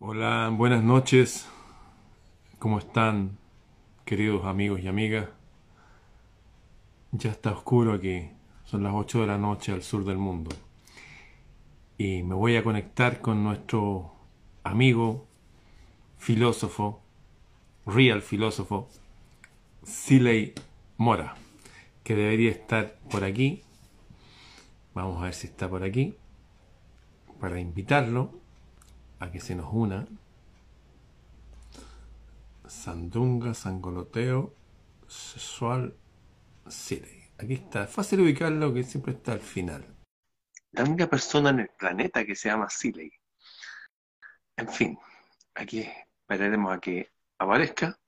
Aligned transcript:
Hola, 0.00 0.48
buenas 0.56 0.84
noches. 0.84 1.48
¿Cómo 2.60 2.78
están, 2.78 3.36
queridos 4.04 4.44
amigos 4.44 4.80
y 4.80 4.86
amigas? 4.86 5.28
Ya 7.10 7.32
está 7.32 7.50
oscuro 7.50 7.94
aquí. 7.94 8.30
Son 8.64 8.84
las 8.84 8.92
8 8.94 9.22
de 9.22 9.26
la 9.26 9.38
noche 9.38 9.72
al 9.72 9.82
sur 9.82 10.04
del 10.04 10.16
mundo. 10.16 10.54
Y 11.96 12.22
me 12.22 12.36
voy 12.36 12.54
a 12.54 12.62
conectar 12.62 13.20
con 13.20 13.42
nuestro 13.42 14.12
amigo, 14.62 15.26
filósofo, 16.16 17.02
real 17.84 18.22
filósofo, 18.22 18.88
Siley 19.82 20.54
Mora, 20.96 21.34
que 22.04 22.14
debería 22.14 22.52
estar 22.52 23.00
por 23.10 23.24
aquí. 23.24 23.64
Vamos 24.94 25.20
a 25.20 25.24
ver 25.24 25.34
si 25.34 25.48
está 25.48 25.68
por 25.68 25.82
aquí 25.82 26.14
para 27.40 27.58
invitarlo 27.58 28.46
a 29.20 29.30
que 29.30 29.40
se 29.40 29.54
nos 29.54 29.72
una. 29.72 30.06
Sandunga, 32.66 33.54
Sangoloteo, 33.54 34.54
Sexual, 35.06 35.94
Siley. 36.68 37.24
Aquí 37.38 37.54
está. 37.54 37.84
Es 37.84 37.90
fácil 37.90 38.20
ubicarlo 38.20 38.74
que 38.74 38.84
siempre 38.84 39.12
está 39.12 39.32
al 39.32 39.40
final. 39.40 39.84
La 40.72 40.84
única 40.84 41.08
persona 41.08 41.50
en 41.50 41.60
el 41.60 41.68
planeta 41.70 42.24
que 42.24 42.34
se 42.34 42.48
llama 42.48 42.68
Siley. 42.68 43.10
En 44.56 44.68
fin, 44.68 44.98
aquí 45.54 45.88
esperaremos 46.20 46.76
a 46.76 46.80
que 46.80 47.10
aparezca. 47.38 47.98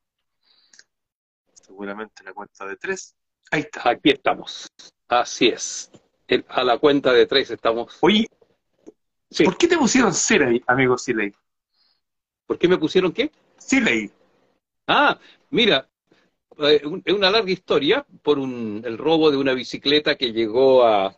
Seguramente 1.54 2.22
la 2.24 2.34
cuenta 2.34 2.66
de 2.66 2.76
tres. 2.76 3.14
Ahí 3.50 3.60
está. 3.60 3.88
Aquí 3.90 4.10
estamos. 4.10 4.68
Así 5.08 5.48
es. 5.48 5.90
El- 6.26 6.44
a 6.48 6.62
la 6.64 6.78
cuenta 6.78 7.12
de 7.12 7.26
tres 7.26 7.50
estamos. 7.50 7.96
Oye, 8.00 8.28
Sí. 9.30 9.44
¿por 9.44 9.56
qué 9.56 9.68
te 9.68 9.78
pusieron 9.78 10.12
Siley, 10.14 10.62
amigo 10.66 10.98
Siley? 10.98 11.32
¿Por 12.46 12.58
qué 12.58 12.68
me 12.68 12.78
pusieron 12.78 13.12
qué? 13.12 13.30
Siley. 13.58 14.10
Ah, 14.86 15.18
mira, 15.50 15.88
eh, 16.58 16.82
es 17.04 17.14
una 17.14 17.30
larga 17.30 17.50
historia 17.50 18.06
por 18.22 18.38
un, 18.38 18.82
el 18.84 18.98
robo 18.98 19.30
de 19.30 19.36
una 19.38 19.54
bicicleta 19.54 20.16
que 20.16 20.32
llegó 20.32 20.84
a, 20.84 21.16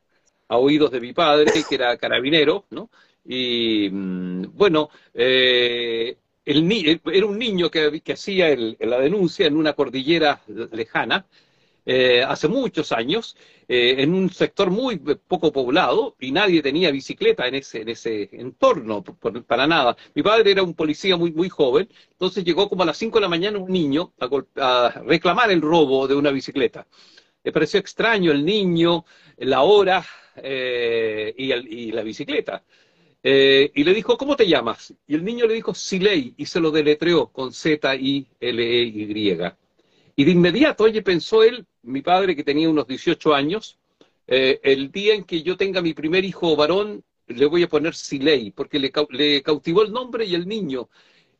a 0.49 0.57
oídos 0.59 0.91
de 0.93 1.01
mi 1.01 1.13
padre, 1.13 1.53
que 1.69 1.75
era 1.75 1.97
carabinero, 1.99 2.67
¿no? 2.71 2.91
Y 3.25 3.89
mm, 3.91 4.57
bueno, 4.57 4.91
eh, 5.15 6.17
el 6.45 6.69
ni- 6.69 7.01
era 7.13 7.27
un 7.27 7.39
niño 7.39 7.71
que, 7.71 8.01
que 8.03 8.15
hacía 8.15 8.51
el- 8.51 8.77
la 8.81 8.99
denuncia 9.01 9.47
en 9.47 9.57
una 9.57 9.75
cordillera 9.75 10.43
lejana, 10.73 11.27
eh, 11.85 12.23
hace 12.23 12.47
muchos 12.47 12.93
años, 12.93 13.37
eh, 13.67 13.97
en 13.99 14.15
un 14.15 14.31
sector 14.31 14.71
muy 14.71 14.99
poco 14.99 15.53
poblado 15.53 16.15
y 16.21 16.31
nadie 16.31 16.63
tenía 16.63 16.93
bicicleta 16.93 17.49
en 17.49 17.57
ese, 17.57 17.83
en 17.83 17.89
ese 17.89 18.29
entorno, 18.33 19.03
para 19.03 19.67
nada. 19.67 19.97
Mi 20.15 20.23
padre 20.23 20.53
era 20.53 20.63
un 20.63 20.75
policía 20.75 21.17
muy, 21.17 21.33
muy 21.33 21.49
joven, 21.49 21.89
entonces 22.13 22.45
llegó 22.45 22.69
como 22.69 22.85
a 22.85 22.87
las 22.87 22.99
5 22.99 23.19
de 23.19 23.23
la 23.23 23.29
mañana 23.29 23.59
un 23.59 23.73
niño 23.73 24.13
a, 24.57 25.03
reclamar 25.05 25.51
el 25.51 25.61
robo 25.61 26.07
de 26.07 26.15
una 26.15 26.31
bicicleta. 26.31 26.87
Le 27.43 27.51
pareció 27.51 27.81
extraño 27.81 28.31
el 28.31 28.45
niño, 28.45 29.05
la 29.39 29.63
hora 29.63 30.05
eh, 30.37 31.35
y, 31.37 31.91
la 31.91 32.03
bicicleta. 32.03 32.63
Y 33.25 33.85
le 33.85 33.95
dijo, 33.95 34.17
¿cómo 34.17 34.37
te 34.37 34.47
llamas? 34.47 34.95
Y 35.09 35.15
el 35.17 35.25
niño 35.25 35.47
le 35.47 35.55
dijo, 35.55 35.75
Siley, 35.75 36.35
y 36.37 36.47
se 36.47 36.61
lo 36.61 36.71
deletreó 36.71 37.29
con 37.29 37.53
Z-I-L-E-Y. 37.53 39.39
Y 40.15 40.25
de 40.25 40.31
inmediato, 40.31 40.85
oye, 40.85 41.03
pensó 41.03 41.43
él, 41.43 41.67
mi 41.83 42.03
padre 42.03 42.37
que 42.37 42.45
tenía 42.45 42.69
unos 42.69 42.87
18 42.87 43.35
años, 43.35 43.79
eh, 44.27 44.61
el 44.63 44.91
día 44.93 45.15
en 45.15 45.25
que 45.25 45.43
yo 45.43 45.57
tenga 45.57 45.83
mi 45.83 45.95
primer 45.95 46.25
hijo 46.25 46.57
varón, 46.57 47.05
le 47.27 47.47
voy 47.47 47.63
a 47.63 47.69
poner 47.69 47.95
Siley, 47.95 48.51
porque 48.51 48.79
le, 48.79 48.93
le 49.11 49.43
cautivó 49.43 49.83
el 49.83 49.93
nombre 49.93 50.25
y 50.25 50.35
el 50.35 50.47
niño. 50.47 50.89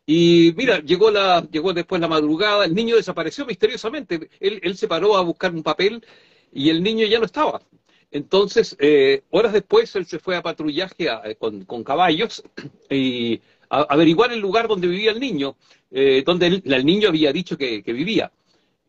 Y 0.07 0.53
mira, 0.57 0.81
llegó, 0.81 1.11
la, 1.11 1.47
llegó 1.51 1.73
después 1.73 2.01
la 2.01 2.09
madrugada, 2.09 2.65
el 2.65 2.75
niño 2.75 2.97
desapareció 2.97 3.47
misteriosamente. 3.47 4.29
Él, 4.41 4.61
él 4.63 4.77
se 4.77 4.89
paró 4.89 5.17
a 5.17 5.23
buscar 5.23 5.55
un 5.55 5.63
papel 5.63 6.05
y 6.53 6.71
el 6.71 6.83
niño 6.83 7.07
ya 7.07 7.19
no 7.19 7.27
estaba. 7.27 7.63
Entonces, 8.11 8.77
eh, 8.81 9.23
horas 9.31 9.53
después, 9.53 9.95
él 9.97 10.07
se 10.07 10.19
fue 10.19 10.37
a 10.37 10.43
patrullaje 10.43 11.09
a- 11.09 11.23
con, 11.39 11.65
con 11.65 11.83
caballos 11.85 12.43
y 12.91 13.41
averiguar 13.71 14.33
el 14.33 14.41
lugar 14.41 14.69
donde 14.69 14.87
vivía 14.89 15.13
el 15.13 15.21
niño, 15.21 15.57
eh, 15.91 16.23
donde 16.27 16.47
el, 16.65 16.85
niño 16.87 17.09
había 17.09 17.33
dicho 17.33 17.57
que 17.57 17.81
vivía. 17.87 18.31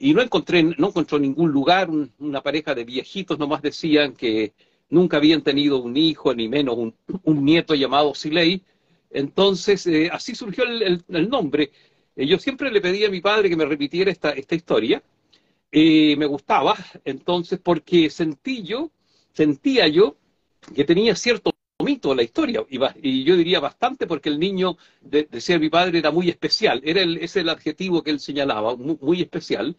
Y 0.04 0.14
no 0.14 0.22
encontré, 0.22 0.62
no 0.64 0.90
encontró 0.90 1.18
ningún 1.18 1.50
lugar, 1.54 1.90
un- 1.90 2.12
una 2.20 2.42
pareja 2.42 2.76
de 2.76 2.84
viejitos 2.84 3.40
nomás 3.40 3.62
decían 3.62 4.12
que 4.12 4.52
nunca 4.90 5.16
habían 5.16 5.42
tenido 5.42 5.82
un 5.82 5.96
hijo, 5.96 6.34
ni 6.36 6.50
menos 6.50 6.76
un, 7.24 7.46
nieto 7.46 7.74
llamado 7.74 8.14
Siley. 8.14 8.62
Entonces, 9.12 9.88
eh, 9.88 10.10
así 10.12 10.36
surgió 10.36 10.66
el, 10.66 11.30
nombre. 11.30 11.72
Eh, 12.18 12.28
yo 12.28 12.38
siempre 12.38 12.70
le 12.70 12.82
pedí 12.82 13.06
a 13.06 13.10
mi 13.10 13.22
padre 13.22 13.50
que 13.50 13.56
me 13.56 13.66
repitiera 13.66 14.12
esta, 14.12 14.32
esta 14.32 14.56
historia, 14.56 15.02
y 15.72 16.16
me 16.18 16.26
gustaba, 16.26 16.76
entonces, 17.06 17.60
porque 17.64 18.10
sentí 18.10 18.62
yo, 18.64 18.92
sentía 19.32 19.88
yo 19.88 20.18
que 20.76 20.84
tenía 20.84 21.16
cierto 21.16 21.54
mito 21.84 22.14
la 22.16 22.24
historia, 22.24 22.64
y, 22.70 23.24
yo 23.24 23.36
diría 23.36 23.60
bastante 23.60 24.08
porque 24.08 24.30
el 24.30 24.40
niño, 24.40 24.78
de, 25.02 25.28
decía 25.30 25.60
mi 25.60 25.70
padre, 25.70 26.00
era 26.00 26.12
muy 26.12 26.30
especial, 26.30 26.82
era 26.84 27.02
el, 27.02 27.18
ese 27.18 27.42
el 27.42 27.50
adjetivo 27.50 28.04
que 28.04 28.12
él 28.12 28.20
señalaba, 28.20 28.76
muy, 28.76 28.98
muy 29.02 29.22
especial, 29.22 29.76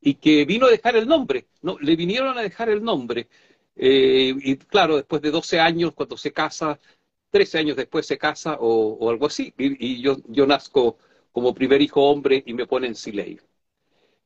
y 0.00 0.14
que 0.14 0.44
vino 0.44 0.66
a 0.66 0.70
dejar 0.70 0.96
el 0.96 1.06
nombre, 1.08 1.46
¿no? 1.62 1.78
Le 1.80 1.96
vinieron 1.96 2.36
a 2.38 2.42
dejar 2.42 2.68
el 2.68 2.82
nombre. 2.82 3.28
Eh, 3.76 4.34
y 4.42 4.56
claro, 4.56 4.96
después 4.96 5.22
de 5.22 5.30
12 5.30 5.60
años, 5.60 5.92
cuando 5.94 6.16
se 6.16 6.32
casa, 6.32 6.78
13 7.30 7.58
años 7.58 7.76
después 7.76 8.06
se 8.06 8.18
casa 8.18 8.56
o, 8.60 8.68
o 9.00 9.10
algo 9.10 9.26
así, 9.26 9.54
y, 9.58 9.94
y 9.96 10.02
yo, 10.02 10.16
yo 10.28 10.46
nazco 10.46 10.98
como 11.32 11.54
primer 11.54 11.80
hijo 11.82 12.02
hombre 12.02 12.42
y 12.46 12.52
me 12.54 12.66
ponen 12.66 12.94
Siley. 12.94 13.38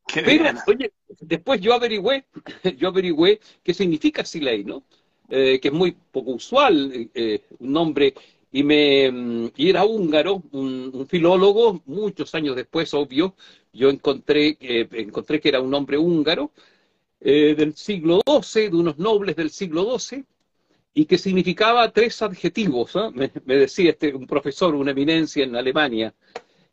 Qué 0.06 0.22
Pero, 0.22 0.44
bien. 0.44 0.56
oye, 0.66 0.93
después 1.20 1.60
yo 1.60 1.72
averigüé, 1.75 2.26
yo 2.78 2.88
averigüé 2.88 3.41
qué 3.62 3.75
significa 3.75 4.25
Siley, 4.25 4.64
¿no? 4.64 4.84
Eh, 5.28 5.59
que 5.60 5.69
es 5.69 5.75
muy 5.75 5.92
poco 6.12 6.32
usual, 6.32 7.10
eh, 7.12 7.42
un 7.59 7.72
nombre, 7.72 8.14
y, 8.53 8.62
me, 8.62 9.10
mm, 9.10 9.50
y 9.56 9.70
era 9.70 9.84
húngaro, 9.84 10.42
un, 10.53 11.06
filólogo, 11.09 11.82
muchos 11.87 12.32
años 12.37 12.54
después, 12.54 12.94
obvio, 12.94 13.34
yo 13.72 13.91
encontré, 13.91 14.56
eh, 14.60 14.88
encontré 14.92 15.41
que 15.41 15.48
era 15.48 15.60
un 15.60 15.75
hombre 15.75 15.98
húngaro 15.98 16.53
del 17.19 17.75
siglo 17.75 18.20
XII, 18.25 18.70
de 18.70 18.76
unos 18.76 18.98
nobles 18.98 19.34
del 19.34 19.50
siglo 19.50 19.98
XII, 19.98 20.25
y 20.94 21.06
que 21.06 21.19
significaba 21.19 21.91
tres 21.93 22.22
adjetivos, 22.22 22.94
¿ah? 22.94 23.10
me, 23.12 23.32
me 23.44 23.56
decía 23.56 23.91
este, 23.91 24.14
un 24.14 24.26
profesor, 24.26 24.75
una 24.75 24.93
eminencia 24.93 25.43
en 25.44 25.56
Alemania, 25.56 26.14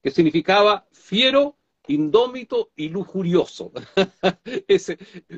que 0.03 0.11
significaba 0.11 0.85
fiero, 0.91 1.55
indómito 1.87 2.69
y 2.75 2.89
lujurioso. 2.89 3.71
Ese, 4.67 4.97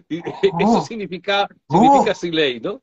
y- 0.09 0.19
eso 0.59 0.79
Oh. 0.79 0.85
significa, 0.85 1.47
Oh. 1.67 1.81
significa 1.81 2.16
Siley, 2.16 2.59
¿no? 2.59 2.81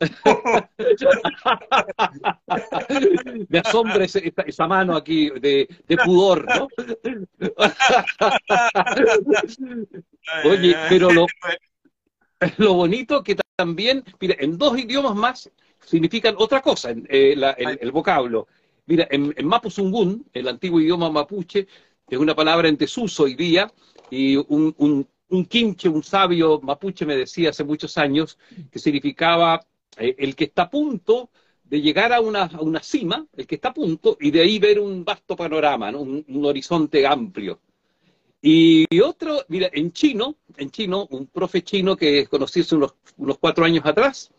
Me 3.48 3.58
asombra 3.58 4.04
esa, 4.04 4.20
esa 4.46 4.66
mano 4.66 4.96
aquí 4.96 5.30
de, 5.30 5.68
de 5.86 5.96
pudor, 5.98 6.46
¿no? 6.46 6.68
Oye, 10.44 10.74
pero 10.88 11.10
lo, 11.12 11.26
lo 12.58 12.74
bonito 12.74 13.22
que 13.22 13.36
también, 13.56 14.04
mira, 14.20 14.36
en 14.38 14.58
dos 14.58 14.78
idiomas 14.78 15.14
más 15.14 15.50
significan 15.80 16.34
otra 16.38 16.60
cosa, 16.62 16.94
eh, 17.08 17.34
la- 17.36 17.52
el, 17.52 17.78
el 17.80 17.92
vocablo. 17.92 18.46
Mira, 18.86 19.06
en, 19.10 19.32
en 19.36 19.46
Mapuzungún, 19.46 20.26
el 20.32 20.48
antiguo 20.48 20.80
idioma 20.80 21.10
mapuche, 21.10 21.66
es 22.08 22.18
una 22.18 22.34
palabra 22.34 22.68
en 22.68 22.76
desuso 22.76 23.24
hoy 23.24 23.34
día, 23.34 23.72
y 24.10 24.36
un, 24.36 24.74
un, 24.78 25.08
un 25.28 25.44
quinche, 25.46 25.88
un 25.88 26.02
sabio 26.02 26.60
mapuche 26.62 27.06
me 27.06 27.16
decía 27.16 27.50
hace 27.50 27.64
muchos 27.64 27.96
años 27.98 28.38
que 28.70 28.78
significaba 28.78 29.60
eh, 29.96 30.14
el 30.18 30.36
que 30.36 30.44
está 30.44 30.62
a 30.62 30.70
punto 30.70 31.30
de 31.64 31.80
llegar 31.80 32.12
a 32.12 32.20
una, 32.20 32.44
a 32.44 32.60
una 32.60 32.82
cima, 32.82 33.26
el 33.36 33.46
que 33.46 33.54
está 33.56 33.70
a 33.70 33.74
punto, 33.74 34.16
y 34.20 34.30
de 34.30 34.42
ahí 34.42 34.58
ver 34.58 34.78
un 34.78 35.04
vasto 35.04 35.34
panorama, 35.34 35.90
¿no? 35.90 36.02
un, 36.02 36.24
un 36.28 36.44
horizonte 36.44 37.06
amplio. 37.06 37.60
Y 38.46 39.00
otro, 39.00 39.42
mira, 39.48 39.70
en 39.72 39.90
chino, 39.92 40.36
en 40.58 40.70
chino, 40.70 41.06
un 41.10 41.26
profe 41.28 41.62
chino 41.62 41.96
que 41.96 42.26
conocí 42.26 42.60
hace 42.60 42.74
unos, 42.74 42.94
unos 43.16 43.38
cuatro 43.38 43.64
años 43.64 43.86
atrás, 43.86 44.30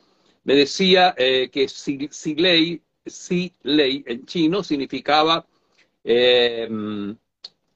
me 0.44 0.54
decía 0.54 1.16
eh, 1.18 1.50
que 1.52 1.68
si, 1.68 2.08
si 2.12 2.36
ley, 2.36 2.84
si 3.04 3.52
ley 3.64 4.04
en 4.06 4.24
chino 4.28 4.64
significaba 4.64 5.48
eh, 6.04 6.70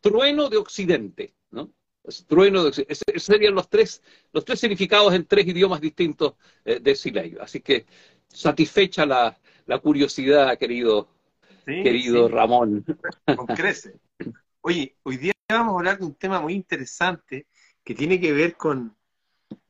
trueno 0.01 0.49
de 0.49 0.57
occidente, 0.57 1.35
¿no? 1.51 1.71
Es 2.03 2.25
trueno 2.25 2.63
de 2.63 2.69
occidente. 2.69 2.93
Esos 2.93 3.23
serían 3.23 3.55
los 3.55 3.69
tres, 3.69 4.01
los 4.31 4.45
tres 4.45 4.59
significados 4.59 5.13
en 5.13 5.25
tres 5.25 5.47
idiomas 5.47 5.81
distintos 5.81 6.35
eh, 6.65 6.79
de 6.79 6.95
Silei. 6.95 7.35
Así 7.39 7.61
que 7.61 7.85
satisfecha 8.27 9.05
la, 9.05 9.37
la 9.65 9.79
curiosidad, 9.79 10.57
querido, 10.57 11.09
Sí, 11.65 11.83
querido 11.83 12.27
sí, 12.27 12.33
Ramón. 12.33 12.85
con 13.35 13.45
crece. 13.47 13.99
Oye, 14.61 14.95
hoy 15.03 15.17
día 15.17 15.33
vamos 15.49 15.73
a 15.73 15.77
hablar 15.77 15.99
de 15.99 16.05
un 16.05 16.15
tema 16.15 16.39
muy 16.41 16.53
interesante 16.53 17.47
que 17.83 17.93
tiene 17.95 18.19
que 18.19 18.33
ver 18.33 18.55
con, 18.55 18.95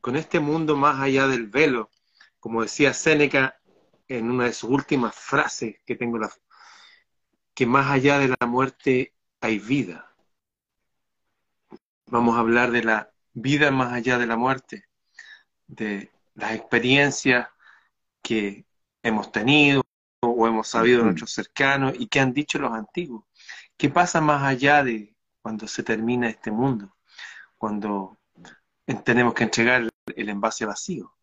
con 0.00 0.16
este 0.16 0.40
mundo 0.40 0.76
más 0.76 1.00
allá 1.00 1.26
del 1.26 1.46
velo. 1.48 1.90
Como 2.38 2.62
decía 2.62 2.94
Séneca 2.94 3.60
en 4.08 4.30
una 4.30 4.44
de 4.46 4.52
sus 4.52 4.70
últimas 4.70 5.14
frases 5.14 5.76
que 5.84 5.94
tengo 5.96 6.18
la, 6.18 6.30
que 7.54 7.66
más 7.66 7.90
allá 7.90 8.18
de 8.18 8.28
la 8.28 8.46
muerte 8.46 9.14
hay 9.40 9.58
vida. 9.58 10.09
Vamos 12.10 12.36
a 12.36 12.40
hablar 12.40 12.72
de 12.72 12.82
la 12.82 13.12
vida 13.32 13.70
más 13.70 13.92
allá 13.92 14.18
de 14.18 14.26
la 14.26 14.36
muerte, 14.36 14.84
de 15.68 16.10
las 16.34 16.54
experiencias 16.54 17.48
que 18.20 18.66
hemos 19.02 19.30
tenido 19.30 19.82
o 20.20 20.46
hemos 20.48 20.66
sabido 20.66 20.98
de 20.98 21.04
nuestros 21.04 21.32
cercanos 21.32 21.94
y 21.96 22.08
que 22.08 22.18
han 22.18 22.32
dicho 22.32 22.58
los 22.58 22.72
antiguos. 22.72 23.24
¿Qué 23.76 23.90
pasa 23.90 24.20
más 24.20 24.42
allá 24.42 24.82
de 24.82 25.14
cuando 25.40 25.68
se 25.68 25.84
termina 25.84 26.28
este 26.28 26.50
mundo? 26.50 26.96
Cuando 27.56 28.18
tenemos 29.04 29.32
que 29.32 29.44
entregar 29.44 29.88
el 30.16 30.28
envase 30.28 30.66
vacío. 30.66 31.14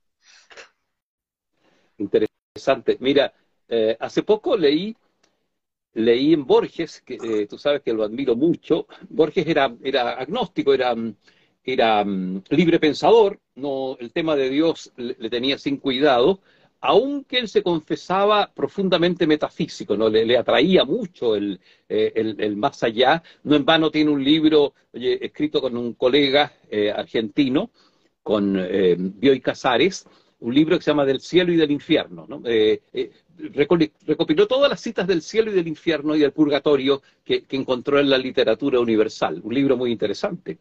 Interesante. 1.98 2.98
Mira, 3.02 3.34
eh, 3.68 3.98
hace 4.00 4.24
poco 4.24 4.56
leí, 4.56 4.96
leí 5.94 6.34
en 6.34 6.46
Borges, 6.46 7.02
que 7.02 7.16
eh, 7.16 7.48
tú 7.48 7.58
sabes 7.58 7.82
que 7.82 7.94
lo 7.94 8.04
admiro 8.04 8.36
mucho. 8.36 8.88
Borges 9.10 9.48
era, 9.48 9.76
era 9.84 10.12
agnóstico, 10.12 10.74
era, 10.74 10.96
era 11.64 12.04
mm, 12.06 12.44
libre 12.50 12.80
pensador, 12.80 13.40
no, 13.56 13.98
el 14.00 14.12
tema 14.12 14.36
de 14.36 14.50
Dios 14.50 14.92
le, 14.98 15.30
tenía 15.30 15.58
sin 15.58 15.78
cuidado, 15.78 16.42
aunque 16.80 17.40
él 17.40 17.48
se 17.48 17.64
confesaba 17.64 18.52
profundamente 18.54 19.26
metafísico, 19.26 19.98
¿no? 19.98 20.10
le, 20.10 20.38
atraía 20.38 20.86
mucho 20.86 21.36
eh, 21.36 21.60
el, 21.88 22.36
el, 22.40 22.56
más 22.56 22.84
allá. 22.84 23.24
No 23.44 23.56
en 23.56 23.66
vano 23.66 23.90
tiene 23.90 24.12
un 24.12 24.24
libro 24.24 24.76
escrito 24.94 25.60
con 25.60 25.76
un 25.76 25.94
colega 25.94 26.54
argentino, 26.96 27.72
con 28.28 28.58
eh, 28.60 28.98
Bioy 29.00 29.40
Casares, 29.40 30.06
un 30.42 30.54
libro 30.54 30.78
que 30.78 30.84
se 30.84 30.92
llama 30.92 31.06
Del 31.06 31.22
cielo 31.22 31.54
y 31.54 31.56
del 31.56 31.72
infierno. 31.72 32.26
¿no? 32.28 32.42
Eh, 32.44 32.82
eh, 32.92 33.10
recopiló 33.38 34.48
todas 34.48 34.70
las 34.70 34.82
citas 34.82 35.08
del 35.08 35.22
cielo 35.22 35.52
y 35.52 35.56
del 35.56 35.68
infierno 35.68 36.16
y 36.16 36.20
del 36.20 36.32
purgatorio 36.32 37.02
que, 37.24 37.46
encontró 37.52 38.00
en 38.00 38.10
la 38.10 38.18
literatura 38.18 38.80
universal. 38.80 39.42
Un 39.44 39.54
libro 39.54 39.78
muy 39.78 39.92
interesante. 39.92 40.58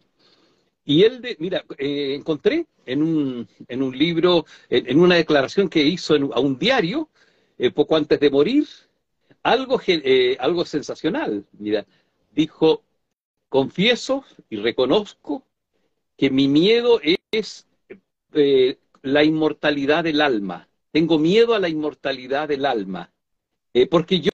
Y 0.84 1.02
él, 1.02 1.20
de, 1.20 1.36
mira, 1.40 1.64
eh, 1.78 2.14
encontré 2.14 2.66
en 2.84 3.02
un, 3.02 3.48
en 3.66 3.82
un 3.82 3.96
libro, 3.96 4.46
en, 4.68 5.00
una 5.00 5.16
declaración 5.16 5.68
que 5.68 5.82
hizo 5.82 6.14
a 6.14 6.40
un 6.40 6.58
diario, 6.58 7.08
poco 7.74 7.96
antes 7.96 8.20
de 8.20 8.30
morir, 8.30 8.66
algo, 9.42 9.80
algo 10.38 10.64
sensacional. 10.64 11.44
Mira, 11.58 11.86
dijo, 12.32 12.82
confieso 13.48 14.24
y 14.50 14.56
reconozco 14.56 15.44
que 16.16 16.30
mi 16.30 16.48
miedo 16.48 17.00
es 17.30 17.66
eh, 18.32 18.78
la 19.02 19.24
inmortalidad 19.24 20.04
del 20.04 20.20
alma. 20.20 20.68
Tengo 20.96 21.18
miedo 21.18 21.52
a 21.52 21.58
la 21.58 21.68
inmortalidad 21.68 22.48
del 22.48 22.64
alma. 22.64 23.12
Eh, 23.74 23.86
porque 23.86 24.18
yo, 24.18 24.30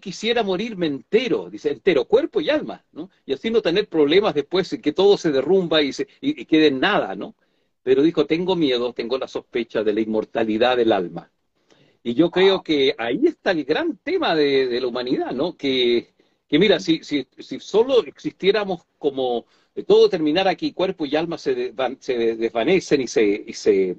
quisiera 0.00 0.42
morirme 0.42 0.86
entero, 0.86 1.50
dice, 1.50 1.70
entero, 1.70 2.06
cuerpo 2.06 2.40
y 2.40 2.48
alma, 2.48 2.82
¿no? 2.92 3.10
Y 3.26 3.34
así 3.34 3.50
no 3.50 3.60
tener 3.60 3.86
problemas 3.86 4.32
después, 4.32 4.78
que 4.82 4.92
todo 4.94 5.18
se 5.18 5.30
derrumba 5.30 5.82
y, 5.82 5.92
se, 5.92 6.08
y, 6.22 6.46
quede 6.46 6.68
en 6.68 6.80
nada, 6.80 7.14
¿no? 7.16 7.34
Pero 7.82 8.00
dijo, 8.00 8.24
tengo 8.24 8.56
miedo, 8.56 8.94
tengo 8.94 9.18
la 9.18 9.28
sospecha 9.28 9.84
de 9.84 9.92
la 9.92 10.00
inmortalidad 10.00 10.78
del 10.78 10.92
alma. 10.92 11.30
Y 12.02 12.14
yo 12.14 12.30
creo 12.30 12.62
que 12.62 12.94
ahí 12.96 13.20
está 13.26 13.50
el 13.50 13.64
gran 13.66 13.98
tema 13.98 14.34
de, 14.34 14.80
la 14.80 14.86
humanidad, 14.86 15.32
¿no? 15.32 15.54
Que, 15.54 16.14
que 16.48 16.58
mira, 16.58 16.80
si, 16.80 17.04
si, 17.04 17.26
si 17.38 17.60
solo 17.60 18.04
existiéramos 18.06 18.86
como 18.96 19.44
todo 19.86 20.08
terminar 20.08 20.48
aquí, 20.48 20.72
cuerpo 20.72 21.04
y 21.04 21.14
alma 21.14 21.36
se, 21.36 21.74
se 21.98 22.36
desvanecen 22.36 23.02
y 23.02 23.06
se, 23.06 23.44
y, 23.46 23.52
se, 23.52 23.98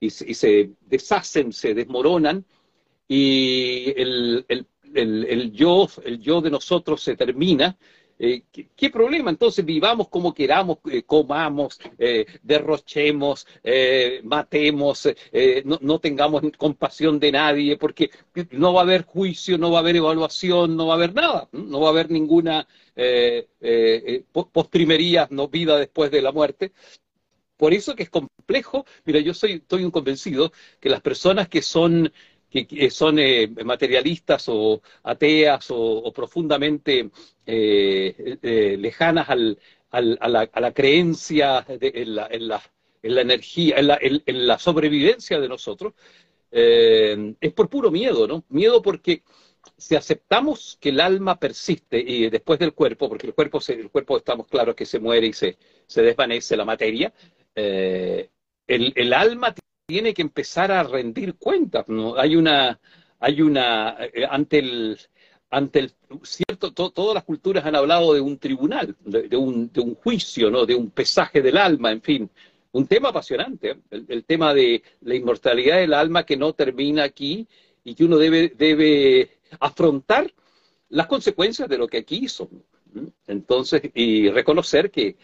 y, 0.00 0.10
se, 0.10 0.70
deshacen, 0.86 1.52
se 1.52 1.74
desmoronan, 1.74 2.44
y 3.06 3.92
el, 3.96 4.44
el, 4.48 4.66
el, 4.94 5.52
yo, 5.52 5.88
el 6.04 6.20
yo 6.20 6.40
de 6.40 6.50
nosotros 6.50 7.02
se 7.02 7.16
termina, 7.16 7.76
eh, 8.20 8.42
¿qué, 8.76 8.90
problema? 8.90 9.30
Entonces 9.30 9.64
vivamos 9.64 10.08
como 10.08 10.34
queramos, 10.34 10.78
eh, 10.90 11.04
comamos, 11.04 11.78
eh, 11.98 12.26
derrochemos, 12.42 13.46
matemos, 14.24 15.08
no, 15.64 15.78
no, 15.80 16.00
tengamos 16.00 16.42
compasión 16.56 17.20
de 17.20 17.32
nadie, 17.32 17.76
porque 17.76 18.10
no 18.50 18.72
va 18.72 18.80
a 18.80 18.84
haber 18.84 19.04
juicio, 19.04 19.56
no 19.56 19.70
va 19.70 19.78
a 19.78 19.80
haber 19.82 19.96
evaluación, 19.96 20.76
no 20.76 20.88
va 20.88 20.94
a 20.94 20.96
haber 20.96 21.14
nada, 21.14 21.48
no 21.52 21.80
va 21.80 21.88
a 21.88 21.90
haber 21.90 22.10
ninguna 22.10 22.66
postrimería, 24.52 25.28
no 25.30 25.48
vida 25.48 25.78
después 25.78 26.10
de 26.10 26.22
la 26.22 26.32
muerte. 26.32 26.72
Por 27.56 27.72
eso 27.72 27.94
que 27.94 28.04
es 28.04 28.10
complejo, 28.48 28.86
mira, 29.04 29.20
yo 29.20 29.34
soy, 29.34 29.52
estoy 29.52 29.84
un 29.84 29.90
convencido 29.90 30.52
que 30.80 30.88
las 30.88 31.02
personas 31.02 31.48
que 31.48 31.60
son 31.60 32.10
que, 32.50 32.90
son 32.90 33.18
eh, 33.18 33.46
materialistas 33.62 34.46
o 34.48 34.80
ateas 35.02 35.66
o, 35.68 36.10
profundamente 36.14 37.10
eh, 37.44 38.38
eh, 38.42 38.76
lejanas 38.78 39.28
a, 39.28 39.36
la, 40.00 40.72
creencia 40.72 41.66
en, 41.68 42.14
la, 42.14 42.26
en, 42.30 42.48
la, 42.48 42.62
en, 43.02 43.14
la, 43.14 43.20
energía, 43.20 43.76
en 43.76 43.86
la, 43.86 43.98
en 44.00 44.46
la 44.46 44.58
sobrevivencia 44.58 45.38
de 45.38 45.48
nosotros, 45.48 45.92
es 46.50 47.52
por 47.52 47.68
puro 47.68 47.90
miedo, 47.90 48.26
¿no? 48.26 48.44
Miedo 48.48 48.80
porque 48.80 49.22
si 49.76 49.94
aceptamos 49.94 50.78
que 50.80 50.88
el 50.88 51.00
alma 51.00 51.38
persiste 51.38 51.98
y 51.98 52.30
después 52.30 52.58
del 52.58 52.72
cuerpo, 52.72 53.10
porque 53.10 53.26
el 53.26 53.34
cuerpo, 53.34 53.60
el 53.68 53.90
cuerpo 53.90 54.16
estamos 54.16 54.46
claros 54.46 54.74
que 54.74 54.86
se 54.86 54.98
muere 54.98 55.26
y 55.26 55.34
se, 55.34 55.58
se 55.86 56.00
desvanece 56.00 56.56
la 56.56 56.64
materia, 56.64 57.12
el, 58.68 59.12
alma 59.12 59.54
tiene 59.86 60.14
que 60.14 60.22
empezar 60.22 60.70
a 60.70 60.82
rendir 60.82 61.34
cuentas. 61.36 61.86
Hay 62.18 62.36
una, 62.36 62.78
hay 63.18 63.40
una, 63.42 63.96
eh, 64.00 64.26
ante 64.28 64.58
el, 64.58 64.98
ante 65.50 65.78
el 65.80 65.92
cierto, 66.22 66.72
todas 66.72 67.14
las 67.14 67.24
culturas 67.24 67.64
han 67.64 67.74
hablado 67.74 68.12
de 68.14 68.20
un 68.20 68.38
tribunal, 68.38 68.94
de, 69.00 69.36
un, 69.36 69.72
de, 69.72 69.80
un, 69.80 69.94
juicio, 69.94 70.50
¿no? 70.50 70.66
de 70.66 70.74
un 70.74 70.90
pesaje 70.90 71.40
del 71.40 71.56
alma, 71.56 71.90
en 71.90 72.02
fin. 72.02 72.30
Un 72.72 72.86
tema 72.86 73.08
apasionante, 73.08 73.70
¿eh? 73.70 73.76
el, 73.90 74.24
tema 74.24 74.52
de 74.52 74.82
la 75.00 75.14
inmortalidad 75.14 75.78
del 75.78 75.94
alma 75.94 76.24
que 76.26 76.36
no 76.36 76.52
termina 76.52 77.02
aquí 77.04 77.48
y 77.82 77.94
que 77.94 78.04
uno 78.04 78.18
debe, 78.18 78.52
debe 78.54 79.38
afrontar 79.58 80.30
las 80.90 81.06
consecuencias 81.06 81.68
de 81.68 81.78
lo 81.78 81.88
que 81.88 81.98
aquí 81.98 82.20
hizo. 82.24 82.50
Entonces, 83.26 83.82
y 83.94 84.28
reconocer 84.30 84.90
que, 84.90 85.16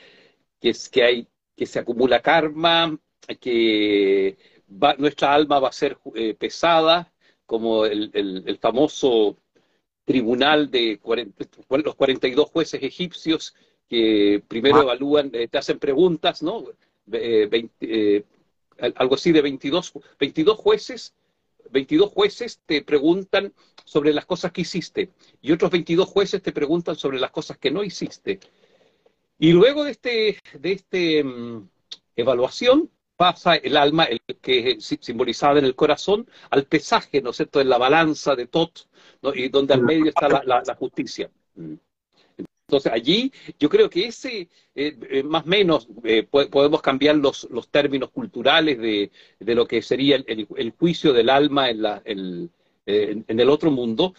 que, 0.59 0.71
es, 0.71 0.89
que, 0.89 1.03
hay, 1.05 1.29
que 1.55 1.67
se 1.67 1.79
acumula 1.79 2.21
karma, 2.21 2.99
que 3.41 4.37
nuestra 4.99 5.35
alma 5.35 5.61
va 5.61 5.69
a 5.69 5.73
ser 5.73 5.99
eh, 6.15 6.35
pesada, 6.35 7.13
como 7.47 7.85
el, 7.87 8.59
famoso 8.61 9.37
tribunal 10.05 10.71
de 10.71 11.01
los 11.69 11.95
42 11.95 12.51
jueces 12.51 12.83
egipcios 12.83 13.55
que 13.89 14.43
primero 14.49 14.79
ah. 14.79 14.83
evalúan, 14.83 15.31
eh, 15.35 15.49
te 15.49 15.59
hacen 15.59 15.79
preguntas, 15.79 16.43
¿no? 16.43 16.65
Eh, 17.13 18.25
algo 18.97 19.15
así 19.15 19.31
de 19.33 19.43
22, 19.43 19.93
22 20.19 20.59
jueces 20.59 21.15
22 21.71 22.11
jueces 22.11 22.61
te 22.67 22.83
preguntan 22.83 23.53
sobre 23.85 24.13
las 24.13 24.27
cosas 24.27 24.53
que 24.53 24.63
hiciste 24.63 25.11
y 25.43 25.53
otros 25.53 25.71
22 25.71 26.09
jueces 26.09 26.43
te 26.43 26.53
preguntan 26.53 26.97
sobre 26.97 27.19
las 27.19 27.31
cosas 27.31 27.59
que 27.59 27.71
no 27.71 27.83
hiciste. 27.83 28.41
Y 29.39 29.53
luego 29.53 29.85
de 29.85 29.91
este, 29.91 30.39
de 30.59 30.73
este 30.73 31.25
mm, 31.25 31.69
evaluación, 32.17 32.91
pasa 33.17 33.57
el 33.57 33.77
alma, 33.77 34.05
el 34.05 34.21
que 34.41 34.73
es 34.73 34.97
simbolizada 35.01 35.59
en 35.59 35.65
el 35.65 35.75
corazón, 35.75 36.29
al 36.51 36.65
pesaje, 36.65 37.23
¿no 37.23 37.31
es 37.31 37.37
cierto?, 37.37 37.61
en 37.61 37.69
la 37.69 37.79
balanza 37.79 38.35
de 38.35 38.47
Tot, 38.47 38.89
y 39.35 39.49
donde 39.49 39.75
al 39.75 39.83
medio 39.83 40.07
está 40.07 40.29
la, 40.29 40.75
justicia. 40.79 41.31
Mm. 41.55 41.75
Entonces 42.67 42.93
allí 42.93 43.33
yo 43.59 43.69
creo 43.69 43.91
que 43.91 44.07
ese, 44.07 44.49
eh, 44.75 44.97
eh, 45.11 45.23
más 45.23 45.45
o 45.45 45.49
menos, 45.49 45.87
eh, 46.03 46.25
podemos 46.25 46.81
cambiar 46.81 47.17
los, 47.17 47.47
los 47.51 47.69
términos 47.69 48.11
culturales 48.11 48.79
de, 48.79 49.11
de, 49.39 49.55
lo 49.55 49.67
que 49.67 49.83
sería 49.83 50.17
el, 50.17 50.49
el, 50.57 50.71
juicio 50.73 51.13
del 51.13 51.29
alma 51.29 51.69
en, 51.69 51.83
la, 51.83 52.03
en, 52.05 52.51
en 52.87 53.41
el 53.41 53.51
otro 53.51 53.71
mundo, 53.71 54.15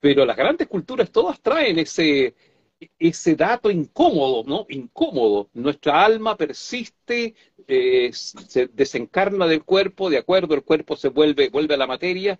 pero 0.00 0.24
las 0.24 0.36
grandes 0.36 0.68
culturas 0.68 1.10
todas 1.12 1.40
traen 1.40 1.78
ese, 1.78 2.34
ese 2.98 3.36
dato 3.36 3.70
incómodo, 3.70 4.44
¿no? 4.46 4.66
Incómodo. 4.68 5.48
Nuestra 5.54 6.04
alma 6.04 6.36
persiste, 6.36 7.34
eh, 7.66 8.10
se 8.12 8.66
desencarna 8.68 9.46
del 9.46 9.64
cuerpo, 9.64 10.10
de 10.10 10.18
acuerdo, 10.18 10.54
el 10.54 10.62
cuerpo 10.62 10.96
se 10.96 11.08
vuelve, 11.08 11.48
vuelve 11.48 11.74
a 11.74 11.78
la 11.78 11.86
materia, 11.86 12.38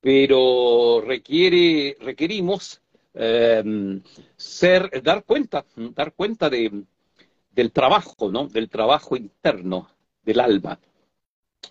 pero 0.00 1.02
requiere, 1.04 1.96
requerimos 2.00 2.80
em, 3.14 4.02
ser, 4.36 5.02
dar 5.02 5.24
cuenta, 5.24 5.64
dar 5.76 6.12
cuenta 6.14 6.48
de, 6.48 6.84
del 7.50 7.72
trabajo, 7.72 8.30
¿no? 8.30 8.48
Del 8.48 8.68
trabajo 8.68 9.16
interno 9.16 9.90
del 10.22 10.40
alma. 10.40 10.78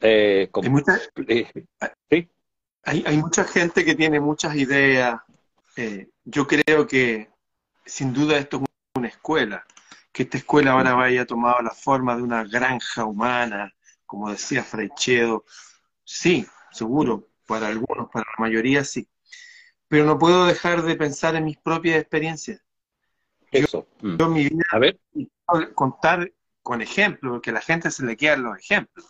Eh, 0.02 0.50
hay, 0.54 0.70
mucha, 0.70 1.00
eh, 1.28 2.28
hay, 2.84 3.18
mucha 3.18 3.44
gente 3.44 3.84
que 3.84 3.96
tiene 3.96 4.20
muchas 4.20 4.56
ideas. 4.56 5.20
yo 6.26 6.48
creo 6.48 6.88
que 6.88 7.31
sin 7.92 8.14
duda 8.14 8.38
esto 8.38 8.58
es 8.64 8.70
una 8.96 9.10
escuela, 9.10 9.66
que 10.14 10.24
esta 10.24 10.38
escuela 10.38 10.72
ahora 10.72 10.94
vaya 10.94 11.26
tomado 11.26 11.62
la 11.62 11.72
forma 11.72 12.16
de 12.16 12.24
una 12.24 12.46
granja 12.46 13.04
humana, 13.04 13.76
como 14.06 14.32
decía 14.32 14.64
Frechedo. 14.64 15.44
Sí, 16.06 16.48
seguro, 16.72 17.28
para 17.46 17.68
algunos, 17.68 18.10
para 18.10 18.26
la 18.26 18.46
mayoría 18.46 18.86
sí. 18.86 19.10
pero 19.90 20.06
no 20.06 20.18
puedo 20.18 20.46
dejar 20.46 20.84
de 20.84 20.96
pensar 20.96 21.36
en 21.36 21.44
mis 21.44 21.58
propias 21.58 22.00
experiencias. 22.00 22.64
Eso. 23.52 23.86
Mm. 24.02 24.18
Yo, 24.18 24.30
mi 24.30 24.44
vida, 24.46 24.64
a 24.72 24.80
ver. 24.80 24.98
contar 25.76 26.32
con 26.62 26.82
ejemplos, 26.82 27.34
porque 27.34 27.50
a 27.50 27.54
la 27.54 27.62
gente 27.62 27.92
se 27.92 28.06
le 28.06 28.16
quedan 28.16 28.44
los 28.44 28.58
ejemplos. 28.58 29.06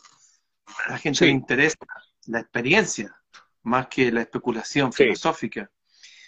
A 0.88 0.94
la 0.94 0.98
gente 0.98 1.26
le 1.26 1.32
interesa 1.32 1.78
la 2.26 2.40
experiencia 2.40 3.16
más 3.62 3.88
que 3.88 4.12
la 4.12 4.22
especulación 4.22 4.92
filosófica. 4.92 5.70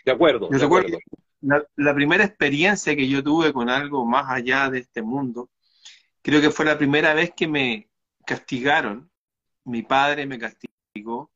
De 0.06 0.12
acuerdo. 0.12 0.52
Yo 0.52 0.60
recuerdo 0.60 1.00
la, 1.44 1.66
la, 1.76 1.94
primera 1.94 2.24
experiencia 2.24 2.96
que 2.96 3.08
yo 3.08 3.24
tuve 3.24 3.54
con 3.54 3.70
algo 3.70 4.06
más 4.06 4.26
allá 4.30 4.70
de 4.70 4.80
este 4.80 5.02
mundo, 5.02 5.50
creo 6.22 6.42
que 6.42 6.52
fue 6.52 6.66
la 6.66 6.78
primera 6.78 7.14
vez 7.14 7.34
que 7.36 7.48
me 7.48 7.90
castigaron. 8.26 9.12
Mi 9.66 9.84
padre 9.84 10.26
me 10.26 10.40
castigó 10.40 11.32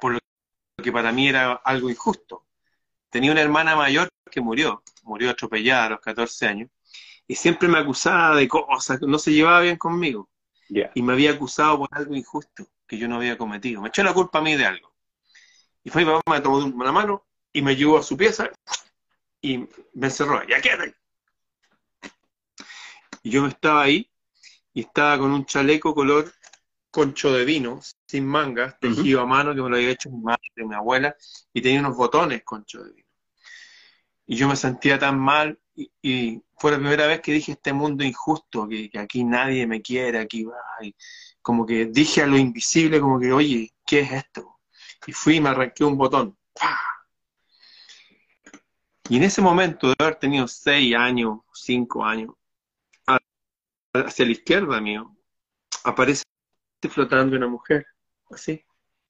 por 0.00 0.14
lo 0.14 0.20
que 0.82 0.92
para 0.92 1.12
mí 1.12 1.28
era 1.28 1.52
algo 1.52 1.90
injusto. 1.90 2.46
Tenía 3.10 3.32
una 3.32 3.42
hermana 3.42 3.76
mayor 3.76 4.08
que 4.30 4.40
murió, 4.40 4.82
murió 5.02 5.30
atropellada 5.30 5.86
a 5.86 5.90
los 5.90 6.00
14 6.00 6.46
años, 6.46 6.70
y 7.26 7.34
siempre 7.34 7.68
me 7.68 7.78
acusaba 7.78 8.36
de 8.36 8.48
cosas, 8.48 9.00
no 9.02 9.18
se 9.18 9.32
llevaba 9.32 9.60
bien 9.60 9.76
conmigo. 9.76 10.28
Y 10.94 11.02
me 11.02 11.12
había 11.12 11.32
acusado 11.32 11.78
por 11.78 11.88
algo 11.92 12.14
injusto 12.14 12.66
que 12.86 12.98
yo 12.98 13.06
no 13.06 13.16
había 13.16 13.38
cometido. 13.38 13.80
Me 13.80 13.88
echó 13.88 14.02
la 14.02 14.14
culpa 14.14 14.38
a 14.38 14.42
mí 14.42 14.56
de 14.56 14.66
algo. 14.66 14.92
Y 15.84 15.90
fue 15.90 16.04
mi 16.04 16.10
papá, 16.10 16.32
me 16.32 16.40
tomó 16.40 16.56
una 16.56 16.92
mano 16.92 17.26
y 17.52 17.62
me 17.62 17.76
llevó 17.76 17.98
a 17.98 18.02
su 18.02 18.16
pieza 18.16 18.50
y 19.44 19.58
me 19.92 20.06
encerró. 20.06 20.42
¿Ya 20.48 20.58
quédate! 20.60 20.94
Y 23.22 23.30
yo 23.30 23.46
estaba 23.46 23.82
ahí 23.82 24.10
y 24.72 24.80
estaba 24.80 25.18
con 25.18 25.32
un 25.32 25.44
chaleco 25.44 25.94
color 25.94 26.32
concho 26.90 27.30
de 27.32 27.44
vino, 27.44 27.80
sin 28.06 28.24
mangas, 28.24 28.78
tejido 28.80 29.20
a 29.20 29.26
mano, 29.26 29.54
que 29.54 29.60
me 29.60 29.68
lo 29.68 29.76
había 29.76 29.90
hecho 29.90 30.10
mi 30.10 30.22
madre, 30.22 30.40
mi 30.56 30.74
abuela, 30.74 31.14
y 31.52 31.60
tenía 31.60 31.80
unos 31.80 31.96
botones 31.96 32.42
concho 32.42 32.82
de 32.82 32.92
vino. 32.92 33.08
Y 34.26 34.36
yo 34.36 34.48
me 34.48 34.56
sentía 34.56 34.98
tan 34.98 35.18
mal, 35.18 35.58
y, 35.74 36.40
fue 36.56 36.70
la 36.70 36.78
primera 36.78 37.06
vez 37.06 37.20
que 37.20 37.32
dije 37.32 37.52
este 37.52 37.72
mundo 37.72 38.04
injusto, 38.04 38.66
que, 38.68 38.90
aquí 38.98 39.24
nadie 39.24 39.66
me 39.66 39.82
quiere, 39.82 40.20
aquí 40.20 40.44
va, 40.44 40.56
como 41.42 41.66
que 41.66 41.86
dije 41.86 42.22
a 42.22 42.26
lo 42.26 42.38
invisible, 42.38 43.00
como 43.00 43.20
que, 43.20 43.32
oye, 43.32 43.74
¿qué 43.84 44.00
es 44.00 44.12
esto? 44.12 44.60
Y 45.06 45.12
fui 45.12 45.36
y 45.36 45.40
me 45.40 45.50
arranqué 45.50 45.84
un 45.84 45.98
botón. 45.98 46.38
Y 49.08 49.16
en 49.16 49.22
ese 49.22 49.42
momento, 49.42 49.88
de 49.88 49.94
haber 49.98 50.16
tenido 50.16 50.48
seis 50.48 50.94
años, 50.94 51.40
cinco 51.52 52.04
años, 52.04 52.34
hacia 53.92 54.24
la 54.24 54.32
izquierda 54.32 54.80
mío, 54.80 55.16
aparece 55.84 56.24
flotando 56.90 57.36
una 57.36 57.46
mujer, 57.46 57.86
así, 58.30 58.64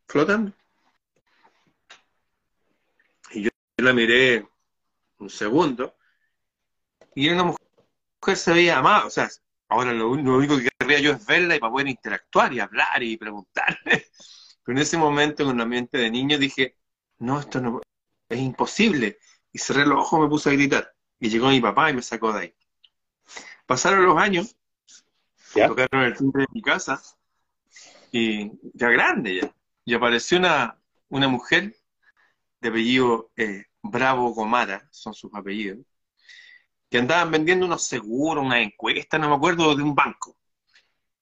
flotando. 0.07 0.53
Y 3.31 3.43
yo 3.43 3.51
la 3.79 3.93
miré 3.93 4.47
un 5.19 5.31
segundo, 5.31 5.97
y 7.15 7.27
era 7.27 7.35
una 7.35 7.45
mujer 7.45 8.37
se 8.37 8.53
veía 8.53 8.79
amada, 8.79 9.07
o 9.07 9.11
sea, 9.11 9.29
Ahora 9.69 9.93
lo, 9.93 10.11
único 10.11 10.57
que 10.59 10.69
querría 10.79 11.01
yo 11.01 11.13
es 11.13 11.27
verla 11.27 11.57
y 11.57 11.59
para 11.59 11.73
poder 11.73 11.89
interactuar 11.89 12.53
y 12.53 12.61
hablar 12.61 13.03
y 13.03 13.17
preguntarle. 13.17 14.07
Pero 14.65 14.79
en 14.79 14.83
ese 14.83 14.97
momento, 14.97 15.43
en 15.43 15.49
un 15.49 15.61
ambiente 15.61 15.99
de 15.99 16.11
niño, 16.11 16.39
dije, 16.39 16.77
no, 17.19 17.41
esto 17.41 17.61
no 17.61 17.81
es 18.29 18.39
imposible. 18.39 19.19
Y 19.55 19.59
cerré 19.59 19.87
los 19.87 20.01
ojos, 20.01 20.21
me 20.21 20.29
puse 20.29 20.51
a 20.51 20.53
gritar. 20.53 20.95
Y 21.21 21.31
llegó 21.31 21.49
mi 21.49 21.61
papá 21.61 21.89
y 21.89 21.95
me 21.95 22.03
sacó 22.03 22.33
de 22.33 22.41
ahí. 22.41 22.55
Pasaron 23.67 24.05
los 24.05 24.19
años, 24.19 24.57
tocaron 25.55 26.03
el 26.03 26.17
timbre 26.17 26.43
de 26.43 26.49
mi 26.53 26.61
casa, 26.61 27.01
y 28.11 28.51
ya 28.75 28.89
grande 28.91 29.41
ya. 29.41 29.55
Y 29.85 29.95
apareció 29.95 30.39
una, 30.39 30.77
una 31.09 31.29
mujer 31.29 31.75
de 32.61 32.69
apellido 32.69 33.31
eh, 33.37 33.67
Bravo 33.81 34.35
Gomara, 34.35 34.89
son 34.91 35.15
sus 35.15 35.33
apellidos, 35.35 35.87
que 36.91 36.99
andaban 36.99 37.31
vendiendo 37.31 37.65
unos 37.65 37.85
seguros, 37.85 38.45
una 38.45 38.61
encuesta, 38.61 39.19
no 39.19 39.29
me 39.29 39.37
acuerdo, 39.37 39.75
de 39.77 39.83
un 39.85 39.95
banco. 39.95 40.37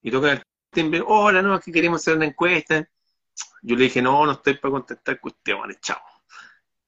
Y 0.01 0.11
toca 0.11 0.33
el 0.33 0.43
timbre, 0.71 1.03
hola, 1.07 1.43
no, 1.43 1.55
aquí 1.55 1.71
queremos 1.71 2.01
hacer 2.01 2.17
una 2.17 2.27
encuesta. 2.27 2.89
Yo 3.61 3.77
le 3.77 3.85
dije, 3.85 4.01
no, 4.01 4.25
no 4.25 4.33
estoy 4.33 4.55
para 4.55 4.73
contestar 4.73 5.21
cuestiones, 5.21 5.81
chao. 5.81 6.01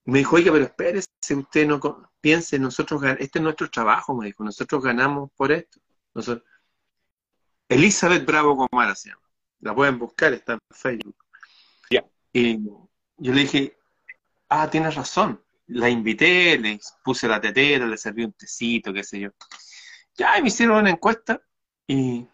Me 0.04 0.18
dijo, 0.18 0.37
oiga, 0.37 0.52
pero 0.52 0.64
espérese, 0.64 1.08
usted 1.30 1.66
no 1.66 2.11
piense, 2.20 2.58
nosotros 2.58 3.02
este 3.18 3.38
es 3.38 3.42
nuestro 3.42 3.70
trabajo, 3.70 4.14
me 4.14 4.26
dijo, 4.26 4.44
nosotros 4.44 4.82
ganamos 4.82 5.30
por 5.37 5.52
esto. 5.52 5.80
Nosotros... 6.12 6.46
Elizabeth 7.68 8.26
Bravo 8.26 8.56
Comara 8.56 8.94
se 8.94 9.08
llama. 9.08 9.23
La 9.61 9.75
pueden 9.75 9.99
buscar, 9.99 10.32
está 10.32 10.54
en 10.54 10.58
Facebook. 10.70 11.16
Y 12.37 12.58
yo 13.16 13.32
le 13.32 13.42
dije, 13.42 13.78
ah, 14.49 14.68
tienes 14.68 14.96
razón 14.96 15.40
la 15.66 15.88
invité, 15.88 16.58
le 16.58 16.78
puse 17.02 17.28
la 17.28 17.40
tetera, 17.40 17.87
le 17.87 17.96
serví 17.96 18.25
un 18.25 18.32
tecito, 18.32 18.92
qué 18.92 19.02
sé 19.02 19.20
yo. 19.20 19.30
Ya, 20.16 20.40
me 20.40 20.49
hicieron 20.49 20.78
una 20.78 20.90
encuesta 20.90 21.40
y 21.87 22.26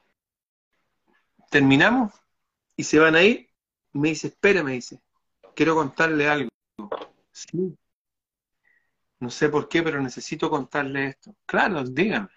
terminamos 1.50 2.12
y 2.76 2.84
se 2.84 2.98
van 2.98 3.14
a 3.14 3.22
ir. 3.22 3.48
Me 3.92 4.10
dice, 4.10 4.28
espera, 4.28 4.62
me 4.62 4.72
dice, 4.72 5.00
quiero 5.54 5.74
contarle 5.74 6.28
algo. 6.28 6.49
Sí. 7.32 7.76
No 9.20 9.30
sé 9.30 9.48
por 9.48 9.68
qué, 9.68 9.82
pero 9.82 10.00
necesito 10.00 10.48
contarle 10.48 11.08
esto. 11.08 11.36
Claro, 11.46 11.84
díganme. 11.84 12.30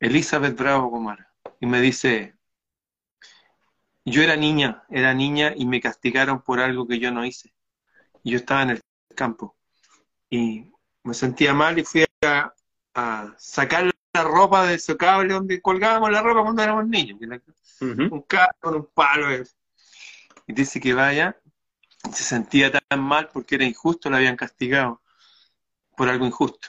Elizabeth 0.00 0.56
Bravo 0.56 0.90
Comara. 0.90 1.32
Y 1.60 1.66
me 1.66 1.80
dice, 1.80 2.38
yo 4.04 4.22
era 4.22 4.36
niña, 4.36 4.84
era 4.88 5.12
niña 5.12 5.52
y 5.56 5.66
me 5.66 5.80
castigaron 5.80 6.42
por 6.42 6.60
algo 6.60 6.86
que 6.86 6.98
yo 6.98 7.10
no 7.10 7.24
hice. 7.24 7.52
Yo 8.24 8.36
estaba 8.36 8.62
en 8.62 8.70
el 8.70 8.80
campo 9.14 9.56
y 10.30 10.70
me 11.04 11.14
sentía 11.14 11.54
mal 11.54 11.78
y 11.78 11.84
fui 11.84 12.04
a, 12.22 12.54
sacar 13.36 13.92
la 14.12 14.24
ropa 14.24 14.66
de 14.66 14.74
ese 14.74 14.96
cable 14.96 15.32
donde 15.32 15.60
colgábamos 15.62 16.10
la 16.10 16.20
ropa 16.20 16.42
cuando 16.42 16.62
éramos 16.62 16.88
niños. 16.88 17.18
Un 17.80 18.22
cable 18.22 18.56
con 18.60 18.74
un 18.74 18.86
palo. 18.86 19.44
Y 20.46 20.52
dice 20.52 20.80
que 20.80 20.94
vaya, 20.94 21.36
se 22.12 22.24
sentía 22.24 22.70
tan 22.72 23.00
mal 23.00 23.28
porque 23.32 23.56
era 23.56 23.64
injusto, 23.64 24.10
la 24.10 24.18
habían 24.18 24.36
castigado 24.36 25.02
por 25.96 26.08
algo 26.08 26.26
injusto. 26.26 26.68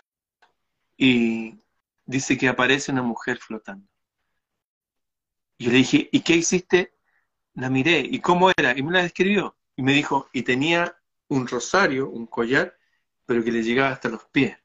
Y 0.98 1.60
dice 2.06 2.38
que 2.38 2.50
aparece 2.50 2.92
una 2.92 3.04
mujer 3.04 3.38
flotando. 3.38 3.88
Yo 5.58 5.72
le 5.72 5.78
dije, 5.78 6.10
¿y 6.12 6.22
qué 6.22 6.36
hiciste? 6.36 6.96
La 7.54 7.70
miré, 7.70 8.00
¿y 8.00 8.20
cómo 8.20 8.50
era? 8.58 8.78
Y 8.78 8.84
me 8.84 8.92
la 8.92 9.04
describió. 9.04 9.58
Y 9.76 9.84
me 9.84 9.94
dijo, 9.94 10.30
y 10.34 10.44
tenía 10.44 10.98
un 11.28 11.48
rosario, 11.48 12.10
un 12.10 12.26
collar, 12.28 12.78
pero 13.26 13.44
que 13.44 13.52
le 13.52 13.64
llegaba 13.64 13.92
hasta 13.92 14.10
los 14.10 14.26
pies. 14.26 14.58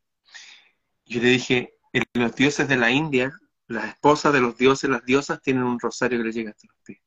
Yo 1.05 1.21
le 1.21 1.29
dije, 1.29 1.79
los 2.15 2.35
dioses 2.35 2.67
de 2.69 2.77
la 2.77 2.91
India, 2.91 3.33
las 3.67 3.87
esposas 3.89 4.33
de 4.33 4.41
los 4.41 4.57
dioses, 4.57 4.89
las 4.89 5.05
diosas, 5.05 5.43
tienen 5.43 5.65
un 5.65 5.79
rosario 5.79 6.19
que 6.19 6.25
le 6.25 6.33
llega 6.33 6.51
hasta 6.51 6.67
los 6.69 6.77
pies. 6.85 7.01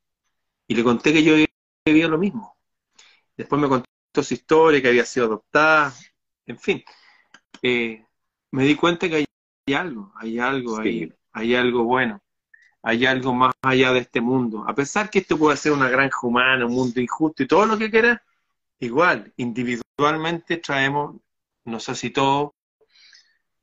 Y 0.66 0.74
le 0.74 0.84
conté 0.84 1.12
que 1.12 1.24
yo 1.24 1.34
había 1.86 2.08
lo 2.08 2.18
mismo. 2.18 2.57
Después 3.38 3.62
me 3.62 3.68
contó 3.68 3.88
su 4.22 4.34
historia, 4.34 4.82
que 4.82 4.88
había 4.88 5.06
sido 5.06 5.26
adoptada, 5.26 5.94
en 6.44 6.58
fin. 6.58 6.84
Eh, 7.62 8.04
me 8.50 8.64
di 8.64 8.74
cuenta 8.74 9.08
que 9.08 9.16
hay 9.66 9.74
algo, 9.74 10.12
hay 10.16 10.38
algo, 10.38 10.78
hay, 10.78 11.12
hay 11.32 11.54
algo 11.54 11.84
bueno, 11.84 12.20
hay 12.82 13.06
algo 13.06 13.32
más 13.32 13.54
allá 13.62 13.92
de 13.92 14.00
este 14.00 14.20
mundo. 14.20 14.64
A 14.68 14.74
pesar 14.74 15.08
que 15.08 15.20
esto 15.20 15.38
puede 15.38 15.56
ser 15.56 15.72
una 15.72 15.88
granja 15.88 16.18
humana, 16.22 16.66
un 16.66 16.74
mundo 16.74 17.00
injusto 17.00 17.42
y 17.42 17.46
todo 17.46 17.64
lo 17.64 17.78
que 17.78 17.90
quieras, 17.90 18.20
igual, 18.78 19.32
individualmente 19.36 20.58
traemos 20.58 21.16
no 21.68 21.80
sé 21.80 21.94
si 21.94 22.10
todo, 22.10 22.54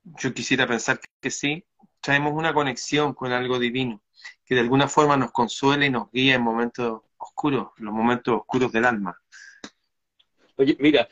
yo 0.04 0.32
quisiera 0.32 0.66
pensar 0.66 1.00
que 1.20 1.30
sí, 1.30 1.64
traemos 2.00 2.32
una 2.34 2.54
conexión 2.54 3.14
con 3.14 3.32
algo 3.32 3.58
divino, 3.58 4.00
que 4.44 4.54
de 4.54 4.60
alguna 4.60 4.88
forma 4.88 5.16
nos 5.16 5.32
consuela 5.32 5.84
y 5.84 5.90
nos 5.90 6.10
guía 6.12 6.36
en 6.36 6.42
momentos 6.42 7.02
oscuros, 7.18 7.68
los 7.76 7.92
momentos 7.92 8.36
oscuros 8.36 8.72
del 8.72 8.84
alma. 8.84 9.20
Oye, 10.56 10.76
mira, 10.80 11.08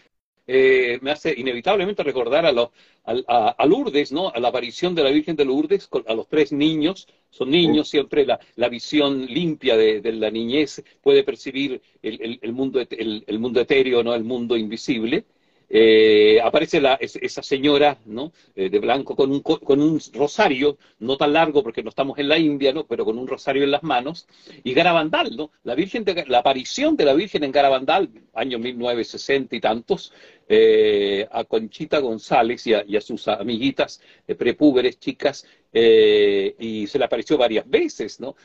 eh, 0.46 0.98
me 1.02 1.10
hace 1.10 1.32
inevitablemente 1.38 2.02
recordar 2.02 2.44
a, 2.46 2.52
los, 2.52 2.68
a, 3.04 3.66
Lourdes, 3.66 4.12
¿no? 4.12 4.28
A 4.30 4.38
la 4.40 4.48
aparición 4.48 4.94
de 4.94 5.02
la 5.02 5.10
Virgen 5.10 5.36
de 5.36 5.44
Lourdes, 5.44 5.88
a 6.06 6.14
los 6.14 6.28
tres 6.28 6.52
niños, 6.52 7.08
son 7.30 7.50
niños, 7.50 7.88
siempre 7.88 8.26
la, 8.26 8.38
la 8.56 8.68
visión 8.68 9.26
limpia 9.26 9.76
de, 9.76 10.00
la 10.12 10.30
niñez 10.30 10.82
puede 11.02 11.24
percibir 11.24 11.80
el, 12.02 12.38
el, 12.42 12.52
mundo, 12.52 12.80
el, 12.80 13.24
el, 13.26 13.38
mundo 13.38 13.60
etéreo, 13.60 14.02
¿no? 14.02 14.14
El 14.14 14.24
mundo 14.24 14.56
invisible. 14.56 15.24
Eh, 15.76 16.40
aparece 16.40 16.80
la, 16.80 16.94
esa 17.00 17.42
señora 17.42 17.98
¿no? 18.06 18.30
Eh, 18.54 18.70
de 18.70 18.78
blanco 18.78 19.16
con 19.16 19.32
un, 19.32 19.40
con 19.40 19.82
un 19.82 20.00
rosario, 20.12 20.78
no 21.00 21.16
tan 21.16 21.32
largo 21.32 21.64
porque 21.64 21.82
no 21.82 21.88
estamos 21.88 22.16
en 22.20 22.28
la 22.28 22.38
India, 22.38 22.72
pero 22.88 23.04
con 23.04 23.18
un 23.18 23.26
rosario 23.26 23.64
en 23.64 23.72
las 23.72 23.82
manos, 23.82 24.28
y 24.62 24.72
Garabandal, 24.72 25.36
¿no? 25.36 25.50
la, 25.64 25.74
Virgen 25.74 26.04
la 26.28 26.38
aparición 26.38 26.96
de 26.96 27.06
la 27.06 27.12
Virgen 27.14 27.42
en 27.42 27.50
Garabandal, 27.50 28.08
año 28.34 28.60
1960 28.60 29.56
y 29.56 29.60
tantos, 29.60 30.12
eh, 30.48 31.26
a 31.30 31.44
Conchita 31.44 31.98
González 31.98 32.66
y 32.66 32.74
a, 32.74 33.00
sus 33.00 33.28
amiguitas 33.28 34.00
prepúberes, 34.38 34.98
chicas, 34.98 35.46
y 35.72 36.86
se 36.86 36.98
le 36.98 37.04
apareció 37.04 37.36
varias 37.36 37.68
veces, 37.68 38.20
¿no? 38.20 38.36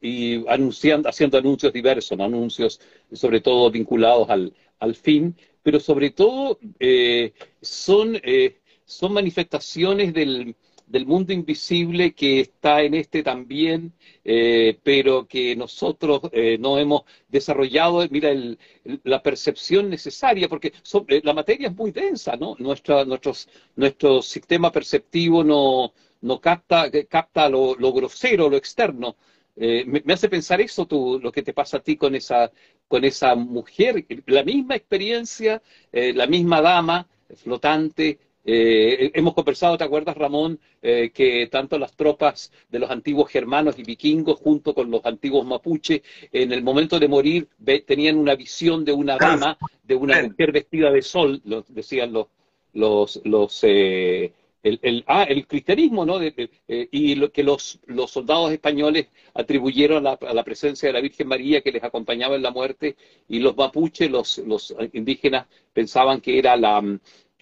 y 0.00 0.48
anunciando, 0.48 1.08
haciendo 1.08 1.38
anuncios 1.38 1.72
diversos, 1.72 2.18
anuncios 2.18 2.80
sobre 3.12 3.40
todo 3.40 3.70
vinculados 3.70 4.28
al, 4.30 4.52
al 4.80 4.94
fin, 4.94 5.36
pero 5.64 5.80
sobre 5.80 6.10
todo 6.10 6.58
eh, 6.78 7.32
son, 7.60 8.20
eh, 8.22 8.58
son 8.84 9.14
manifestaciones 9.14 10.12
del, 10.12 10.54
del 10.94 11.06
mundo 11.06 11.32
invisible 11.32 12.14
que 12.14 12.38
está 12.38 12.82
en 12.82 12.94
este 12.94 13.24
también, 13.24 13.92
eh, 14.24 14.78
pero 14.84 15.26
que 15.26 15.56
nosotros 15.56 16.20
eh, 16.30 16.56
no 16.56 16.78
hemos 16.78 17.02
desarrollado, 17.28 18.06
mira, 18.10 18.30
el, 18.30 18.56
la 19.02 19.20
percepción 19.20 19.90
necesaria, 19.90 20.48
porque 20.48 20.72
eh, 21.08 21.20
la 21.24 21.34
materia 21.34 21.66
es 21.68 21.74
muy 21.74 21.90
densa, 21.90 22.36
¿no? 22.36 22.54
Nuestra, 22.60 23.04
nuestros, 23.04 23.48
nuestro 23.74 24.22
sistema 24.22 24.70
perceptivo 24.70 25.42
no, 25.42 25.92
no 26.20 26.40
capta, 26.40 26.88
capta 27.08 27.48
lo, 27.48 27.74
lo 27.74 27.92
grosero, 27.92 28.48
lo 28.48 28.56
externo. 28.56 29.16
Me, 29.56 30.02
me, 30.04 30.12
hace 30.14 30.28
pensar 30.28 30.60
eso, 30.60 30.86
tú, 30.86 31.18
lo 31.20 31.30
que 31.32 31.42
te 31.42 31.52
pasa 31.52 31.78
a 31.78 31.82
ti 31.82 31.96
con 31.96 32.14
esa, 32.14 32.50
con 32.88 33.04
esa 33.04 33.34
mujer, 33.34 34.04
la 34.26 34.42
misma 34.44 34.74
experiencia, 34.76 35.60
la 35.92 36.26
misma 36.26 36.60
dama 36.60 37.08
flotante, 37.36 38.18
eh, 38.46 39.10
hemos 39.14 39.34
conversado, 39.34 39.78
¿te 39.78 39.84
acuerdas, 39.84 40.16
Ramón, 40.16 40.60
eh, 40.82 41.10
que 41.14 41.46
tanto 41.46 41.78
las 41.78 41.96
tropas 41.96 42.52
de 42.68 42.78
los 42.78 42.90
antiguos 42.90 43.30
germanos 43.30 43.78
y 43.78 43.84
vikingos, 43.84 44.38
junto 44.38 44.74
con 44.74 44.90
los 44.90 45.04
antiguos 45.06 45.46
mapuches, 45.46 46.02
en 46.30 46.52
el 46.52 46.62
momento 46.62 46.98
de 46.98 47.08
morir 47.08 47.48
ve, 47.58 47.80
tenían 47.80 48.16
una 48.16 48.34
visión 48.34 48.84
de 48.84 48.92
una 48.92 49.16
dama, 49.16 49.56
de 49.82 49.94
una 49.94 50.22
mujer 50.22 50.52
vestida 50.52 50.90
de 50.90 51.00
sol, 51.02 51.40
lo 51.44 51.64
decían 51.68 52.12
los, 52.12 52.26
los, 52.74 53.20
los 53.24 53.60
eh, 53.62 54.32
el, 54.62 54.78
el, 54.82 55.04
ah, 55.06 55.24
el 55.24 55.46
cristianismo, 55.46 56.06
¿no? 56.06 56.18
De, 56.18 56.30
de, 56.30 56.50
eh, 56.68 56.88
y 56.90 57.14
lo 57.14 57.30
que 57.30 57.42
los, 57.42 57.78
los 57.86 58.10
soldados 58.10 58.50
españoles 58.50 59.08
atribuyeron 59.34 60.06
a 60.06 60.16
la, 60.18 60.28
a 60.28 60.34
la, 60.34 60.42
presencia 60.42 60.88
de 60.88 60.94
la 60.94 61.02
Virgen 61.02 61.28
María 61.28 61.60
que 61.60 61.70
les 61.70 61.84
acompañaba 61.84 62.34
en 62.34 62.42
la 62.42 62.50
muerte, 62.50 62.96
y 63.28 63.40
los 63.40 63.56
mapuches, 63.56 64.10
los, 64.10 64.38
los 64.38 64.74
indígenas, 64.94 65.46
pensaban 65.72 66.20
que 66.22 66.38
era 66.38 66.56
la, 66.56 66.82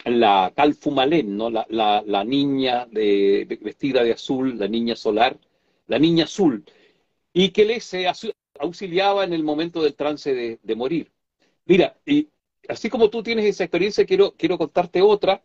la 0.05 0.53
Calfumalén, 0.55 1.37
¿no? 1.37 1.51
La, 1.51 1.67
la, 1.71 2.03
la, 2.07 2.25
niña 2.25 2.87
vestida 2.91 4.03
de 4.03 4.13
azul, 4.13 4.59
la 4.59 4.69
niña 4.69 4.97
solar, 4.97 5.37
la 5.87 5.99
niña 5.99 6.25
azul, 6.25 6.65
y 7.33 7.51
que 7.51 7.65
les 7.65 7.95
auxiliaba 8.59 9.25
en 9.25 9.33
el 9.33 9.45
momento 9.45 9.83
del 9.83 9.95
trance 9.95 10.35
de, 10.35 10.59
de, 10.63 10.75
morir. 10.75 11.11
Mira, 11.67 11.97
y 12.07 12.29
así 12.69 12.89
como 12.91 13.11
tú 13.11 13.23
tienes 13.23 13.47
esa 13.47 13.65
experiencia, 13.65 14.05
quiero, 14.07 14.35
quiero 14.37 14.59
contarte 14.59 15.01
otra 15.03 15.43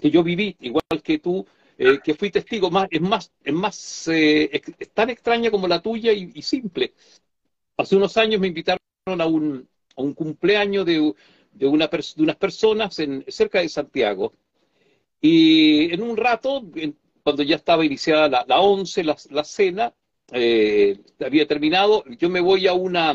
que 0.00 0.10
yo 0.10 0.22
viví, 0.22 0.56
igual 0.60 1.02
que 1.02 1.18
tú, 1.18 1.46
eh, 1.78 1.98
que 2.02 2.14
fui 2.14 2.30
testigo, 2.30 2.70
más, 2.70 2.88
es 2.90 3.00
más, 3.00 3.32
es 3.42 3.54
más 3.54 4.08
eh, 4.08 4.62
tan 4.92 5.10
extraña 5.10 5.50
como 5.50 5.68
la 5.68 5.82
tuya 5.82 6.12
y, 6.12 6.30
y, 6.34 6.42
simple. 6.42 6.94
Hace 7.76 7.96
unos 7.96 8.16
años 8.16 8.40
me 8.40 8.48
invitaron 8.48 8.80
a 9.06 9.26
un, 9.26 9.68
a 9.96 10.02
un 10.02 10.14
cumpleaños 10.14 10.86
de, 10.86 11.14
de, 11.54 11.66
una, 11.66 11.86
de 11.88 12.22
unas 12.22 12.36
personas 12.36 12.98
en, 12.98 13.24
cerca 13.28 13.60
de 13.60 13.68
Santiago. 13.68 14.32
Y 15.20 15.92
en 15.92 16.02
un 16.02 16.16
rato, 16.16 16.64
cuando 17.22 17.42
ya 17.42 17.56
estaba 17.56 17.84
iniciada 17.84 18.28
la, 18.28 18.44
la 18.46 18.60
once, 18.60 19.02
la, 19.02 19.16
la 19.30 19.44
cena, 19.44 19.94
eh, 20.32 20.98
había 21.24 21.46
terminado, 21.46 22.04
yo 22.18 22.28
me 22.28 22.40
voy 22.40 22.66
a 22.66 22.74
una, 22.74 23.14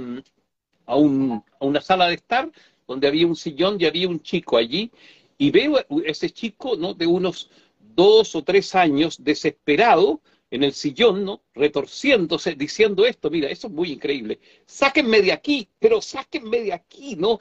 a, 0.85 0.95
un, 0.95 1.43
a 1.59 1.65
una 1.65 1.81
sala 1.81 2.07
de 2.07 2.15
estar 2.15 2.49
donde 2.87 3.07
había 3.07 3.27
un 3.27 3.35
sillón 3.35 3.77
y 3.79 3.85
había 3.85 4.07
un 4.07 4.21
chico 4.21 4.57
allí, 4.57 4.91
y 5.37 5.51
veo 5.51 5.77
ese 6.05 6.31
chico 6.31 6.75
¿no? 6.75 6.93
de 6.93 7.05
unos 7.05 7.49
dos 7.79 8.35
o 8.35 8.43
tres 8.43 8.75
años 8.75 9.23
desesperado 9.23 10.21
en 10.51 10.63
el 10.63 10.73
sillón, 10.73 11.25
¿no? 11.25 11.41
Retorciéndose, 11.53 12.55
diciendo 12.55 13.05
esto, 13.05 13.29
mira, 13.29 13.49
eso 13.49 13.67
es 13.67 13.73
muy 13.73 13.91
increíble. 13.91 14.39
Sáquenme 14.65 15.21
de 15.21 15.31
aquí, 15.31 15.67
pero 15.79 16.01
sáquenme 16.01 16.61
de 16.61 16.73
aquí, 16.73 17.15
¿no? 17.15 17.39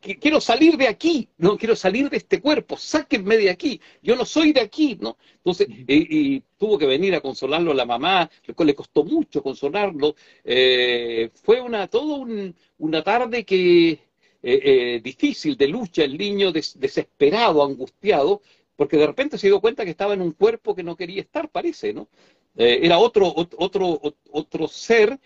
Quiero 0.00 0.40
salir 0.40 0.76
de 0.76 0.88
aquí, 0.88 1.28
no 1.38 1.56
quiero 1.56 1.76
salir 1.76 2.10
de 2.10 2.18
este 2.18 2.40
cuerpo, 2.40 2.76
sáquenme 2.76 3.36
de 3.36 3.50
aquí. 3.50 3.80
Yo 4.02 4.16
no 4.16 4.24
soy 4.24 4.52
de 4.52 4.60
aquí, 4.60 4.96
¿no? 5.00 5.16
Entonces, 5.36 5.68
y, 5.68 6.36
y 6.36 6.42
tuvo 6.58 6.78
que 6.78 6.86
venir 6.86 7.14
a 7.14 7.20
consolarlo 7.20 7.74
la 7.74 7.84
mamá, 7.86 8.30
le 8.64 8.74
costó 8.74 9.04
mucho 9.04 9.42
consolarlo. 9.42 10.16
Eh, 10.44 11.30
fue 11.34 11.60
una, 11.60 11.86
todo 11.88 12.16
un, 12.16 12.54
una 12.78 13.02
tarde 13.02 13.44
que 13.44 13.90
eh, 13.90 13.98
eh, 14.42 15.00
difícil 15.02 15.56
de 15.56 15.68
lucha, 15.68 16.04
el 16.04 16.18
niño 16.18 16.52
des, 16.52 16.78
desesperado, 16.78 17.64
angustiado, 17.64 18.42
porque 18.76 18.96
de 18.96 19.06
repente 19.06 19.38
se 19.38 19.46
dio 19.46 19.60
cuenta 19.60 19.84
que 19.84 19.90
estaba 19.90 20.14
en 20.14 20.22
un 20.22 20.32
cuerpo 20.32 20.74
que 20.74 20.82
no 20.82 20.96
quería 20.96 21.20
estar, 21.22 21.48
parece, 21.48 21.92
¿no? 21.92 22.08
Eh, 22.56 22.80
era 22.82 22.98
otro, 22.98 23.32
otro, 23.36 24.00
otro 24.30 24.68
ser 24.68 25.18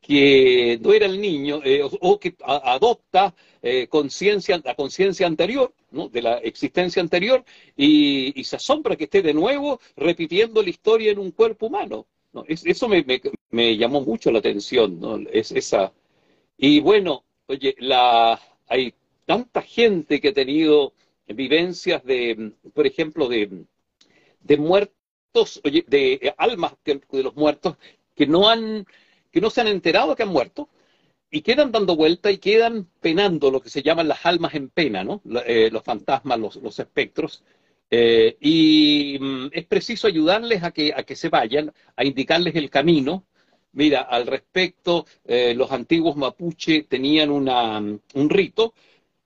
que 0.00 0.78
no 0.82 0.92
era 0.92 1.06
el 1.06 1.20
niño, 1.20 1.60
eh, 1.62 1.82
o, 1.82 2.18
que 2.18 2.34
adopta 2.42 3.34
eh, 3.62 3.86
conciencia, 3.86 4.60
la 4.64 4.74
conciencia 4.74 5.26
anterior, 5.26 5.74
¿no? 5.90 6.08
de 6.08 6.22
la 6.22 6.38
existencia 6.38 7.02
anterior, 7.02 7.44
y, 7.76 8.38
y, 8.38 8.44
se 8.44 8.56
asombra 8.56 8.96
que 8.96 9.04
esté 9.04 9.20
de 9.20 9.34
nuevo 9.34 9.78
repitiendo 9.96 10.62
la 10.62 10.70
historia 10.70 11.12
en 11.12 11.18
un 11.18 11.32
cuerpo 11.32 11.66
humano. 11.66 12.06
¿no? 12.32 12.44
Es, 12.48 12.64
eso 12.64 12.88
me, 12.88 13.04
me, 13.04 13.20
me, 13.50 13.76
llamó 13.76 14.00
mucho 14.00 14.30
la 14.30 14.38
atención, 14.38 14.98
¿no? 15.00 15.18
Es 15.32 15.52
esa. 15.52 15.92
Y 16.56 16.80
bueno, 16.80 17.24
oye, 17.46 17.74
la, 17.78 18.40
hay 18.68 18.94
tanta 19.26 19.62
gente 19.62 20.20
que 20.20 20.28
ha 20.28 20.32
tenido 20.32 20.92
vivencias 21.34 22.04
de, 22.04 22.52
por 22.74 22.86
ejemplo, 22.86 23.28
de, 23.28 23.64
de 24.40 24.56
muertos, 24.56 25.60
de 25.62 26.34
almas 26.36 26.74
de, 26.84 27.00
los 27.22 27.34
muertos 27.36 27.76
que 28.14 28.26
no 28.26 28.48
han, 28.48 28.86
que 29.30 29.40
no 29.40 29.50
se 29.50 29.60
han 29.60 29.68
enterado 29.68 30.16
que 30.16 30.22
han 30.24 30.28
muerto 30.30 30.68
y 31.30 31.42
quedan 31.42 31.70
dando 31.72 31.96
vuelta 31.96 32.30
y 32.30 32.38
quedan 32.38 32.88
penando 33.00 33.50
lo 33.50 33.60
que 33.60 33.70
se 33.70 33.82
llaman 33.82 34.08
las 34.08 34.26
almas 34.26 34.54
en 34.54 34.68
pena, 34.68 35.04
¿no? 35.04 35.22
Eh, 35.46 35.70
los 35.70 35.84
fantasmas, 35.84 36.38
los, 36.38 36.56
los 36.56 36.78
espectros. 36.78 37.44
Eh, 37.90 38.36
y 38.40 39.18
mm, 39.20 39.46
es 39.52 39.66
preciso 39.66 40.06
ayudarles 40.08 40.62
a 40.64 40.72
que, 40.72 40.92
a 40.94 41.02
que 41.04 41.16
se 41.16 41.28
vayan, 41.28 41.72
a 41.96 42.04
indicarles 42.04 42.54
el 42.56 42.70
camino. 42.70 43.24
Mira, 43.72 44.02
al 44.02 44.26
respecto, 44.26 45.06
eh, 45.24 45.54
los 45.54 45.70
antiguos 45.70 46.16
mapuche 46.16 46.82
tenían 46.84 47.30
una, 47.30 47.78
un 47.78 48.30
rito 48.30 48.74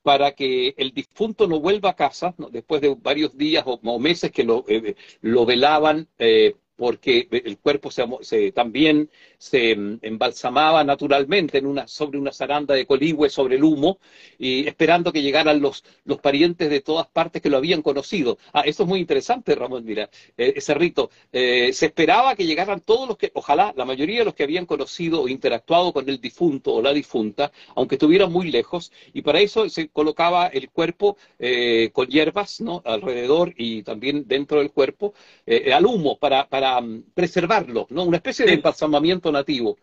para 0.05 0.33
que 0.33 0.75
el 0.77 0.93
difunto 0.93 1.49
no 1.49 1.61
vuelva 1.61 1.91
a 1.91 1.97
casa, 1.97 2.35
¿no? 2.37 2.51
después 2.51 2.83
de 2.83 2.95
varios 2.95 3.37
días 3.39 3.65
o, 3.67 3.99
meses 3.99 4.31
que 4.31 4.45
lo, 4.45 4.63
eh, 4.69 4.97
lo 5.23 5.47
velaban 5.47 6.09
eh, 6.19 6.57
porque 6.77 7.29
el 7.31 7.59
cuerpo 7.59 7.91
se, 7.91 8.05
se, 8.23 8.53
también 8.53 9.11
se 9.39 9.73
embalsamaba 10.03 10.83
naturalmente 10.85 11.59
en 11.59 11.67
una, 11.67 11.87
sobre 11.87 12.19
una 12.19 12.33
zaranda 12.33 12.75
de 12.75 12.87
coligüe 12.87 13.29
sobre 13.31 13.57
el 13.57 13.65
humo, 13.65 13.99
y 14.39 14.67
esperando 14.67 15.13
que 15.13 15.23
llegaran 15.23 15.61
los, 15.61 15.85
los 16.05 16.19
parientes 16.19 16.71
de 16.71 16.81
todas 16.81 17.07
partes 17.07 17.41
que 17.43 17.51
lo 17.51 17.57
habían 17.59 17.83
conocido. 17.83 18.39
Ah, 18.53 18.63
eso 18.65 18.83
es 18.83 18.89
muy 18.89 19.01
interesante, 19.01 19.55
Ramón, 19.55 19.85
mira, 19.85 20.09
eh, 20.37 20.55
ese 20.57 20.75
rito. 20.75 21.11
Eh, 21.33 21.73
se 21.73 21.87
esperaba 21.87 22.35
que 22.35 22.47
llegaran 22.47 22.81
todos 22.81 23.09
los 23.09 23.17
que, 23.17 23.31
ojalá, 23.35 23.73
la 23.77 23.85
mayoría 23.85 24.21
de 24.21 24.25
los 24.25 24.35
que 24.35 24.45
habían 24.45 24.67
conocido 24.67 25.23
o 25.23 25.29
interactuado 25.29 25.93
con 25.93 26.09
el 26.09 26.21
difunto 26.21 26.75
o 26.75 26.83
la 26.83 26.93
difunta, 26.93 27.53
aunque 27.77 27.97
estuvieran 27.97 28.33
muy 28.33 28.51
lejos, 28.51 28.93
y 29.13 29.23
para 29.23 29.41
eso 29.41 29.69
se 29.69 29.89
colocaba 29.89 30.47
el 30.49 30.71
cuerpo 30.71 31.17
eh, 31.39 31.91
con 31.93 32.09
hierbas, 32.09 32.61
¿no? 32.61 32.83
Alrededor 32.85 33.55
y 33.57 33.83
también 33.83 34.27
dentro 34.27 34.59
del 34.59 34.71
cuerpo, 34.73 35.15
eh, 35.47 35.73
al 35.73 35.87
humo, 35.87 36.19
para, 36.19 36.49
para 36.49 36.64
para 36.65 36.87
preservarlo, 37.13 37.87
¿no? 37.91 38.05
Una 38.05 38.17
especie 38.17 38.47
de 38.47 38.55
embalsamamiento 38.55 39.31
nativo. 39.31 39.77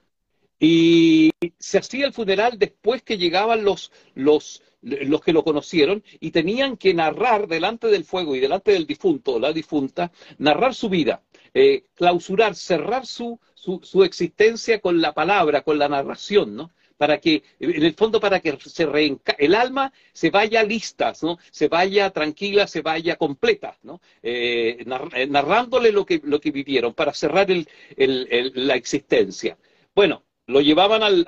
Y 0.60 1.32
se 1.60 1.78
hacía 1.78 2.08
el 2.08 2.14
funeral 2.14 2.58
después 2.58 3.04
que 3.04 3.18
llegaban 3.18 3.64
los, 3.64 3.92
los, 4.16 4.64
los 4.82 5.22
que 5.22 5.34
lo 5.34 5.44
conocieron 5.44 6.04
y 6.20 6.32
tenían 6.32 6.78
que 6.78 6.94
narrar 6.94 7.48
delante 7.48 7.88
del 7.88 8.04
fuego 8.04 8.36
y 8.36 8.40
delante 8.40 8.72
del 8.72 8.88
difunto 8.88 9.34
o 9.34 9.40
la 9.40 9.54
difunta, 9.54 10.12
narrar 10.40 10.74
su 10.74 10.90
vida, 10.90 11.22
eh, 11.54 11.86
clausurar, 11.94 12.56
cerrar 12.56 13.06
su, 13.06 13.40
su, 13.54 13.80
su, 13.84 14.04
existencia 14.04 14.80
con 14.80 15.02
la 15.02 15.14
palabra, 15.14 15.62
con 15.62 15.78
la 15.78 15.88
narración, 15.90 16.56
¿no? 16.56 16.72
Para 17.02 17.18
que, 17.20 17.42
en 17.60 17.84
el 17.84 17.96
fondo, 17.96 18.20
para 18.20 18.40
que 18.40 18.56
se 18.64 18.86
reenca 18.86 19.36
el 19.40 19.56
alma 19.56 19.92
se 20.14 20.30
vaya 20.30 20.62
lista, 20.62 21.12
¿no? 21.24 21.40
Se 21.50 21.68
vaya 21.68 22.12
tranquila, 22.12 22.68
se 22.68 22.84
vaya 22.84 23.16
completa, 23.16 23.76
¿no? 23.82 24.02
Eh, 24.22 24.86
narrándole 25.28 25.92
lo 25.92 26.06
que, 26.06 26.22
lo 26.24 26.40
que 26.40 26.52
vivieron 26.52 26.94
para 26.94 27.12
cerrar 27.12 27.50
el, 27.50 27.68
la 28.54 28.76
existencia. 28.76 29.58
Bueno, 29.96 30.22
lo 30.46 30.62
llevaban 30.62 31.02
al, 31.02 31.26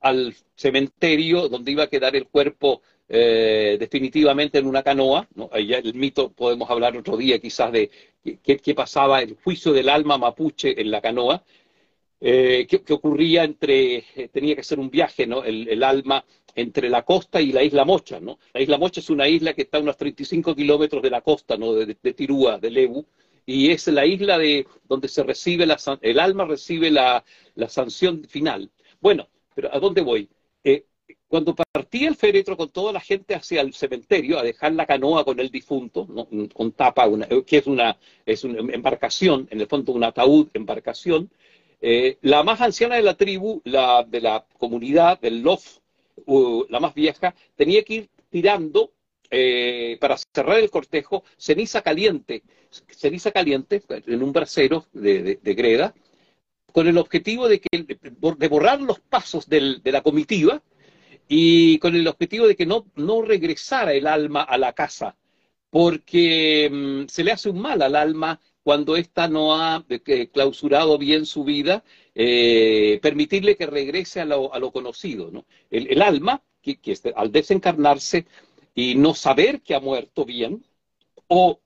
al, 0.00 0.34
cementerio 0.56 1.48
donde 1.48 1.70
iba 1.70 1.84
a 1.84 1.88
quedar 1.94 2.16
el 2.16 2.26
cuerpo 2.26 2.82
eh, 3.08 3.76
definitivamente 3.78 4.58
en 4.58 4.66
una 4.66 4.82
canoa, 4.82 5.28
¿no? 5.36 5.48
El 5.52 5.94
mito 5.94 6.32
podemos 6.32 6.68
hablar 6.68 6.96
otro 6.96 7.16
día 7.16 7.38
quizás 7.38 7.70
de 7.70 7.88
qué 8.42 8.74
pasaba, 8.74 9.22
el 9.22 9.36
juicio 9.44 9.72
del 9.72 9.88
alma 9.88 10.18
mapuche 10.18 10.80
en 10.80 10.90
la 10.90 11.00
canoa, 11.00 11.44
eh, 12.24 12.68
que, 12.68 12.82
que, 12.82 12.92
ocurría 12.92 13.42
entre, 13.42 14.04
eh, 14.14 14.28
tenía 14.32 14.54
que 14.54 14.62
ser 14.62 14.78
un 14.78 14.90
viaje, 14.90 15.26
¿no? 15.26 15.42
El, 15.42 15.68
el, 15.68 15.82
alma 15.82 16.24
entre 16.54 16.88
la 16.88 17.02
costa 17.02 17.40
y 17.40 17.50
la 17.50 17.64
isla 17.64 17.84
Mocha, 17.84 18.20
¿no? 18.20 18.38
La 18.54 18.60
isla 18.60 18.78
Mocha 18.78 19.00
es 19.00 19.10
una 19.10 19.26
isla 19.26 19.54
que 19.54 19.62
está 19.62 19.78
a 19.78 19.80
unos 19.80 19.96
35 19.96 20.54
kilómetros 20.54 21.02
de 21.02 21.10
la 21.10 21.22
costa, 21.22 21.56
¿no? 21.56 21.72
De, 21.74 21.96
de, 22.00 22.14
Tirúa, 22.14 22.58
de 22.58 22.70
Lebu, 22.70 23.04
y 23.44 23.72
es 23.72 23.88
la 23.88 24.06
isla 24.06 24.38
de 24.38 24.68
donde 24.88 25.08
se 25.08 25.24
recibe 25.24 25.66
la, 25.66 25.76
el 26.00 26.20
alma 26.20 26.44
recibe 26.44 26.92
la, 26.92 27.24
la 27.56 27.68
sanción 27.68 28.22
final. 28.28 28.70
Bueno, 29.00 29.28
pero 29.52 29.74
¿a 29.74 29.80
dónde 29.80 30.02
voy? 30.02 30.28
Eh, 30.62 30.84
cuando 31.26 31.56
partía 31.56 32.08
el 32.08 32.14
féretro 32.14 32.56
con 32.56 32.70
toda 32.70 32.92
la 32.92 33.00
gente 33.00 33.34
hacia 33.34 33.62
el 33.62 33.74
cementerio 33.74 34.38
a 34.38 34.42
dejar 34.42 34.74
la 34.74 34.86
canoa 34.86 35.24
con 35.24 35.40
el 35.40 35.50
difunto, 35.50 36.06
con 36.54 36.72
tapa, 36.72 37.08
que 37.46 37.56
es 37.56 37.66
una, 37.66 37.98
es 38.24 38.44
una 38.44 38.60
embarcación, 38.72 39.48
en 39.50 39.60
el 39.60 39.66
fondo 39.66 39.92
un 39.92 40.04
ataúd, 40.04 40.48
embarcación, 40.54 41.30
eh, 41.84 42.18
la 42.22 42.44
más 42.44 42.60
anciana 42.60 42.94
de 42.94 43.02
la 43.02 43.16
tribu, 43.16 43.60
la 43.64 44.04
de 44.04 44.20
la 44.20 44.46
comunidad, 44.56 45.20
del 45.20 45.42
Lof, 45.42 45.78
la 46.68 46.78
más 46.78 46.94
vieja, 46.94 47.34
tenía 47.56 47.82
que 47.82 47.94
ir 47.94 48.10
tirando 48.30 48.92
eh, 49.30 49.98
para 50.00 50.16
cerrar 50.16 50.60
el 50.60 50.70
cortejo 50.70 51.24
ceniza 51.36 51.82
caliente, 51.82 52.44
ceniza 52.88 53.32
caliente 53.32 53.82
en 54.06 54.22
un 54.22 54.32
brasero 54.32 54.86
de, 54.92 55.38
greda, 55.42 55.92
con 56.72 56.86
el 56.86 56.98
objetivo 56.98 57.48
de, 57.48 57.60
que, 57.60 57.82
de 57.82 58.48
borrar 58.48 58.80
los 58.80 59.00
pasos 59.00 59.48
de 59.48 59.80
la 59.84 60.02
comitiva 60.02 60.62
y 61.26 61.78
con 61.78 61.96
el 61.96 62.06
objetivo 62.06 62.46
de 62.46 62.54
que 62.54 62.66
no, 62.66 62.86
no 62.94 63.22
regresara 63.22 63.92
el 63.92 64.06
alma 64.06 64.42
a 64.42 64.56
la 64.56 64.72
casa, 64.72 65.16
porque 65.70 66.68
mm, 66.70 67.08
se 67.08 67.24
le 67.24 67.32
hace 67.32 67.50
un 67.50 67.60
mal 67.60 67.82
al 67.82 67.96
alma 67.96 68.38
cuando 68.62 68.96
ésta 68.96 69.28
no 69.28 69.56
ha 69.56 69.84
eh, 69.88 70.28
clausurado 70.28 70.98
bien 70.98 71.26
su 71.26 71.44
vida, 71.44 71.84
eh, 72.14 72.98
permitirle 73.02 73.56
que 73.56 73.66
regrese 73.66 74.20
a 74.20 74.24
lo, 74.24 74.52
a 74.54 74.58
lo 74.58 74.70
conocido. 74.70 75.30
¿no? 75.30 75.44
El, 75.70 76.02
alma, 76.02 76.42
que, 76.60 76.78
que, 76.80 76.96
al 77.16 77.32
desencarnarse 77.32 78.26
y 78.74 78.94
no 78.94 79.14
saber 79.14 79.62
que 79.62 79.74
ha 79.74 79.80
muerto 79.80 80.24
bien, 80.24 80.64
o 81.26 81.60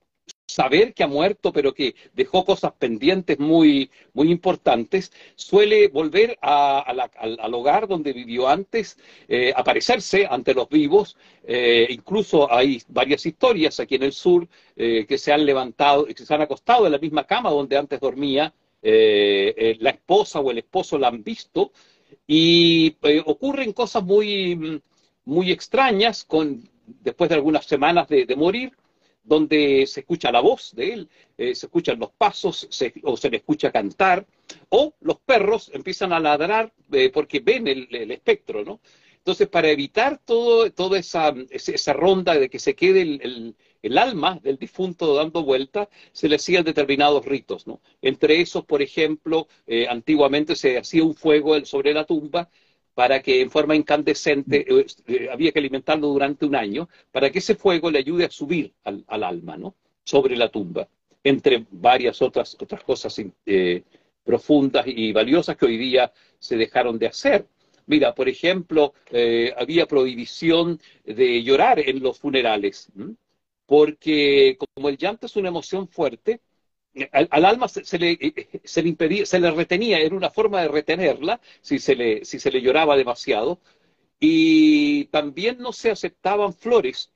saber 0.57 0.95
que 0.95 1.05
ha 1.05 1.07
muerto, 1.07 1.53
pero 1.53 1.75
que 1.75 1.95
dejó 2.15 2.47
cosas 2.47 2.73
pendientes 2.79 3.39
muy, 3.39 3.91
muy 4.15 4.31
importantes, 4.31 5.13
suele 5.35 5.89
volver 5.89 6.39
al, 6.41 7.53
hogar 7.53 7.87
donde 7.87 8.15
vivió 8.15 8.49
antes, 8.49 8.97
eh, 9.29 9.53
aparecerse 9.55 10.27
ante 10.27 10.55
los 10.55 10.67
vivos. 10.71 11.19
Eh, 11.45 11.87
incluso 11.91 12.51
hay 12.51 12.81
varias 12.89 13.27
historias 13.27 13.79
aquí 13.81 13.97
en 13.97 14.05
el 14.05 14.13
sur 14.13 14.49
eh, 14.77 15.05
que 15.07 15.19
se 15.19 15.31
han 15.31 15.45
levantado, 15.45 16.07
que 16.07 16.25
se 16.25 16.35
han 16.35 16.41
acostado 16.41 16.87
en 16.87 16.93
la 16.93 16.99
misma 16.99 17.25
cama 17.25 17.51
donde 17.51 17.77
antes 17.77 18.01
dormía. 18.01 18.55
la 18.83 19.91
esposa 19.91 20.41
o 20.41 20.51
el 20.51 20.59
esposo 20.59 20.97
la 20.99 21.09
han 21.09 21.23
visto 21.23 21.73
y 22.27 22.97
ocurren 23.27 23.73
cosas 23.73 24.03
muy, 24.05 24.81
muy 25.25 25.51
extrañas 25.51 26.25
con, 26.25 26.63
después 27.09 27.29
de 27.29 27.37
algunas 27.37 27.67
semanas 27.67 28.09
de 28.09 28.37
morir 28.37 28.73
donde 29.27 29.87
se 29.87 30.01
escucha 30.01 30.31
la 30.31 30.41
voz 30.41 30.75
de 30.75 30.93
él, 30.93 31.09
eh, 31.37 31.55
se 31.55 31.67
escuchan 31.67 31.99
los 31.99 32.13
pasos 32.13 32.69
o 33.03 33.17
se 33.17 33.31
le 33.31 33.37
escucha 33.39 33.73
cantar, 33.73 34.27
o 34.69 34.95
los 35.01 35.19
perros 35.19 35.71
empiezan 35.75 36.13
a 36.13 36.21
ladrar 36.21 36.73
eh, 36.93 37.11
porque 37.13 37.41
ven 37.41 37.67
el, 37.67 38.11
espectro, 38.11 38.65
¿no? 38.65 38.81
Entonces, 39.19 39.49
para 39.49 39.69
evitar 39.69 40.21
todo, 40.25 40.71
toda 40.71 41.01
esa, 41.01 41.35
esa 41.51 41.93
ronda 41.93 42.39
de 42.39 42.49
que 42.49 42.61
se 42.61 42.77
quede 42.77 43.03
el, 43.03 43.57
el, 43.83 43.99
alma 43.99 44.39
del 44.41 44.57
difunto 44.57 45.17
dando 45.17 45.43
vuelta, 45.43 45.89
se 46.13 46.29
le 46.29 46.37
hacían 46.37 46.63
determinados 46.65 47.25
ritos, 47.25 47.67
¿no? 47.67 47.81
Entre 48.03 48.41
esos, 48.41 48.65
por 48.65 48.83
ejemplo, 48.83 49.49
eh, 49.67 49.89
antiguamente 49.89 50.55
se 50.55 50.79
hacía 50.79 51.03
un 51.03 51.17
fuego 51.17 51.65
sobre 51.65 51.93
la 51.93 52.05
tumba 52.05 52.49
para 52.97 53.21
que 53.21 53.43
en 53.43 53.51
forma 53.51 53.77
incandescente, 53.77 54.65
eh, 54.67 54.87
eh, 55.07 55.29
había 55.31 55.53
que 55.53 55.59
alimentarlo 55.59 56.07
durante 56.07 56.47
un 56.47 56.57
año, 56.57 56.89
para 57.13 57.29
que 57.31 57.41
ese 57.41 57.55
fuego 57.55 57.91
le 57.91 57.99
ayude 57.99 58.25
a 58.25 58.31
subir 58.31 58.73
al, 58.85 59.05
alma, 59.23 59.59
¿no? 59.59 59.75
Sobre 60.03 60.35
la 60.35 60.49
tumba, 60.49 60.89
entre 61.23 61.67
varias 61.73 62.23
otras, 62.23 62.57
otras 62.59 62.83
cosas 62.83 63.15
eh, 63.45 63.83
profundas 64.25 64.87
y 64.87 65.13
valiosas 65.13 65.59
que 65.59 65.67
hoy 65.67 65.77
día 65.77 66.11
se 66.39 66.57
dejaron 66.57 66.99
de 66.99 67.09
hacer. 67.09 67.47
Mira, 67.85 68.15
por 68.15 68.31
ejemplo, 68.31 68.95
había 69.59 69.87
prohibición 69.87 70.81
de 71.05 71.43
llorar 71.43 71.79
en 71.79 72.03
los 72.03 72.19
funerales, 72.19 72.89
porque 73.67 74.57
como 74.75 74.89
el 74.89 74.97
llanto 74.97 75.27
es 75.27 75.37
una 75.37 75.49
emoción 75.51 75.87
fuerte, 75.87 76.41
al, 77.13 77.45
alma 77.45 77.69
se, 77.69 77.99
le, 77.99 78.13
eh, 78.13 78.61
se, 78.65 78.83
le, 78.83 78.89
impedía, 78.89 79.27
se 79.27 79.39
le 79.41 79.51
retenía, 79.51 79.99
era 79.99 80.15
una 80.17 80.31
forma 80.31 80.63
de 80.63 80.69
retenerla 80.69 81.41
si 81.61 81.79
se 81.79 81.95
le, 81.95 82.25
si 82.25 82.39
se 82.39 82.51
le 82.51 82.63
lloraba 82.63 82.97
demasiado, 82.97 83.61
y 84.19 85.07
también 85.07 85.59
no 85.59 85.73
se 85.73 85.91
aceptaban 85.91 86.55
flores, 86.55 87.13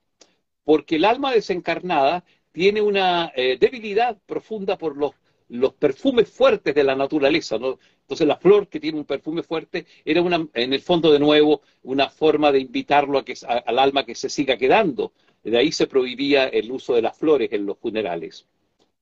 porque 0.64 0.96
el 0.96 1.04
alma 1.04 1.32
desencarnada 1.32 2.24
tiene 2.52 2.82
una 2.82 3.32
eh, 3.34 3.56
debilidad 3.58 4.18
profunda 4.26 4.76
por 4.76 4.96
los, 4.96 5.12
los 5.48 5.74
perfumes 5.74 6.28
fuertes 6.30 6.74
de 6.74 6.84
la 6.84 6.94
naturaleza, 6.94 7.58
¿no? 7.58 7.78
Entonces 8.02 8.26
la 8.26 8.36
flor 8.36 8.68
que 8.68 8.80
tiene 8.80 8.98
un 8.98 9.04
perfume 9.04 9.42
fuerte 9.42 9.86
era 10.04 10.20
una, 10.22 10.46
en 10.54 10.72
el 10.72 10.82
fondo 10.82 11.12
de 11.12 11.20
nuevo 11.20 11.62
una 11.84 12.10
forma 12.10 12.52
de 12.52 12.60
invitarlo 12.60 13.18
a 13.18 13.24
que, 13.24 13.34
al 13.46 13.78
alma 13.78 14.04
que 14.04 14.14
se 14.14 14.28
siga 14.28 14.56
quedando. 14.56 15.12
De 15.44 15.56
ahí 15.56 15.72
se 15.72 15.86
prohibía 15.86 16.48
el 16.48 16.70
uso 16.72 16.94
de 16.94 17.02
las 17.02 17.16
flores 17.16 17.52
en 17.52 17.66
los 17.66 17.78
funerales 17.78 18.46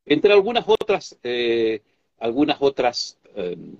entre 0.08 0.32
algunas 0.32 0.64
otras, 0.66 1.16
eh, 1.22 1.82
algunas 2.18 2.58
otras 2.60 3.18
em, 3.34 3.76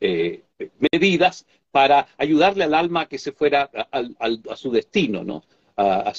eh, 0.00 0.42
medidas 0.90 1.46
para 1.70 2.08
ayudarle 2.16 2.64
al 2.64 2.74
alma 2.74 3.02
a 3.02 3.08
que 3.08 3.18
se 3.18 3.32
fuera 3.32 3.70
a, 3.90 4.56
su 4.56 4.70
destino, 4.70 5.22
¿no? 5.22 5.44
A, 5.76 6.12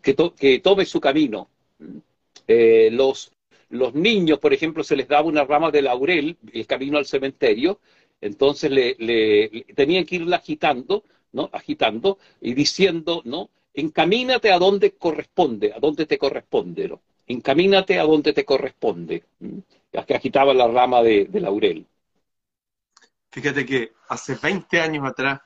que, 0.00 0.60
tome 0.60 0.86
su 0.86 1.00
camino. 1.00 1.48
Eh, 2.46 2.90
los, 2.92 3.32
niños, 3.94 4.38
por 4.38 4.52
ejemplo, 4.52 4.84
se 4.84 4.94
les 4.94 5.08
daba 5.08 5.26
una 5.26 5.44
rama 5.44 5.72
de 5.72 5.82
laurel, 5.82 6.36
el 6.52 6.66
camino 6.66 6.98
al 6.98 7.06
cementerio, 7.06 7.80
entonces 8.20 8.70
tenían 9.74 10.04
que 10.06 10.16
irla 10.16 10.36
agitando, 10.36 11.02
¿no? 11.32 11.50
Agitando 11.52 12.18
y 12.40 12.54
diciendo, 12.54 13.22
¿no? 13.24 13.50
Encamínate 13.74 14.52
a 14.52 14.58
donde 14.58 14.92
corresponde, 14.92 15.72
a 15.72 15.80
donde 15.80 16.06
te 16.06 16.16
corresponde, 16.16 16.88
¿no? 16.88 17.00
Encamínate 17.26 17.98
a 17.98 18.04
donde 18.04 18.32
te 18.32 18.44
corresponde. 18.44 19.24
que 20.06 20.14
agitaba 20.14 20.52
la 20.54 20.68
rama 20.68 21.02
de, 21.02 21.28
laurel. 21.32 21.86
Fíjate 23.30 23.64
que 23.66 23.92
hace 24.08 24.34
20 24.34 24.80
años 24.80 25.06
atrás 25.06 25.40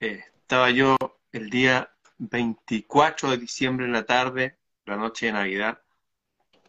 eh, 0.00 0.24
estaba 0.40 0.70
yo 0.70 0.96
el 1.32 1.50
día 1.50 1.90
24 2.18 3.30
de 3.30 3.38
diciembre 3.38 3.86
en 3.86 3.92
la 3.92 4.04
tarde, 4.04 4.56
la 4.84 4.96
noche 4.96 5.26
de 5.26 5.32
Navidad, 5.32 5.80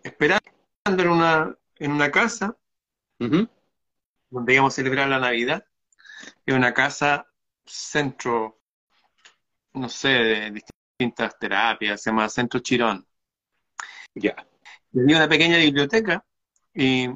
esperando 0.04 0.50
en 1.04 1.10
una, 1.10 1.58
en 1.78 1.92
una 1.92 2.12
casa 2.12 2.58
donde 4.30 4.54
íbamos 4.54 4.74
a 4.74 4.76
celebrar 4.76 5.08
la 5.08 5.20
Navidad. 5.20 5.66
Es 6.46 6.56
una 6.56 6.74
casa 6.74 7.28
centro, 7.66 8.60
no 9.74 9.90
sé, 9.90 10.10
de 10.10 10.52
distintas 10.52 11.38
terapias, 11.40 12.02
se 12.02 12.10
llama 12.10 12.30
Centro 12.30 12.60
Chirón. 12.60 13.07
Ya. 14.20 14.36
Tenía 14.92 15.18
una 15.18 15.30
pequeña 15.30 15.58
biblioteca 15.58 16.26
y 16.74 17.10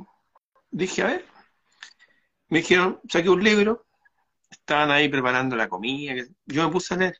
dije, 0.69 1.01
a 1.01 1.07
ver, 1.07 1.25
me 2.49 2.59
dijeron, 2.59 2.99
saqué 3.09 3.29
un 3.29 3.43
libro, 3.43 3.87
estaban 4.49 4.91
ahí 4.91 5.09
preparando 5.09 5.55
la 5.55 5.69
comida, 5.69 6.13
yo 6.45 6.65
me 6.65 6.71
puse 6.71 6.93
a 6.93 6.97
leer. 6.97 7.17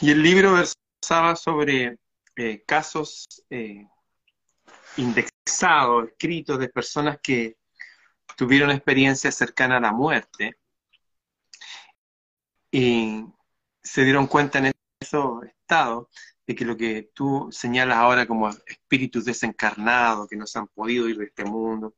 Y 0.00 0.10
el 0.10 0.22
libro 0.22 0.54
versaba 0.54 1.36
sobre 1.36 1.98
eh, 2.36 2.64
casos 2.66 3.26
eh, 3.50 3.86
indexados, 4.96 6.08
escritos 6.08 6.58
de 6.58 6.68
personas 6.68 7.18
que 7.22 7.56
tuvieron 8.36 8.70
experiencias 8.70 9.34
cercanas 9.34 9.78
a 9.78 9.80
la 9.80 9.92
muerte 9.92 10.56
y 12.70 13.24
se 13.82 14.04
dieron 14.04 14.26
cuenta 14.26 14.58
en 14.58 14.72
esos 15.00 15.44
estados 15.44 16.08
de 16.46 16.54
que 16.54 16.64
lo 16.64 16.76
que 16.76 17.10
tú 17.14 17.48
señalas 17.52 17.98
ahora 17.98 18.26
como 18.26 18.48
espíritus 18.48 19.24
desencarnados 19.24 20.28
que 20.28 20.36
no 20.36 20.46
se 20.46 20.58
han 20.58 20.66
podido 20.68 21.08
ir 21.08 21.18
de 21.18 21.26
este 21.26 21.44
mundo, 21.44 21.94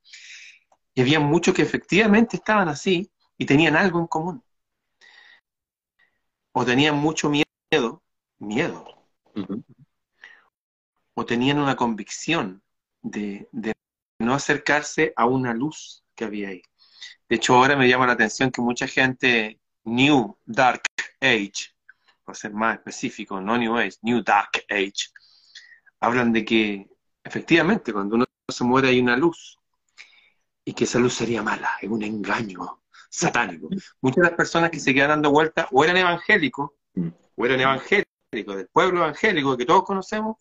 y 0.94 1.00
había 1.00 1.18
muchos 1.20 1.54
que 1.54 1.62
efectivamente 1.62 2.36
estaban 2.36 2.68
así 2.68 3.10
y 3.36 3.46
tenían 3.46 3.76
algo 3.76 3.98
en 3.98 4.06
común. 4.06 4.44
O 6.52 6.64
tenían 6.64 6.96
mucho 6.96 7.28
miedo, 7.28 8.02
miedo. 8.38 8.84
O 11.14 11.26
tenían 11.26 11.58
una 11.58 11.74
convicción 11.74 12.62
de, 13.02 13.48
de 13.50 13.72
no 14.20 14.34
acercarse 14.34 15.12
a 15.16 15.26
una 15.26 15.52
luz 15.52 16.04
que 16.14 16.24
había 16.24 16.50
ahí. 16.50 16.62
De 17.28 17.36
hecho, 17.36 17.56
ahora 17.56 17.76
me 17.76 17.88
llama 17.88 18.06
la 18.06 18.12
atención 18.12 18.52
que 18.52 18.62
mucha 18.62 18.86
gente, 18.86 19.60
New 19.82 20.38
Dark 20.44 20.82
Age, 21.20 21.73
para 22.24 22.36
ser 22.36 22.52
más 22.52 22.76
específico, 22.76 23.40
no 23.40 23.56
New 23.56 23.76
Age, 23.76 23.98
New 24.02 24.22
Dark 24.22 24.50
Age, 24.68 25.10
hablan 26.00 26.32
de 26.32 26.44
que 26.44 26.88
efectivamente 27.22 27.92
cuando 27.92 28.16
uno 28.16 28.24
se 28.48 28.64
muere 28.64 28.88
hay 28.88 29.00
una 29.00 29.16
luz 29.16 29.58
y 30.64 30.72
que 30.72 30.84
esa 30.84 30.98
luz 30.98 31.14
sería 31.14 31.42
mala, 31.42 31.70
es 31.80 31.88
un 31.88 32.02
engaño 32.02 32.82
satánico. 33.10 33.68
Muchas 34.00 34.16
de 34.16 34.22
las 34.22 34.32
personas 34.32 34.70
que 34.70 34.80
se 34.80 34.94
quedan 34.94 35.10
dando 35.10 35.30
vueltas 35.30 35.66
o 35.70 35.84
eran 35.84 35.96
evangélicos, 35.96 36.70
o 37.36 37.46
eran 37.46 37.60
evangélicos, 37.60 38.06
del 38.30 38.68
pueblo 38.68 39.00
evangélico 39.00 39.56
que 39.56 39.66
todos 39.66 39.84
conocemos, 39.84 40.36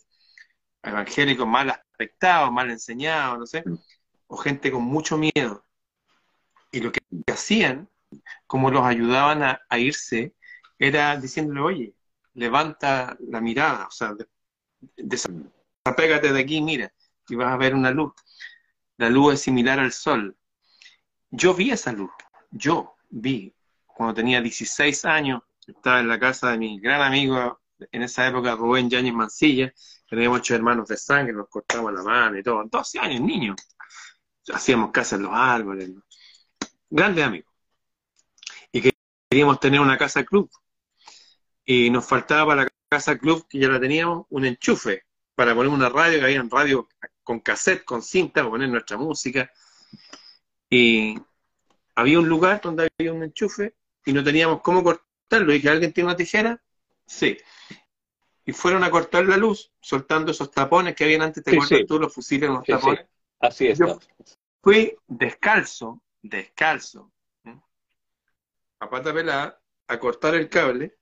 evangélicos 0.82 1.48
mal 1.48 1.70
aspectados, 1.70 2.52
mal 2.52 2.72
enseñados, 2.72 3.38
no 3.38 3.46
sé, 3.46 3.64
o 4.28 4.38
gente 4.38 4.72
con 4.72 4.84
mucho 4.84 5.18
miedo. 5.18 5.64
Y 6.72 6.80
lo 6.80 6.92
que 6.92 7.02
hacían, 7.32 7.88
como 8.48 8.72
los 8.72 8.84
ayudaban 8.84 9.44
a 9.44 9.78
irse 9.78 10.34
era 10.78 11.18
diciéndole, 11.18 11.62
oye, 11.62 11.96
levanta 12.34 13.18
la 13.20 13.42
mirada, 13.42 13.88
o 13.88 13.92
sea, 13.92 14.16
desapégate 14.98 16.34
de 16.34 16.40
aquí, 16.40 16.62
mira, 16.62 16.94
y 17.30 17.36
vas 17.36 17.54
a 17.54 17.58
ver 17.58 17.76
una 17.76 17.92
luz. 17.92 18.14
La 18.98 19.10
luz 19.10 19.36
es 19.36 19.42
similar 19.42 19.80
al 19.80 19.92
sol. 19.92 20.38
Yo 21.32 21.54
vi 21.54 21.72
esa 21.72 21.92
luz, 21.92 22.12
yo 22.52 22.96
vi, 23.10 23.54
cuando 23.86 24.14
tenía 24.16 24.42
16 24.42 25.06
años, 25.06 25.42
estaba 25.66 26.00
en 26.00 26.08
la 26.08 26.20
casa 26.20 26.52
de 26.52 26.58
mi 26.58 26.80
gran 26.80 27.02
amigo, 27.02 27.62
en 27.92 28.04
esa 28.04 28.28
época 28.28 28.56
Rubén 28.56 28.90
Yáñez 28.90 29.14
Mancilla, 29.14 29.74
teníamos 30.08 30.40
ocho 30.40 30.56
hermanos 30.56 30.88
de 30.88 30.98
sangre, 30.98 31.34
nos 31.34 31.50
cortábamos 31.50 31.94
la 31.94 32.04
mano 32.04 32.38
y 32.38 32.44
todo, 32.44 32.64
12 32.66 33.00
años, 33.00 33.22
niños. 33.22 33.56
Hacíamos 34.54 34.92
casa 34.92 35.16
en 35.16 35.24
los 35.24 35.32
árboles, 35.34 35.92
grandes 36.90 37.26
amigos. 37.26 37.52
Y 38.72 38.92
queríamos 39.30 39.60
tener 39.60 39.80
una 39.80 39.98
casa 39.98 40.24
club. 40.24 40.50
Y 41.66 41.90
nos 41.90 42.06
faltaba 42.06 42.48
para 42.48 42.64
la 42.64 42.70
casa 42.90 43.18
club, 43.18 43.48
que 43.48 43.60
ya 43.60 43.70
la 43.70 43.80
teníamos, 43.80 44.26
un 44.30 44.46
enchufe 44.46 45.04
para 45.36 45.56
poner 45.56 45.72
una 45.72 45.90
radio, 45.90 46.20
que 46.20 46.26
había 46.26 46.44
radio 46.50 46.88
con 47.24 47.40
cassette, 47.40 47.84
con 47.84 48.02
cinta, 48.02 48.42
para 48.42 48.52
poner 48.52 48.70
nuestra 48.70 48.98
música. 48.98 49.52
Y 50.70 51.16
había 51.96 52.20
un 52.20 52.28
lugar 52.28 52.62
donde 52.62 52.90
había 52.98 53.14
un 53.14 53.24
enchufe 53.24 53.76
y 54.06 54.14
no 54.14 54.24
teníamos 54.24 54.62
cómo 54.62 54.84
cortarlo. 54.84 55.52
Y 55.52 55.56
dije, 55.56 55.70
¿alguien 55.70 55.94
tiene 55.94 56.10
una 56.10 56.18
tijera? 56.18 56.62
Sí. 57.06 57.38
Y 58.46 58.52
fueron 58.52 58.84
a 58.84 58.92
cortar 58.92 59.26
la 59.26 59.38
luz, 59.38 59.72
soltando 59.80 60.32
esos 60.32 60.52
tapones 60.52 60.96
que 60.96 61.06
habían 61.06 61.22
antes, 61.22 61.44
de 61.44 61.58
cortar 61.58 61.86
tú 61.88 62.00
los 62.00 62.14
fusiles 62.14 62.50
los 62.50 62.64
tapones. 62.64 63.06
Así 63.40 63.68
es. 63.68 63.80
Yo 63.80 64.00
fui 64.62 64.96
descalzo, 65.08 66.02
descalzo, 66.22 67.12
a 68.80 68.90
pata 68.90 69.14
pelada, 69.14 69.62
a 69.88 70.00
cortar 70.00 70.36
el 70.36 70.50
cable. 70.50 70.98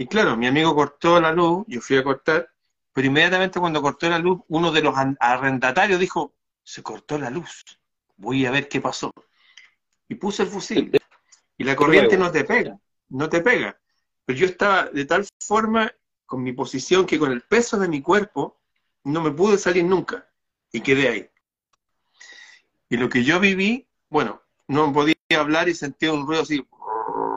Y 0.00 0.06
claro, 0.06 0.34
mi 0.34 0.46
amigo 0.46 0.74
cortó 0.74 1.20
la 1.20 1.30
luz, 1.30 1.66
yo 1.68 1.82
fui 1.82 1.98
a 1.98 2.02
cortar, 2.02 2.48
pero 2.90 3.06
inmediatamente 3.06 3.60
cuando 3.60 3.82
cortó 3.82 4.08
la 4.08 4.18
luz, 4.18 4.40
uno 4.48 4.72
de 4.72 4.80
los 4.80 4.94
arrendatarios 5.20 6.00
dijo, 6.00 6.32
se 6.62 6.82
cortó 6.82 7.18
la 7.18 7.28
luz, 7.28 7.66
voy 8.16 8.46
a 8.46 8.50
ver 8.50 8.66
qué 8.66 8.80
pasó. 8.80 9.12
Y 10.08 10.14
puse 10.14 10.44
el 10.44 10.48
fusil. 10.48 10.90
Y 11.58 11.64
la 11.64 11.76
corriente 11.76 12.16
no 12.16 12.32
te 12.32 12.44
pega, 12.44 12.78
no 13.10 13.28
te 13.28 13.42
pega. 13.42 13.78
Pero 14.24 14.38
yo 14.38 14.46
estaba 14.46 14.86
de 14.86 15.04
tal 15.04 15.26
forma 15.38 15.92
con 16.24 16.42
mi 16.42 16.54
posición 16.54 17.04
que 17.04 17.18
con 17.18 17.30
el 17.30 17.42
peso 17.42 17.76
de 17.76 17.86
mi 17.86 18.00
cuerpo 18.00 18.58
no 19.04 19.20
me 19.20 19.32
pude 19.32 19.58
salir 19.58 19.84
nunca. 19.84 20.26
Y 20.72 20.80
quedé 20.80 21.08
ahí. 21.08 21.30
Y 22.88 22.96
lo 22.96 23.10
que 23.10 23.22
yo 23.22 23.38
viví, 23.38 23.86
bueno, 24.08 24.40
no 24.66 24.94
podía 24.94 25.14
hablar 25.38 25.68
y 25.68 25.74
sentía 25.74 26.10
un 26.10 26.26
ruido 26.26 26.40
así, 26.40 26.66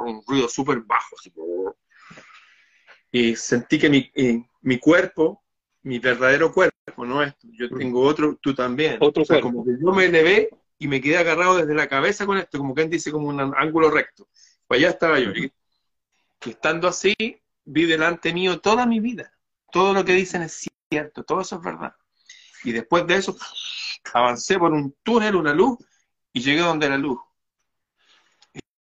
un 0.06 0.24
ruido 0.26 0.48
súper 0.48 0.80
bajo. 0.80 1.18
Y 3.14 3.36
sentí 3.36 3.78
que 3.78 3.90
mi, 3.90 4.12
eh, 4.16 4.44
mi 4.62 4.80
cuerpo, 4.80 5.44
mi 5.84 6.00
verdadero 6.00 6.52
cuerpo, 6.52 7.06
no 7.06 7.22
esto, 7.22 7.48
yo 7.52 7.70
tengo 7.70 8.02
otro, 8.02 8.40
tú 8.42 8.56
también. 8.56 8.98
Otro 9.00 9.22
o 9.22 9.40
como 9.40 9.64
que 9.64 9.74
yo 9.80 9.92
me 9.92 10.06
elevé 10.06 10.50
y 10.80 10.88
me 10.88 11.00
quedé 11.00 11.18
agarrado 11.18 11.58
desde 11.58 11.76
la 11.76 11.88
cabeza 11.88 12.26
con 12.26 12.40
esto, 12.40 12.58
como 12.58 12.74
que 12.74 12.88
dice, 12.88 13.12
como 13.12 13.28
un 13.28 13.40
ángulo 13.40 13.92
recto. 13.92 14.28
Pues 14.66 14.80
allá 14.80 14.90
estaba 14.90 15.20
yo. 15.20 15.30
Y 15.32 15.52
estando 16.44 16.88
así, 16.88 17.14
vi 17.64 17.86
delante 17.86 18.34
mío 18.34 18.60
toda 18.60 18.88
mi 18.88 19.00
vida. 19.00 19.32
Todo 19.72 19.94
lo 19.94 20.04
que 20.04 20.14
dicen 20.14 20.42
es 20.42 20.68
cierto, 20.90 21.24
todo 21.24 21.42
eso 21.42 21.58
es 21.58 21.62
verdad. 21.62 21.94
Y 22.64 22.72
después 22.72 23.06
de 23.06 23.18
eso, 23.18 23.38
avancé 24.12 24.58
por 24.58 24.72
un 24.72 24.96
túnel, 25.04 25.36
una 25.36 25.54
luz, 25.54 25.78
y 26.34 26.42
llegué 26.42 26.62
donde 26.62 26.90
la 26.90 26.98
luz. 26.98 27.20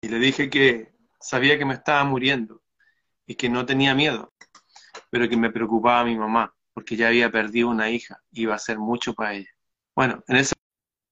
Y 0.01 0.09
le 0.09 0.19
dije 0.19 0.51
que 0.51 0.93
sabía 1.21 1.57
que 1.57 1.65
me 1.65 1.75
estaba 1.75 2.03
muriendo 2.03 2.66
y 3.27 3.35
que 3.35 3.49
no 3.49 3.67
tenía 3.67 3.95
miedo, 3.95 4.33
pero 5.11 5.29
que 5.29 5.37
me 5.37 5.51
preocupaba 5.51 6.05
mi 6.05 6.17
mamá, 6.17 6.55
porque 6.73 6.97
ya 6.97 7.09
había 7.09 7.31
perdido 7.31 7.69
una 7.69 7.91
hija, 7.91 8.23
iba 8.33 8.55
a 8.55 8.59
ser 8.59 8.79
mucho 8.79 9.15
para 9.15 9.35
ella. 9.35 9.51
Bueno, 9.95 10.23
en 10.29 10.37
ese 10.37 10.55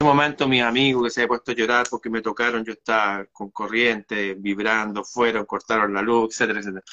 momento 0.00 0.46
mis 0.48 0.62
amigos 0.62 1.04
que 1.04 1.10
se 1.10 1.20
había 1.20 1.28
puesto 1.28 1.52
a 1.52 1.54
llorar 1.54 1.86
porque 1.90 2.10
me 2.10 2.22
tocaron, 2.22 2.64
yo 2.64 2.72
estaba 2.72 3.24
con 3.26 3.50
corriente, 3.50 4.34
vibrando, 4.34 5.04
fueron, 5.04 5.46
cortaron 5.46 5.92
la 5.94 6.02
luz, 6.02 6.34
etcétera, 6.34 6.60
etcétera. 6.60 6.84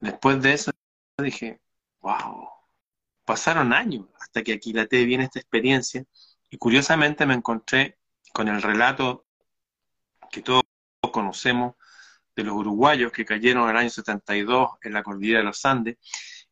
Después 0.00 0.42
de 0.42 0.52
eso 0.52 0.72
dije, 1.18 1.60
wow, 2.00 2.48
pasaron 3.24 3.72
años 3.72 4.06
hasta 4.20 4.42
que 4.42 4.54
aquilaté 4.54 5.04
bien 5.04 5.20
esta 5.20 5.38
experiencia 5.38 6.04
y 6.50 6.58
curiosamente 6.58 7.26
me 7.26 7.34
encontré 7.34 7.98
con 8.32 8.48
el 8.48 8.60
relato 8.62 9.26
que 10.30 10.42
todos 10.42 10.62
conocemos 11.12 11.74
de 12.36 12.44
los 12.44 12.54
uruguayos 12.54 13.10
que 13.10 13.24
cayeron 13.24 13.64
en 13.64 13.70
el 13.70 13.76
año 13.78 13.90
72 13.90 14.70
en 14.82 14.92
la 14.92 15.02
cordillera 15.02 15.38
de 15.38 15.46
los 15.46 15.64
Andes 15.64 15.96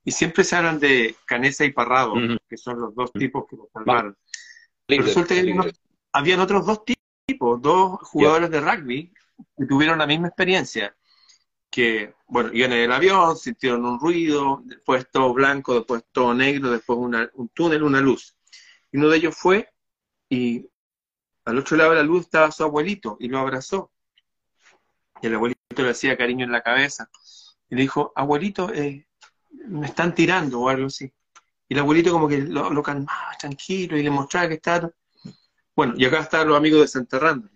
y 0.02 0.10
siempre 0.10 0.42
se 0.42 0.56
hablan 0.56 0.80
de 0.80 1.14
Canesa 1.26 1.64
y 1.64 1.72
Parrado, 1.72 2.14
que 2.48 2.56
son 2.56 2.80
los 2.80 2.94
dos 2.94 3.12
tipos 3.12 3.44
que 3.48 3.56
los 3.56 3.68
salvaron. 3.72 4.16
resulta 4.88 5.34
que 5.34 5.72
habían 6.12 6.40
otros 6.40 6.66
dos 6.66 6.82
tipos, 7.26 7.60
dos 7.60 7.98
jugadores 8.02 8.50
de 8.50 8.60
rugby 8.60 9.12
que 9.56 9.66
tuvieron 9.66 9.98
la 9.98 10.06
misma 10.06 10.28
experiencia 10.28 10.94
que, 11.70 12.14
bueno, 12.28 12.50
iban 12.52 12.72
en 12.72 12.82
el 12.82 12.92
avión, 12.92 13.36
sintieron 13.36 13.84
un 13.84 13.98
ruido, 13.98 14.62
después 14.64 15.10
todo 15.10 15.32
blanco, 15.34 15.74
después 15.74 16.04
todo 16.12 16.32
negro, 16.32 16.70
después 16.70 16.98
un 16.98 17.48
túnel, 17.48 17.82
una 17.82 18.00
luz. 18.00 18.36
Y 18.92 18.98
uno 18.98 19.08
de 19.08 19.16
ellos 19.16 19.34
fue 19.36 19.68
y 20.28 20.68
al 21.44 21.58
otro 21.58 21.76
lado 21.76 21.90
de 21.90 21.96
la 21.96 22.02
luz 22.04 22.26
estaba 22.26 22.52
su 22.52 22.62
abuelito 22.62 23.16
y 23.18 23.28
lo 23.28 23.40
abrazó. 23.40 23.90
Y 25.20 25.26
el 25.26 25.34
abuelito 25.34 25.53
le 25.82 25.90
hacía 25.90 26.16
cariño 26.16 26.44
en 26.44 26.52
la 26.52 26.62
cabeza. 26.62 27.10
Y 27.68 27.76
le 27.76 27.82
dijo, 27.82 28.12
abuelito, 28.14 28.72
eh, 28.72 29.06
me 29.68 29.86
están 29.86 30.14
tirando 30.14 30.60
o 30.60 30.68
algo 30.68 30.86
así. 30.86 31.12
Y 31.68 31.74
el 31.74 31.80
abuelito 31.80 32.12
como 32.12 32.28
que 32.28 32.38
lo, 32.38 32.82
calmaba, 32.82 33.32
tranquilo, 33.38 33.96
y 33.96 34.02
le 34.02 34.10
mostraba 34.10 34.48
que 34.48 34.54
estaba... 34.54 34.90
Bueno, 35.74 35.94
y 35.96 36.04
acá 36.04 36.20
estaban 36.20 36.48
los 36.48 36.56
amigos 36.56 36.82
desenterrando. 36.82 37.48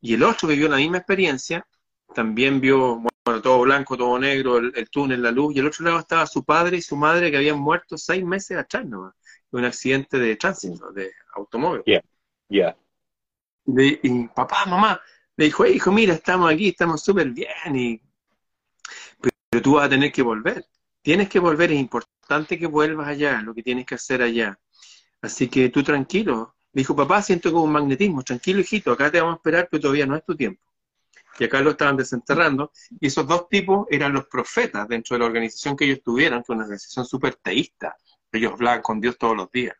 Y 0.00 0.14
el 0.14 0.22
otro 0.22 0.48
que 0.48 0.56
vio 0.56 0.68
la 0.68 0.76
misma 0.76 0.98
experiencia, 0.98 1.66
también 2.14 2.60
vio, 2.60 3.02
bueno, 3.24 3.42
todo 3.42 3.60
blanco, 3.60 3.96
todo 3.96 4.18
negro, 4.18 4.58
el, 4.58 4.90
túnel, 4.90 5.22
la 5.22 5.30
luz, 5.30 5.54
y 5.54 5.60
al 5.60 5.66
otro 5.66 5.84
lado 5.84 5.98
estaba 5.98 6.26
su 6.26 6.44
padre 6.44 6.78
y 6.78 6.82
su 6.82 6.96
madre 6.96 7.30
que 7.30 7.36
habían 7.36 7.58
muerto 7.58 7.96
seis 7.98 8.24
meses 8.24 8.56
atrás 8.56 8.86
¿no? 8.86 9.14
de 9.50 9.58
un 9.58 9.64
accidente 9.64 10.18
de 10.18 10.36
tránsito, 10.36 10.90
de 10.92 11.12
automóvil. 11.34 11.82
Ya, 11.86 12.02
ya. 12.48 12.76
Y 13.66 14.26
papá, 14.28 14.66
mamá, 14.66 15.00
le 15.36 15.46
dijo, 15.46 15.66
hijo, 15.66 15.92
mira, 15.92 16.14
estamos 16.14 16.52
aquí, 16.52 16.68
estamos 16.68 17.02
súper 17.02 17.30
bien, 17.30 17.76
y... 17.76 18.00
pero 19.50 19.62
tú 19.62 19.74
vas 19.74 19.86
a 19.86 19.88
tener 19.88 20.12
que 20.12 20.22
volver. 20.22 20.66
Tienes 21.02 21.28
que 21.28 21.38
volver, 21.38 21.72
es 21.72 21.80
importante 21.80 22.58
que 22.58 22.66
vuelvas 22.66 23.08
allá, 23.08 23.42
lo 23.42 23.54
que 23.54 23.62
tienes 23.62 23.86
que 23.86 23.96
hacer 23.96 24.22
allá. 24.22 24.58
Así 25.20 25.48
que 25.48 25.68
tú 25.68 25.82
tranquilo. 25.82 26.54
Le 26.72 26.80
dijo, 26.80 26.96
papá, 26.96 27.22
siento 27.22 27.52
como 27.52 27.64
un 27.64 27.72
magnetismo, 27.72 28.22
tranquilo, 28.22 28.60
hijito, 28.60 28.92
acá 28.92 29.10
te 29.10 29.20
vamos 29.20 29.34
a 29.34 29.36
esperar, 29.36 29.68
pero 29.70 29.82
todavía 29.82 30.06
no 30.06 30.16
es 30.16 30.24
tu 30.24 30.34
tiempo 30.36 30.62
y 31.38 31.44
acá 31.44 31.60
lo 31.60 31.70
estaban 31.70 31.96
desenterrando, 31.96 32.72
y 33.00 33.06
esos 33.06 33.26
dos 33.26 33.48
tipos 33.48 33.86
eran 33.90 34.12
los 34.12 34.26
profetas 34.26 34.86
dentro 34.88 35.14
de 35.14 35.20
la 35.20 35.26
organización 35.26 35.76
que 35.76 35.84
ellos 35.84 36.02
tuvieran, 36.02 36.42
que 36.42 36.52
una 36.52 36.64
organización 36.64 37.06
súper 37.06 37.36
teísta, 37.36 37.96
ellos 38.30 38.52
hablaban 38.52 38.82
con 38.82 39.00
Dios 39.00 39.16
todos 39.18 39.36
los 39.36 39.50
días. 39.50 39.76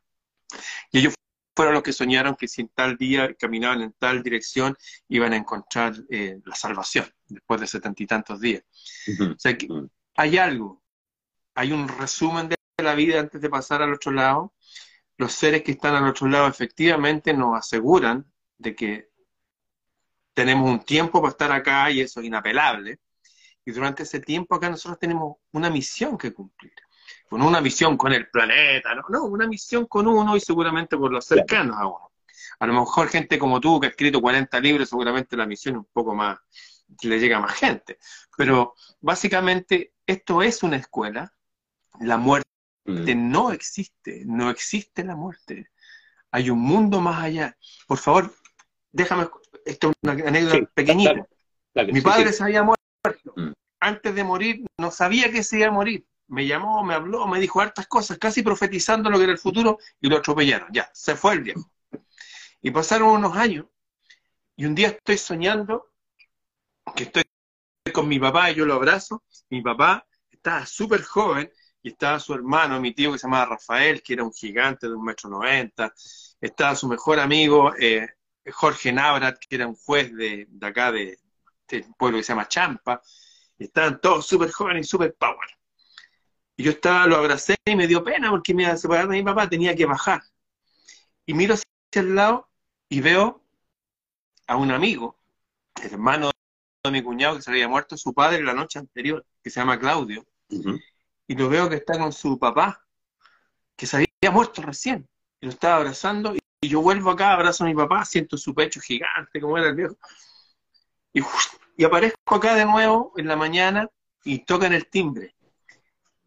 Y 0.91 0.99
ellos 0.99 1.15
fueron 1.55 1.75
los 1.75 1.83
que 1.83 1.93
soñaron 1.93 2.37
que 2.37 2.49
si 2.49 2.62
en 2.62 2.69
tal 2.69 2.97
día 2.97 3.35
caminaban 3.35 3.83
en 3.83 3.93
tal 3.93 4.23
dirección 4.23 4.77
iban 5.09 5.33
a 5.33 5.37
encontrar 5.37 5.95
eh, 6.11 6.41
la 6.45 6.55
salvación 6.55 7.07
después 7.27 7.61
de 7.61 7.67
setenta 7.67 8.03
y 8.03 8.07
tantos 8.07 8.41
días. 8.41 8.62
O 9.21 9.38
sea 9.38 9.57
que 9.57 9.69
hay 10.17 10.38
algo, 10.38 10.83
hay 11.55 11.73
un 11.73 11.88
resumen 11.88 12.49
de 12.49 12.57
la 12.79 12.95
vida 12.95 13.21
antes 13.21 13.41
de 13.41 13.51
pasar 13.51 13.83
al 13.83 13.93
otro 13.93 14.12
lado. 14.12 14.55
Los 15.17 15.33
seres 15.33 15.62
que 15.62 15.73
están 15.73 15.95
al 15.95 16.09
otro 16.09 16.29
lado 16.29 16.49
efectivamente 16.49 17.33
nos 17.35 17.59
aseguran 17.59 18.27
de 18.59 18.75
que 18.75 19.11
tenemos 20.35 20.71
un 20.71 20.85
tiempo 20.85 21.21
para 21.21 21.33
estar 21.33 21.53
acá 21.53 21.91
y 21.91 22.01
eso 22.01 22.21
es 22.21 22.27
inapelable. 22.27 22.99
Y 23.65 23.71
durante 23.71 24.03
ese 24.03 24.21
tiempo 24.21 24.55
acá 24.55 24.71
nosotros 24.71 24.99
tenemos 24.99 25.37
una 25.53 25.71
misión 25.71 26.19
que 26.19 26.33
cumplir. 26.33 26.73
Con 27.33 27.40
una 27.40 27.62
misión 27.62 27.97
con 27.97 28.12
el 28.12 28.29
planeta, 28.29 28.95
no, 28.95 29.05
no, 29.09 29.25
una 29.25 29.47
misión 29.47 29.87
con 29.87 30.07
uno 30.07 30.37
y 30.37 30.40
seguramente 30.40 30.99
por 30.99 31.11
los 31.11 31.25
cercanos 31.25 31.79
a 31.79 31.87
uno. 31.87 32.12
A 32.59 32.66
lo 32.66 32.75
mejor 32.75 33.09
gente 33.09 33.38
como 33.38 33.59
tú 33.59 33.81
que 33.81 33.87
ha 33.87 33.88
escrito 33.88 34.21
40 34.21 34.61
libros, 34.61 34.90
seguramente 34.90 35.35
la 35.35 35.47
misión 35.47 35.77
es 35.77 35.79
un 35.79 35.88
poco 35.95 36.14
más, 36.14 36.38
le 37.01 37.18
llega 37.18 37.38
a 37.38 37.40
más 37.40 37.55
gente. 37.55 37.97
Pero 38.37 38.75
básicamente 39.01 39.95
esto 40.07 40.42
es 40.42 40.62
una 40.62 40.77
escuela. 40.77 41.33
La 42.01 42.18
muerte 42.18 42.45
mm. 42.85 43.31
no 43.31 43.51
existe, 43.51 44.25
no 44.27 44.51
existe 44.51 45.03
la 45.03 45.16
muerte. 45.16 45.71
Hay 46.33 46.51
un 46.51 46.61
mundo 46.61 47.01
más 47.01 47.25
allá. 47.25 47.57
Por 47.87 47.97
favor, 47.97 48.31
déjame 48.92 49.27
esto 49.64 49.88
es 49.88 49.97
una 50.03 50.12
anécdota 50.12 50.71
pequeñita. 50.75 51.27
Mi 51.90 52.03
padre 52.03 52.31
se 52.35 52.45
había 52.45 52.62
muerto. 52.62 53.33
Mm. 53.37 53.53
Antes 53.81 54.14
de 54.14 54.23
morir, 54.23 54.66
no 54.79 54.90
sabía 54.90 55.33
que 55.33 55.42
se 55.42 55.61
iba 55.61 55.68
a 55.68 55.71
morir. 55.71 56.05
Me 56.33 56.47
llamó, 56.47 56.83
me 56.83 56.95
habló, 56.95 57.27
me 57.27 57.38
dijo 57.38 57.61
hartas 57.61 57.87
cosas, 57.87 58.16
casi 58.16 58.42
profetizando 58.42 59.11
lo 59.11 59.18
que 59.18 59.25
era 59.25 59.33
el 59.33 59.38
futuro, 59.38 59.79
y 60.01 60.09
lo 60.09 60.16
atropellaron. 60.16 60.68
Ya, 60.73 60.90
se 60.95 61.14
fue 61.14 61.35
el 61.35 61.42
viejo. 61.42 61.71
Y 62.62 62.71
pasaron 62.71 63.11
unos 63.11 63.37
años, 63.37 63.66
y 64.57 64.64
un 64.64 64.75
día 64.75 64.88
estoy 64.88 65.18
soñando 65.18 65.92
que 66.97 67.05
estoy 67.05 67.23
con 67.92 68.09
mi 68.09 68.18
papá 68.18 68.51
y 68.51 68.55
yo 68.55 68.64
lo 68.64 68.75
abrazo. 68.75 69.25
Mi 69.51 69.61
papá 69.61 70.07
estaba 70.31 70.64
súper 70.64 71.03
joven 71.03 71.53
y 71.83 71.90
estaba 71.90 72.18
su 72.18 72.33
hermano, 72.33 72.81
mi 72.81 72.95
tío 72.95 73.12
que 73.12 73.18
se 73.18 73.27
llamaba 73.27 73.51
Rafael, 73.57 74.03
que 74.03 74.14
era 74.14 74.25
un 74.25 74.33
gigante 74.33 74.87
de 74.88 74.95
un 74.95 75.05
metro 75.05 75.29
noventa. 75.29 75.92
Estaba 76.40 76.75
su 76.75 76.88
mejor 76.88 77.21
amigo, 77.21 77.75
eh, 77.79 78.09
Jorge 78.51 78.90
Navrat, 78.90 79.38
que 79.38 79.57
era 79.57 79.66
un 79.66 79.75
juez 79.75 80.14
de, 80.14 80.49
acá, 80.62 80.92
de, 80.92 81.18
un 81.73 81.95
pueblo 81.95 82.18
que 82.18 82.25
se 82.25 82.33
llama 82.33 82.49
Champa. 82.49 83.03
estaban 83.59 84.01
todos 84.01 84.27
súper 84.27 84.51
jóvenes 84.51 84.87
y 84.87 84.88
súper 84.88 85.14
power. 85.14 85.49
Y 86.57 86.65
yo 86.65 86.73
estaba, 86.73 87.07
lo 87.07 87.17
abracé 87.17 87.57
y 87.65 87.77
me 87.77 87.87
dio 87.87 88.05
pena 88.05 88.31
porque 88.31 88.55
me 88.55 88.65
iba 88.65 88.73
a 88.73 88.77
separar 88.77 89.09
de 89.09 89.17
mi 89.17 89.23
papá, 89.23 89.49
tenía 89.49 89.75
que 89.75 89.87
bajar. 89.87 90.23
Y 91.27 91.35
miro 91.35 91.55
hacia 91.55 91.69
el 91.95 92.15
lado 92.15 92.49
y 92.88 93.01
veo 93.01 93.43
a 94.47 94.57
un 94.57 94.71
amigo, 94.71 95.17
el 95.83 95.93
hermano 95.93 96.31
de 96.85 96.91
mi 96.91 97.03
cuñado 97.03 97.37
que 97.37 97.43
se 97.43 97.51
había 97.51 97.69
muerto 97.69 97.97
su 97.97 98.12
padre 98.12 98.43
la 98.43 98.55
noche 98.55 98.79
anterior, 98.79 99.25
que 99.43 99.51
se 99.51 99.61
llama 99.61 99.79
Claudio, 99.79 100.27
y 101.27 101.35
lo 101.35 101.49
veo 101.49 101.69
que 101.69 101.77
está 101.77 101.99
con 101.99 102.12
su 102.12 102.38
papá, 102.38 102.85
que 103.77 103.87
se 103.87 103.97
había 103.97 104.31
muerto 104.31 104.62
recién, 104.62 105.09
y 105.41 105.47
lo 105.47 105.53
estaba 105.53 105.77
abrazando, 105.77 106.35
y 106.61 106.69
yo 106.69 106.83
vuelvo 106.83 107.11
acá, 107.11 107.33
abrazo 107.33 107.65
a 107.65 107.69
mi 107.69 107.75
papá, 107.75 108.05
siento 108.05 108.37
su 108.37 108.55
pecho 108.55 108.81
gigante, 108.81 109.41
como 109.41 109.57
era 109.57 109.69
el 109.69 109.77
viejo, 109.77 109.97
y, 111.12 111.23
y 111.77 111.85
aparezco 111.85 112.35
acá 112.35 112.55
de 112.55 112.65
nuevo 112.65 113.12
en 113.17 113.29
la 113.29 113.37
mañana 113.37 113.88
y 114.25 114.45
tocan 114.45 114.73
el 114.73 114.88
timbre. 114.88 115.35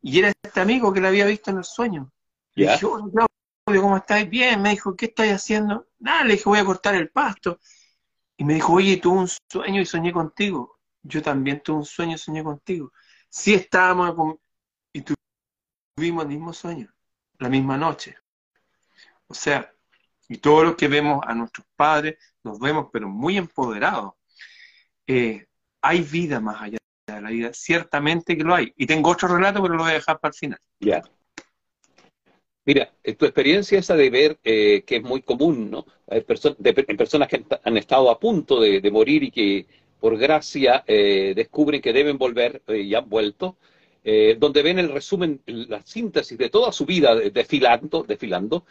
Y 0.08 0.20
era 0.20 0.32
este 0.44 0.62
amigo 0.62 0.94
que 0.94 1.02
lo 1.02 1.08
había 1.08 1.26
visto 1.26 1.50
en 1.50 1.58
el 1.58 1.64
sueño. 1.64 2.12
Y 2.54 2.62
dije, 2.62 2.78
Claudio, 2.78 3.82
¿cómo 3.82 3.98
estáis? 3.98 4.30
Bien, 4.30 4.62
me 4.62 4.70
dijo, 4.70 4.96
¿qué 4.96 5.08
estáis 5.08 5.34
haciendo? 5.34 5.88
Nada, 5.98 6.24
le 6.26 6.34
dije, 6.34 6.44
voy 6.46 6.60
a 6.60 6.64
cortar 6.64 6.94
el 6.94 7.10
pasto. 7.10 7.60
Y 8.38 8.44
me 8.44 8.54
dijo, 8.54 8.74
oye, 8.74 8.98
tuve 8.98 9.18
un 9.18 9.28
sueño 9.28 9.82
y 9.82 9.86
soñé 9.88 10.14
contigo. 10.14 10.80
Yo 11.02 11.24
también 11.24 11.60
tuve 11.64 11.78
un 11.78 11.86
sueño 11.86 12.14
y 12.14 12.18
soñé 12.20 12.44
contigo. 12.44 12.94
Sí 13.30 13.56
estábamos 13.56 14.36
y 14.94 15.04
tuvimos 15.96 16.26
el 16.26 16.30
mismo 16.30 16.54
sueño, 16.54 16.94
la 17.40 17.50
misma 17.50 17.76
noche. 17.76 18.16
O 19.26 19.34
sea, 19.34 19.74
y 20.30 20.38
todos 20.38 20.66
los 20.66 20.76
que 20.76 20.88
vemos 20.88 21.26
a 21.26 21.34
nuestros 21.34 21.66
padres, 21.76 22.20
nos 22.44 22.60
vemos 22.60 22.90
pero 22.94 23.10
muy 23.10 23.38
empoderados. 23.38 24.14
Eh, 25.08 25.48
hay 25.82 26.02
vida 26.02 26.40
más 26.40 26.62
allá 26.62 26.78
de 27.14 27.22
la 27.22 27.30
vida, 27.30 27.52
ciertamente 27.54 28.38
que 28.38 28.44
lo 28.44 28.56
hay. 28.56 28.74
Y 28.78 28.86
tengo 28.86 29.12
otro 29.12 29.28
relato, 29.28 29.62
pero 29.62 29.76
lo 29.76 29.84
voy 29.84 29.92
a 29.92 29.96
dejar 29.96 30.20
para 30.20 30.32
el 30.32 30.36
final. 30.36 30.60
Ya. 30.80 31.04
Mira, 32.66 32.92
tu 33.18 33.26
experiencia 33.26 33.78
esa 33.78 33.96
de 33.96 34.10
ver 34.10 34.40
eh, 34.44 34.84
que 34.88 34.98
es 34.98 35.04
muy 35.04 35.22
común, 35.22 35.70
¿no? 35.70 35.86
en 36.08 36.98
personas 36.98 37.28
que 37.28 37.46
han 37.64 37.78
estado 37.78 38.10
a 38.10 38.20
punto 38.20 38.60
de, 38.60 38.92
morir 38.92 39.24
y 39.24 39.32
que 39.32 39.68
por 40.00 40.18
gracia 40.18 40.84
eh, 40.88 41.34
descubren 41.36 41.82
que 41.82 41.94
deben 41.94 42.18
volver 42.18 42.64
eh, 42.68 42.80
y 42.80 42.96
han 42.96 43.08
vuelto, 43.08 43.58
donde 44.38 44.62
ven 44.62 44.78
el 44.78 44.92
resumen, 44.92 45.42
la 45.48 45.82
síntesis 45.82 46.38
de 46.38 46.50
toda 46.52 46.72
su 46.72 46.86
vida 46.86 47.16
desfilando, 47.16 48.04
desfilando. 48.04 48.64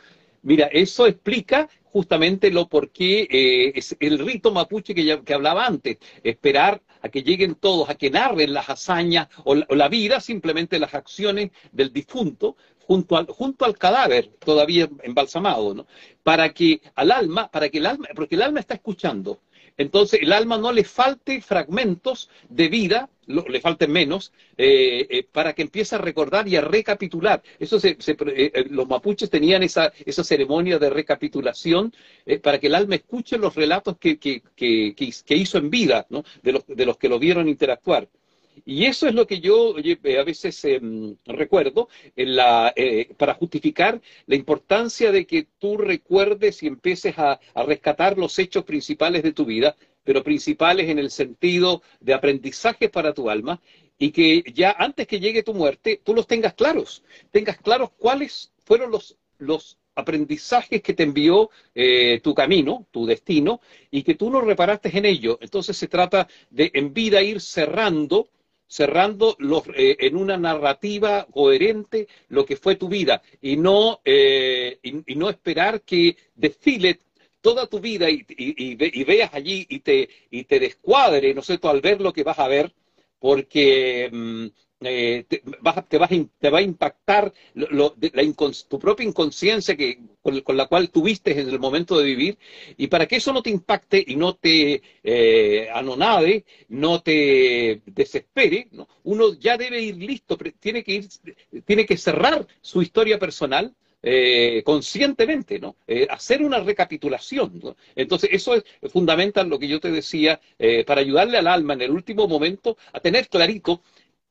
Mira, 0.45 0.67
eso 0.67 1.07
explica 1.07 1.69
justamente 1.85 2.51
lo 2.51 2.69
por 2.69 2.91
qué 2.91 3.73
es 3.75 3.97
el 3.99 4.19
rito 4.19 4.53
mapuche 4.53 4.95
que, 4.95 5.35
hablaba 5.35 5.65
antes, 5.65 5.97
esperar 6.23 6.83
a 7.01 7.09
que 7.09 7.23
lleguen 7.23 7.55
todos, 7.55 7.89
a 7.89 7.95
que 7.95 8.11
narren 8.11 8.53
las 8.53 8.69
hazañas 8.69 9.29
o 9.45 9.55
la 9.55 9.89
vida, 9.89 10.21
simplemente 10.21 10.79
las 10.79 10.93
acciones 10.93 11.51
del 11.73 11.95
difunto, 11.95 12.57
junto 12.87 13.17
al, 13.17 13.27
junto 13.27 13.65
al 13.65 13.79
cadáver 13.79 14.33
todavía 14.45 14.87
embalsamado, 15.03 15.73
¿no? 15.73 15.87
Para 16.23 16.53
que 16.53 16.83
al 16.95 17.11
alma, 17.11 17.51
para 17.51 17.71
que 17.71 17.79
el 17.79 17.87
alma, 17.87 18.09
porque 18.15 18.35
el 18.35 18.43
alma 18.43 18.61
está 18.61 18.75
escuchando. 18.75 19.41
Entonces, 19.77 20.21
el 20.23 20.33
alma 20.33 20.57
no 20.57 20.73
le 20.73 20.85
falte 20.85 21.41
fragmentos 21.41 22.31
de 22.49 22.69
vida, 22.69 23.11
le 23.27 23.61
falten 23.61 23.91
menos, 23.91 24.33
eh, 24.57 25.07
eh, 25.11 25.27
para 25.31 25.53
que 25.53 25.63
empiece 25.63 25.97
a 25.97 25.99
recordar 25.99 26.47
y 26.47 26.57
a 26.57 26.61
recapitular. 26.61 27.43
Eso 27.59 27.81
se, 27.81 27.97
eh, 27.99 28.67
los 28.71 28.89
mapuches 28.89 29.31
tenían 29.31 29.63
esa, 29.63 29.93
esa 30.05 30.23
ceremonia 30.23 30.79
de 30.79 30.91
recapitulación 30.91 31.93
para 32.43 32.59
que 32.61 32.69
el 32.69 32.75
alma 32.75 32.97
escuche 32.97 33.37
los 33.39 33.55
relatos 33.55 33.97
que, 33.99 34.43
hizo 35.29 35.59
en 35.59 35.71
vida, 35.71 36.07
¿no? 36.09 36.25
de 36.43 36.87
los 36.87 36.97
que 36.97 37.09
lo 37.09 37.19
vieron 37.19 37.49
interactuar. 37.49 38.09
Y 38.65 38.87
eso 38.87 39.07
es 39.07 39.15
lo 39.15 39.27
que 39.27 39.41
yo 39.41 39.75
eh, 39.79 40.19
a 40.19 40.25
veces 40.25 40.65
em, 40.65 41.17
recuerdo 41.25 41.89
eh, 42.17 43.15
para 43.17 43.35
justificar 43.35 44.01
la 44.27 44.37
importancia 44.37 45.13
de 45.13 45.27
que 45.27 45.47
tú 45.59 45.77
recuerdes 45.77 46.63
y 46.63 46.67
empieces 46.67 47.19
a, 47.19 47.41
rescatar 47.67 48.19
los 48.19 48.39
hechos 48.39 48.65
principales 48.65 49.23
de 49.23 49.33
tu 49.33 49.45
vida, 49.45 49.77
pero 50.03 50.23
principales 50.23 50.89
en 50.89 50.99
el 50.99 51.11
sentido 51.11 51.83
de 52.01 52.15
aprendizaje 52.15 52.89
para 52.89 53.15
tu 53.15 53.31
alma, 53.31 53.61
y 53.99 54.11
que 54.11 54.43
ya 54.53 54.75
antes 54.79 55.07
que 55.07 55.21
llegue 55.21 55.43
tu 55.43 55.55
muerte, 55.55 56.01
tú 56.03 56.15
los 56.15 56.27
tengas 56.27 56.55
claros, 56.55 57.03
tengas 57.31 57.59
claros 57.59 57.91
cuáles 57.97 58.53
fueron 58.65 58.91
los, 58.91 59.17
los 59.39 59.79
aprendizajes 59.95 60.83
que 60.83 60.95
te 60.95 61.05
envió 61.05 61.51
eh, 61.75 62.21
tu 62.23 62.35
camino, 62.35 62.87
tu 62.91 63.07
destino, 63.07 63.61
y 63.91 64.03
que 64.03 64.15
tú 64.15 64.31
no 64.31 64.41
reparaste 64.41 64.97
en 64.97 65.05
ello. 65.05 65.39
Entonces 65.41 65.77
se 65.77 65.89
trata 65.89 66.29
de 66.51 66.71
en 66.75 66.93
vida 66.93 67.23
ir 67.23 67.41
cerrando 67.41 68.29
cerrando 68.67 69.37
eh, 69.75 69.97
en 70.01 70.17
una 70.17 70.37
narrativa 70.37 71.27
coherente 71.31 72.09
lo 72.29 72.45
que 72.45 72.57
fue 72.57 72.77
tu 72.77 72.89
vida 72.89 73.23
y 73.41 73.57
no, 73.57 74.01
eh, 74.05 74.79
y, 74.83 75.15
no 75.15 75.29
esperar 75.29 75.83
que 75.83 76.17
desfile 76.35 77.01
toda 77.41 77.67
tu 77.67 77.79
vida 77.79 78.09
y, 78.11 79.05
veas 79.05 79.35
allí 79.35 79.67
y 79.69 79.81
te, 79.81 80.09
y 80.31 80.45
te 80.45 80.59
descuadre, 80.59 81.35
¿no 81.35 81.43
sé, 81.43 81.59
al 81.63 81.81
ver 81.83 82.01
lo 82.01 82.13
que 82.13 82.23
vas 82.23 82.39
a 82.39 82.49
ver, 82.49 82.73
porque 83.19 84.09
mm, 84.11 84.47
eh, 84.81 85.25
te, 85.29 85.39
te, 85.89 85.99
va 86.51 86.59
a 86.59 86.63
impactar 86.63 87.33
tu 88.69 88.79
propia 88.79 89.07
inconsciencia 89.07 89.77
que, 89.77 89.99
con, 90.21 90.57
la 90.57 90.67
cual 90.67 90.91
tuviste 90.91 91.39
en 91.41 91.49
el 91.49 91.59
momento 91.59 91.99
de 91.99 92.05
vivir, 92.05 92.39
y 92.77 92.89
para 92.89 93.07
que 93.07 93.17
eso 93.17 93.33
no 93.33 93.43
te 93.43 93.51
impacte 93.51 94.05
y 94.07 94.17
no 94.17 94.35
te 94.35 94.83
eh, 95.03 95.69
anonade, 95.73 96.45
no 96.69 97.01
te 97.03 97.81
desespere, 97.87 98.69
uno 99.05 99.35
ya 99.35 99.57
debe 99.57 99.81
ir 99.81 99.97
listo, 99.97 100.37
tiene 100.61 100.83
que, 100.83 100.93
ir, 100.95 101.09
tiene 101.65 101.87
que 101.87 101.97
cerrar 101.97 102.47
su 102.61 102.83
historia 102.83 103.19
personal 103.19 103.75
eh, 104.03 104.63
conscientemente, 104.67 105.59
¿no? 105.59 105.77
hacer 106.11 106.43
una 106.43 106.59
recapitulación. 106.61 107.75
Entonces, 107.97 108.31
eso 108.33 108.55
es 108.55 108.65
fundamental 108.93 109.49
lo 109.49 109.59
que 109.59 109.69
yo 109.69 109.81
te 109.81 109.91
decía, 109.91 110.41
para 110.87 111.01
ayudarle 111.01 111.39
al 111.39 111.47
alma 111.47 111.73
en 111.73 111.83
el 111.83 111.91
último 111.91 112.29
momento 112.29 112.77
a 112.93 113.01
tener 113.01 113.29
clarito 113.29 113.81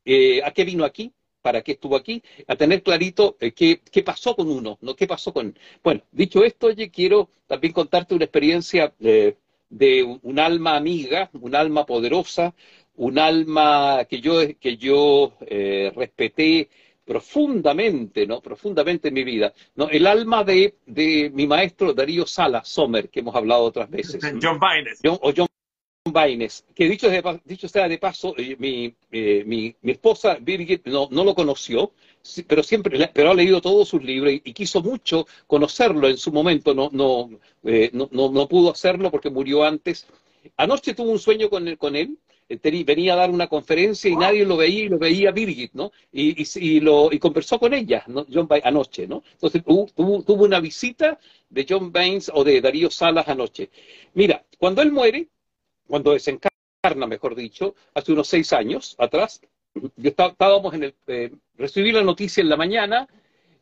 eh, 0.06 0.42
a 0.44 0.52
qué 0.52 0.63
vino 0.63 0.86
aquí, 0.86 1.12
para 1.42 1.62
qué 1.62 1.74
estuvo 1.74 1.96
aquí, 1.96 2.24
a 2.48 2.56
tener 2.56 2.84
clarito 2.84 3.38
eh, 3.39 3.52
qué, 3.52 4.04
pasó 4.04 4.36
con 4.36 4.50
uno, 4.50 4.78
¿no? 4.82 4.96
¿Qué 4.96 5.08
pasó 5.08 5.34
con...? 5.34 5.58
Bueno, 5.84 6.02
dicho 6.12 6.44
esto, 6.44 6.68
oye, 6.68 6.89
quiero 6.89 7.30
también 7.48 7.74
contarte 7.74 8.16
una 8.16 8.26
experiencia 8.26 8.94
eh, 9.00 9.36
de 9.70 10.04
un, 10.04 10.39
alma 10.39 10.76
amiga, 10.76 11.30
un 11.34 11.56
alma 11.56 11.86
poderosa, 11.86 12.54
un 12.96 13.18
alma 13.18 14.06
que 14.10 14.22
yo, 14.22 14.39
que 14.60 14.78
yo 14.78 15.34
respeté 15.39 16.70
profundamente, 17.06 18.26
¿no? 18.26 18.42
Profundamente 18.42 19.10
en 19.10 19.13
mi 19.13 19.24
vida. 19.24 19.54
¿no? 19.76 19.89
El 19.89 20.08
alma 20.08 20.44
de, 20.44 20.76
de 20.86 21.32
mi 21.34 21.48
maestro 21.48 21.94
Darío 21.94 22.26
Sala 22.26 22.63
Sommer, 22.63 23.10
que 23.10 23.20
hemos 23.20 23.36
hablado 23.36 23.63
otras 23.63 23.89
veces. 23.89 24.24
John 24.42 24.60
o 25.22 25.34
John 25.36 25.48
Baines, 26.13 26.65
que 26.73 26.88
dicho, 26.88 27.10
dicho 27.43 27.67
sea 27.67 27.89
de 27.89 27.97
paso, 27.97 28.34
eh, 28.38 28.56
mi, 28.60 28.93
eh, 29.12 29.43
mi, 29.45 29.76
mi, 29.82 29.91
esposa 29.91 30.38
Birgit 30.39 30.86
no, 30.86 31.08
no, 31.12 31.23
lo 31.23 31.36
conoció, 31.36 31.91
pero 32.47 32.63
siempre 32.63 33.10
pero 33.13 33.32
ha 33.32 33.34
leído 33.34 33.60
todos 33.60 33.89
sus 33.89 34.04
libros 34.04 34.32
y, 34.34 34.54
quiso 34.54 34.82
mucho 34.82 35.28
conocerlo 35.47 36.08
en 36.08 36.17
su 36.17 36.32
momento, 36.32 36.73
no, 36.73 36.89
no, 36.93 37.30
eh, 37.63 37.89
no, 37.93 38.08
no, 38.12 38.47
pudo 38.47 38.71
hacerlo 38.71 39.12
porque 39.12 39.30
murió 39.30 39.63
antes. 39.63 40.08
Anoche 40.58 40.93
tuvo 40.93 41.11
un 41.11 41.20
sueño 41.20 41.49
con, 41.49 41.76
con 41.76 41.95
él, 41.95 42.18
venía 42.86 43.14
a 43.14 43.18
dar 43.18 43.30
una 43.32 43.47
conferencia 43.47 44.09
y 44.09 44.16
nadie 44.16 44.45
lo 44.45 44.57
veía 44.57 44.84
y 44.84 44.89
lo 44.89 44.99
veía 44.99 45.32
Birgit, 45.32 45.74
¿no? 45.74 45.91
Y, 46.11 46.41
y, 46.41 46.47
y 46.55 46.80
lo, 46.80 47.11
y 47.11 47.20
conversó 47.20 47.59
con 47.59 47.74
ella, 47.74 48.03
¿no? 48.07 48.26
John 48.32 48.47
anoche, 48.64 49.07
¿no? 49.07 49.24
Entonces 49.34 49.64
tuvo, 49.64 49.88
tuvo 50.24 50.43
una 50.43 50.59
visita 50.59 51.20
de 51.49 51.66
John 51.68 51.91
Baines 51.91 52.32
o 52.34 52.43
de 52.43 52.61
Darío 52.61 52.89
Salas 52.89 53.28
anoche. 53.28 53.70
Mira, 54.14 54.43
cuando 54.59 54.82
él 54.82 54.91
muere, 54.91 55.28
cuando 55.88 56.14
desencarna, 56.14 57.08
mejor 57.08 57.36
dicho, 57.36 57.76
hace 57.94 58.12
unos 58.12 58.28
seis 58.28 58.54
años 58.54 58.96
atrás, 58.98 59.42
yo 59.74 60.10
estábamos 60.10 60.74
en 60.74 60.84
el, 60.84 60.96
eh, 61.08 61.32
recibí 61.56 61.92
la 61.92 62.04
noticia 62.04 62.42
en 62.42 62.50
la 62.50 62.58
mañana 62.58 63.08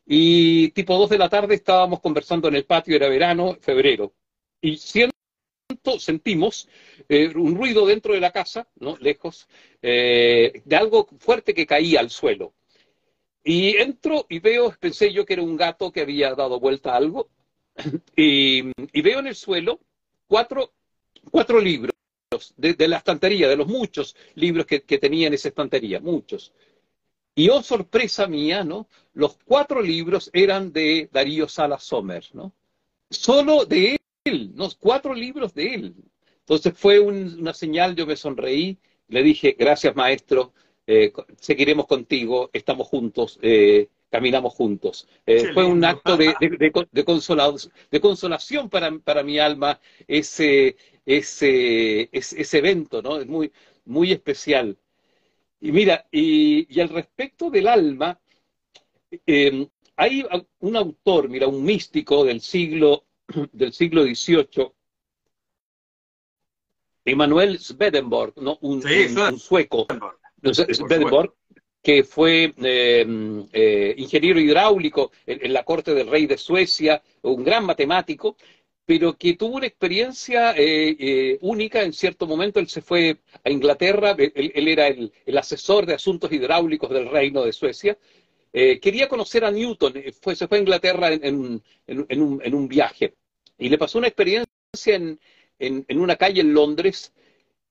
y 0.06 0.70
tipo 0.70 0.98
dos 0.98 1.10
de 1.10 1.18
la 1.18 1.30
tarde 1.30 1.56
estábamos 1.56 2.00
conversando 2.02 2.48
en 2.48 2.56
el 2.56 2.66
patio, 2.66 2.96
era 2.96 3.08
verano, 3.08 3.58
febrero, 3.62 4.14
y 4.60 4.78
siento, 4.78 5.16
sentimos 6.00 6.68
eh, 7.08 7.32
un 7.36 7.56
ruido 7.56 7.86
dentro 7.86 8.14
de 8.14 8.20
la 8.20 8.32
casa, 8.32 8.68
¿no? 8.76 8.98
lejos, 8.98 9.48
eh, 9.82 10.62
de 10.66 10.76
algo 10.76 11.08
fuerte 11.20 11.54
que 11.54 11.66
caía 11.66 12.00
al 12.00 12.10
suelo. 12.10 12.54
Y 13.44 13.78
entro 13.78 14.28
y 14.30 14.40
veo, 14.40 14.76
pensé 14.80 15.12
yo 15.12 15.26
que 15.26 15.34
era 15.34 15.42
un 15.42 15.56
gato 15.56 15.92
que 15.92 16.02
había 16.02 16.36
dado 16.36 16.60
vuelta 16.60 16.94
a 16.94 16.98
algo, 16.98 17.30
y, 18.16 18.72
y 18.94 19.02
veo 19.02 19.20
en 19.20 19.28
el 19.28 19.36
suelo 19.36 19.80
cuatro, 20.28 20.74
cuatro 21.32 21.60
libros 21.60 21.96
de, 22.56 22.88
la 22.88 22.98
estantería, 22.98 23.50
de 23.50 23.58
los 23.58 23.68
muchos 23.68 24.16
libros 24.36 24.66
que, 24.66 24.84
que 24.84 24.98
tenía 24.98 25.28
en 25.28 25.34
esa 25.34 25.50
estantería, 25.50 26.00
muchos. 26.00 26.54
Y 27.36 27.50
oh 27.50 27.62
sorpresa 27.62 28.28
mía, 28.28 28.64
¿no? 28.64 28.88
Los 29.14 29.38
cuatro 29.44 29.82
libros 29.82 30.30
eran 30.34 30.72
de 30.72 31.10
Darío 31.12 31.48
Salas 31.48 31.84
Sommer, 31.84 32.24
¿no? 32.34 32.54
Solo 33.10 33.66
de 33.66 34.00
él, 34.24 34.52
los 34.56 34.76
cuatro 34.76 35.14
libros 35.14 35.54
de 35.54 35.74
él. 35.74 35.96
Entonces 36.40 36.74
fue 36.76 37.00
una 37.00 37.54
señal, 37.54 37.96
yo 37.96 38.06
me 38.06 38.16
sonreí, 38.16 38.78
le 39.08 39.24
dije, 39.24 39.56
gracias 39.58 39.96
maestro, 39.96 40.54
eh, 40.88 41.12
seguiremos 41.40 41.86
contigo, 41.86 42.50
estamos 42.54 42.88
juntos, 42.88 43.40
eh, 43.42 43.90
caminamos 44.10 44.54
juntos. 44.54 45.08
Eh, 45.26 45.52
fue 45.54 45.66
un 45.66 45.84
acto 45.86 46.18
de, 46.18 46.34
de, 46.40 48.02
consolación 48.02 48.70
para, 48.70 48.92
para, 49.00 49.24
mi 49.24 49.40
alma 49.40 49.80
ese, 50.08 50.76
ese, 51.06 52.10
ese, 52.12 52.58
evento, 52.58 53.02
¿no? 53.02 53.20
Es 53.20 53.28
muy, 53.28 53.52
muy 53.86 54.12
especial. 54.12 54.78
Y 55.60 55.72
mira, 55.72 56.08
y, 56.12 56.68
y 56.74 56.80
al 56.80 56.90
respecto 56.90 57.50
del 57.50 57.68
alma, 57.68 58.20
hay 59.96 60.26
un 60.60 60.76
autor, 60.76 61.30
mira, 61.30 61.48
un 61.48 61.64
místico 61.64 62.24
del 62.24 62.42
siglo, 62.42 63.06
del 63.52 63.74
siglo 63.74 64.04
XVIII, 64.04 64.72
Emanuel 67.06 67.60
Swedenborg, 67.60 68.34
¿no? 68.38 68.58
un, 68.62 68.82
sueco, 69.38 69.88
Swedenborg, 70.44 71.34
que 71.82 72.04
fue 72.04 72.54
eh, 72.58 73.46
eh, 73.54 73.96
ingeniero 73.98 74.40
hidráulico 74.40 75.12
en, 75.26 75.52
la 75.52 75.64
corte 75.64 75.96
del 75.96 76.08
rey 76.08 76.28
de 76.28 76.38
Suecia, 76.38 77.02
un 77.24 77.44
gran 77.44 77.66
matemático, 77.66 78.38
pero 78.86 79.18
que 79.18 79.36
tuvo 79.36 79.58
una 79.58 79.68
experiencia 79.68 80.54
eh, 80.58 81.38
única 81.42 81.82
en 81.84 81.94
cierto 81.94 82.28
momento. 82.28 82.60
Él 82.60 82.68
se 82.68 82.82
fue 82.82 83.20
a 83.44 83.50
Inglaterra, 83.50 84.16
él, 84.18 84.68
era 84.68 84.88
el, 84.88 85.12
asesor 85.38 85.86
de 85.86 85.94
asuntos 85.94 86.32
hidráulicos 86.32 86.90
del 86.90 87.10
reino 87.10 87.44
de 87.44 87.54
Suecia. 87.54 87.98
quería 88.52 89.08
conocer 89.08 89.46
a 89.46 89.52
Newton, 89.52 89.94
fue, 90.22 90.36
se 90.36 90.48
fue 90.48 90.58
a 90.58 90.62
Inglaterra 90.62 91.12
en, 91.14 91.62
en 91.88 92.54
un 92.54 92.68
viaje 92.68 93.14
y 93.62 93.70
le 93.70 93.78
pasó 93.78 94.00
una 94.00 94.08
experiencia 94.08 94.48
en, 94.86 95.20
en, 95.60 96.00
una 96.00 96.16
calle 96.16 96.42
en 96.42 96.54
Londres 96.54 97.14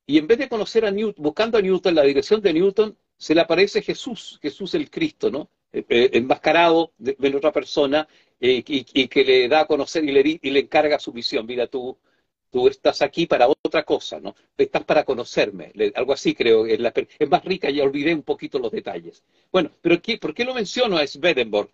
y 0.07 0.19
en 0.19 0.27
vez 0.27 0.39
de 0.39 0.49
conocer 0.49 0.85
a 0.85 0.91
Newton, 0.91 1.23
buscando 1.23 1.59
a 1.59 1.63
Newton, 1.63 1.95
la 1.95 2.03
dirección 2.03 2.41
de 2.41 2.53
Newton, 2.53 2.97
se 3.17 3.35
le 3.35 3.41
aparece 3.41 3.83
Jesús, 3.83 4.39
Jesús 4.41 4.75
el 4.75 4.89
Cristo, 4.91 5.31
¿no? 5.31 5.51
Eh, 5.73 5.85
eh, 5.89 6.11
enmascarado 6.15 6.93
de, 6.99 7.17
otra 7.37 7.53
persona 7.53 8.09
eh, 8.41 8.63
y, 8.67 9.09
que 9.09 9.25
le 9.25 9.49
da 9.49 9.61
a 9.61 9.67
conocer 9.67 10.05
y 10.05 10.13
le, 10.13 10.39
y 10.43 10.51
le 10.51 10.61
encarga 10.61 10.99
su 10.99 11.13
misión. 11.13 11.47
Mira, 11.47 11.67
tú, 11.67 11.99
tú 12.51 12.69
estás 12.69 13.03
aquí 13.03 13.27
para 13.27 13.49
otra 13.49 13.85
cosa, 13.85 14.21
¿no? 14.21 14.35
Estás 14.57 14.85
para 14.85 15.05
conocerme, 15.05 15.73
algo 15.95 16.13
así 16.13 16.35
creo. 16.35 16.67
Es, 16.67 16.81
la, 16.81 16.93
es 17.19 17.31
más 17.31 17.45
rica, 17.45 17.71
ya 17.71 17.85
olvidé 17.85 18.15
un 18.15 18.23
poquito 18.23 18.59
los 18.59 18.73
detalles. 18.73 19.23
Bueno, 19.53 19.71
pero 19.81 20.01
¿por 20.21 20.35
qué 20.35 20.45
lo 20.45 20.55
menciono 20.55 20.97
a 20.97 21.07
Swedenborg? 21.07 21.71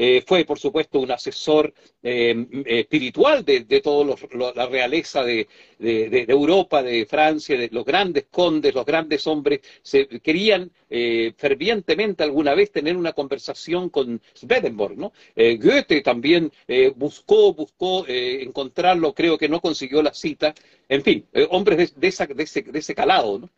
Eh, 0.00 0.22
fue, 0.24 0.44
por 0.44 0.60
supuesto, 0.60 1.00
un 1.00 1.10
asesor 1.10 1.74
eh, 2.04 2.46
espiritual 2.66 3.44
de, 3.44 3.64
de 3.64 3.80
toda 3.80 4.16
la 4.54 4.66
realeza 4.66 5.24
de, 5.24 5.48
Europa, 5.80 6.84
de 6.84 7.04
Francia, 7.04 7.58
de 7.58 7.68
los 7.72 7.84
grandes 7.84 8.26
condes, 8.30 8.72
los 8.74 8.86
grandes 8.86 9.26
hombres, 9.26 9.60
se, 9.82 10.06
querían 10.20 10.70
eh, 10.88 11.32
fervientemente 11.36 12.22
alguna 12.22 12.54
vez 12.54 12.70
tener 12.70 12.96
una 12.96 13.12
conversación 13.12 13.90
con 13.90 14.22
Swedenborg, 14.34 14.96
¿no? 14.96 15.12
Goethe 15.34 16.00
también 16.02 16.52
buscó, 16.94 17.52
buscó 17.52 18.04
encontrarlo, 18.06 19.12
creo 19.14 19.36
que 19.36 19.48
no 19.48 19.60
consiguió 19.60 20.00
la 20.00 20.14
cita, 20.14 20.54
en 20.88 21.02
fin, 21.02 21.26
hombres 21.50 21.94
de, 21.98 22.06
ese, 22.06 22.26
de 22.26 22.78
ese 22.78 22.94
calado, 22.94 23.40
¿no? 23.40 23.50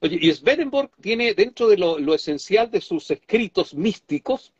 Oye, 0.00 0.18
y 0.20 0.32
Swedenborg 0.32 0.90
tiene 1.00 1.32
dentro 1.32 1.68
de 1.68 1.78
lo, 1.78 2.14
esencial 2.14 2.70
de 2.70 2.80
sus 2.82 3.10
escritos 3.10 3.74
místicos, 3.74 4.52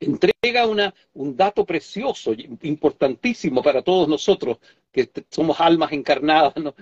entrega 0.00 0.66
una, 0.66 0.94
un 1.14 1.36
dato 1.36 1.64
precioso, 1.64 2.32
importantísimo 2.62 3.62
para 3.62 3.82
todos 3.82 4.08
nosotros, 4.08 4.58
que 4.92 5.10
somos 5.30 5.60
almas 5.60 5.92
encarnadas, 5.92 6.56
¿no? 6.56 6.74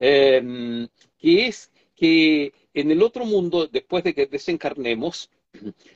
Em, 0.00 0.88
que 1.18 1.46
es 1.46 1.70
que 1.94 2.52
en 2.74 2.90
el 2.90 3.02
otro 3.02 3.24
mundo, 3.24 3.66
después 3.66 4.02
de 4.04 4.14
que 4.14 4.26
desencarnemos, 4.26 5.30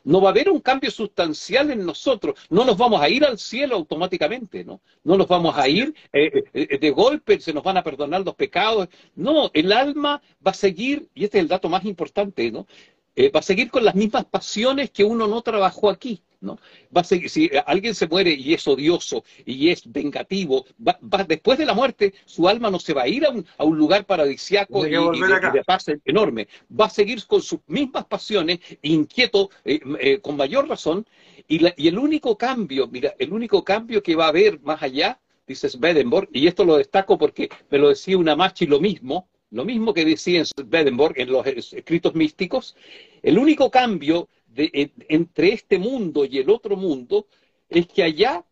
no 0.04 0.20
va 0.20 0.28
a 0.28 0.32
haber 0.32 0.50
un 0.50 0.60
cambio 0.60 0.90
sustancial 0.90 1.70
en 1.70 1.84
nosotros, 1.84 2.38
no 2.48 2.64
nos 2.64 2.76
vamos 2.76 3.00
a 3.00 3.08
ir 3.08 3.24
al 3.24 3.38
cielo 3.38 3.76
automáticamente, 3.76 4.64
¿no? 4.64 4.80
No 5.04 5.16
nos 5.16 5.26
vamos 5.26 5.56
a 5.56 5.68
ir 5.68 5.94
eh, 6.12 6.44
eh, 6.54 6.78
de 6.78 6.90
golpe, 6.90 7.40
se 7.40 7.52
nos 7.52 7.64
van 7.64 7.76
a 7.76 7.82
perdonar 7.82 8.22
los 8.24 8.34
pecados, 8.34 8.88
no, 9.16 9.50
el 9.54 9.72
alma 9.72 10.22
va 10.46 10.52
a 10.52 10.54
seguir, 10.54 11.08
y 11.14 11.24
este 11.24 11.38
es 11.38 11.42
el 11.42 11.48
dato 11.48 11.68
más 11.68 11.84
importante, 11.84 12.50
¿no? 12.50 12.66
Eh, 13.16 13.30
va 13.30 13.40
a 13.40 13.42
seguir 13.42 13.70
con 13.70 13.84
las 13.84 13.96
mismas 13.96 14.24
pasiones 14.24 14.90
que 14.90 15.04
uno 15.04 15.26
no 15.26 15.42
trabajó 15.42 15.90
aquí. 15.90 16.22
¿No? 16.41 16.59
Va 16.97 17.01
a 17.01 17.05
seguir, 17.05 17.30
si 17.30 17.51
alguien 17.66 17.95
se 17.95 18.07
muere 18.07 18.32
y 18.32 18.55
es 18.55 18.66
odioso 18.66 19.24
y 19.45 19.70
es 19.70 19.91
vengativo, 19.91 20.64
va, 20.86 20.99
después 21.26 21.59
de 21.59 21.66
la 21.66 21.74
muerte 21.74 22.14
su 22.24 22.49
alma 22.49 22.70
no 22.70 22.78
se 22.78 22.95
va 22.95 23.03
a 23.03 23.09
ir 23.09 23.26
a 23.26 23.30
un, 23.30 23.45
a 23.57 23.64
un 23.64 23.76
lugar 23.76 24.05
paradisiaco 24.05 24.86
y, 24.86 24.91
de, 24.91 25.64
paz 25.66 25.86
enorme. 26.05 26.49
Va 26.68 26.86
a 26.86 26.91
seguir 26.91 27.24
con 27.26 27.43
sus 27.43 27.61
mismas 27.66 28.05
pasiones, 28.07 28.61
inquieto, 28.82 29.51
eh, 29.64 29.80
eh, 30.01 30.20
con 30.20 30.36
mayor 30.36 30.68
razón, 30.68 31.07
y, 31.49 31.61
y 31.76 31.89
el 31.89 31.99
único 31.99 32.36
cambio, 32.36 32.89
mira, 32.89 33.14
el 33.18 33.32
único 33.32 33.64
cambio 33.64 34.03
que 34.03 34.16
va 34.16 34.26
a 34.26 34.28
haber 34.28 34.61
más 34.61 34.82
allá, 34.82 35.18
dice 35.47 35.68
Swedenborg, 35.68 36.28
y 36.32 36.47
esto 36.47 36.64
lo 36.64 36.76
destaco 36.76 37.18
porque 37.18 37.49
me 37.70 37.78
lo 37.78 37.89
decía 37.89 38.18
una 38.18 38.36
machi 38.36 38.66
lo 38.66 38.80
mismo, 38.80 39.28
lo 39.51 39.64
mismo 39.64 39.95
que 39.95 40.05
decía 40.05 40.41
en 40.41 40.47
Swedenborg 40.47 41.14
en 41.18 41.32
los 41.32 41.47
escritos 41.47 42.14
místicos, 42.14 42.76
el 43.22 43.39
único 43.39 43.70
cambio 43.70 44.28
entre 44.59 45.52
este 45.52 45.78
mundo 45.78 46.24
y 46.24 46.38
el 46.38 46.50
otro 46.50 46.76
mundo 46.76 47.26
es 47.68 47.86
que 47.86 48.02
allá 48.02 48.44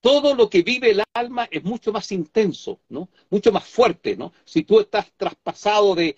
todo 0.00 0.34
lo 0.34 0.48
que 0.48 0.62
vive 0.62 0.90
el 0.90 1.02
alma 1.12 1.46
es 1.50 1.62
mucho 1.62 1.92
más 1.92 2.10
intenso, 2.12 2.80
¿no? 2.88 3.10
Mucho 3.28 3.52
más 3.52 3.64
fuerte, 3.64 4.16
¿no? 4.16 4.32
Si 4.44 4.62
tú 4.62 4.80
estás 4.80 5.12
traspasado 5.16 5.94
de, 5.94 6.16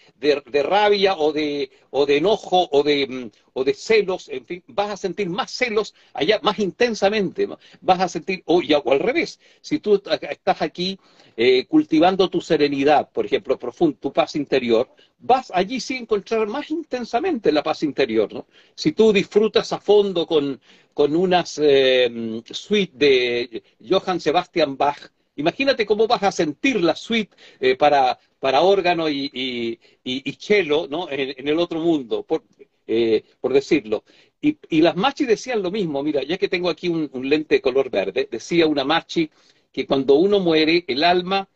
rabia 0.63 1.17
o 1.17 1.33
de, 1.33 1.71
o 1.91 2.07
de 2.07 2.19
enojo 2.19 2.69
o 2.71 2.83
de, 2.83 3.07
mm, 3.07 3.31
o 3.53 3.65
de 3.65 3.75
celos, 3.75 4.29
en 4.29 4.45
fin, 4.47 4.63
vas 4.67 4.91
a 4.91 4.97
sentir 4.97 5.29
más 5.29 5.51
celos 5.51 5.95
allá 6.13 6.41
más 6.43 6.59
intensamente, 6.59 7.49
vas 7.81 8.01
a 8.01 8.09
sentir, 8.09 8.43
o, 8.47 8.61
o 8.61 8.93
al 8.93 9.01
revés, 9.01 9.41
si 9.61 9.79
tú 9.79 10.01
estás 10.05 10.63
aquí 10.63 10.99
eh, 11.37 11.67
cultivando 11.67 12.29
tu 12.29 12.41
serenidad, 12.41 13.11
por 13.11 13.27
ejemplo, 13.27 13.59
profundo, 13.59 13.97
tu 14.01 14.13
paz 14.13 14.37
interior, 14.37 14.89
vas 15.19 15.51
allí 15.55 15.81
sí 15.81 15.97
encontrar 15.97 16.47
más 16.47 16.71
intensamente 16.71 17.53
la 17.53 17.63
paz 17.63 17.83
interior, 17.83 18.33
¿no? 18.33 18.47
Si 18.75 18.93
tú 18.93 19.13
disfrutas 19.13 19.73
a 19.73 19.81
fondo 19.81 20.27
con, 20.27 20.61
con 20.93 21.17
unas 21.17 21.59
eh, 21.63 22.43
suite 22.51 22.93
de 22.95 23.63
Johann 23.89 24.21
Sebastian 24.21 24.77
Bach, 24.77 24.99
imagínate 25.37 25.87
cómo 25.87 26.07
vas 26.07 26.23
a 26.23 26.33
sentir 26.33 26.83
la 26.83 26.95
suite 26.97 27.35
eh, 27.61 27.77
para, 27.77 28.19
para 28.39 28.63
órgano 28.63 29.09
y, 29.09 29.31
y, 29.33 29.79
y, 30.05 30.33
cello, 30.35 30.87
¿no? 30.89 31.09
En, 31.11 31.49
el 31.49 31.59
otro 31.59 31.81
mundo, 31.81 32.23
por, 32.25 32.43
eh, 32.87 33.25
por 33.41 33.53
decirlo. 33.53 34.05
Y, 34.41 34.59
las 34.81 34.97
machis 34.97 35.29
decían 35.29 35.63
lo 35.63 35.71
mismo, 35.71 36.03
mira, 36.03 36.23
ya 36.25 36.37
que 36.37 36.49
tengo 36.49 36.69
aquí 36.69 36.89
un, 36.89 37.11
lente 37.29 37.57
de 37.57 37.61
color 37.61 37.91
verde, 37.91 38.29
decía 38.31 38.67
una 38.67 38.85
machi 38.85 39.31
que 39.73 39.87
cuando 39.87 40.15
uno 40.15 40.41
muere, 40.41 40.85
el 40.89 41.05
alma 41.05 41.49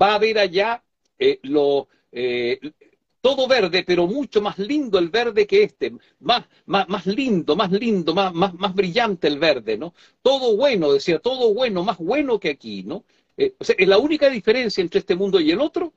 va 0.00 0.14
a 0.14 0.18
ver 0.18 0.38
allá 0.38 0.82
eh, 1.18 1.38
lo, 1.42 1.88
eh, 2.12 2.58
todo 3.20 3.46
verde, 3.46 3.84
pero 3.86 4.06
mucho 4.06 4.40
más 4.40 4.58
lindo 4.58 4.98
el 4.98 5.10
verde 5.10 5.46
que 5.46 5.64
este, 5.64 5.92
más, 6.20 6.46
más, 6.64 6.88
más 6.88 7.06
lindo, 7.06 7.56
más 7.56 7.70
lindo, 7.70 8.14
más, 8.14 8.32
más, 8.32 8.54
más 8.54 8.74
brillante 8.74 9.28
el 9.28 9.38
verde, 9.38 9.76
¿no? 9.76 9.94
Todo 10.22 10.56
bueno, 10.56 10.92
decía, 10.92 11.18
todo 11.18 11.52
bueno, 11.52 11.84
más 11.84 11.98
bueno 11.98 12.40
que 12.40 12.50
aquí, 12.50 12.84
¿no? 12.84 13.04
O 13.58 13.64
sea, 13.64 13.76
la 13.78 13.98
única 13.98 14.28
diferencia 14.28 14.82
entre 14.82 15.00
este 15.00 15.14
mundo 15.14 15.40
y 15.40 15.50
el 15.50 15.60
otro, 15.60 15.92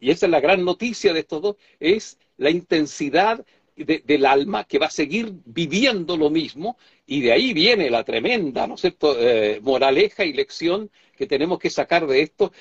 y 0.00 0.10
esa 0.10 0.26
es 0.26 0.32
la 0.32 0.40
gran 0.40 0.64
noticia 0.64 1.12
de 1.12 1.20
estos 1.20 1.42
dos, 1.42 1.56
es 1.78 2.18
la 2.36 2.50
intensidad 2.50 3.44
del 3.76 4.26
alma 4.26 4.64
que 4.64 4.78
va 4.78 4.86
a 4.86 4.90
seguir 4.90 5.32
viviendo 5.44 6.16
lo 6.16 6.30
mismo 6.30 6.76
y 7.06 7.20
de 7.20 7.32
ahí 7.32 7.52
viene 7.52 7.90
la 7.90 8.04
tremenda, 8.04 8.66
¿no 8.66 8.76
eh, 9.18 9.60
moraleja 9.62 10.24
y 10.24 10.32
lección 10.32 10.90
que 11.16 11.26
tenemos 11.26 11.58
que 11.58 11.70
sacar 11.70 12.06
de 12.06 12.22
esto, 12.22 12.52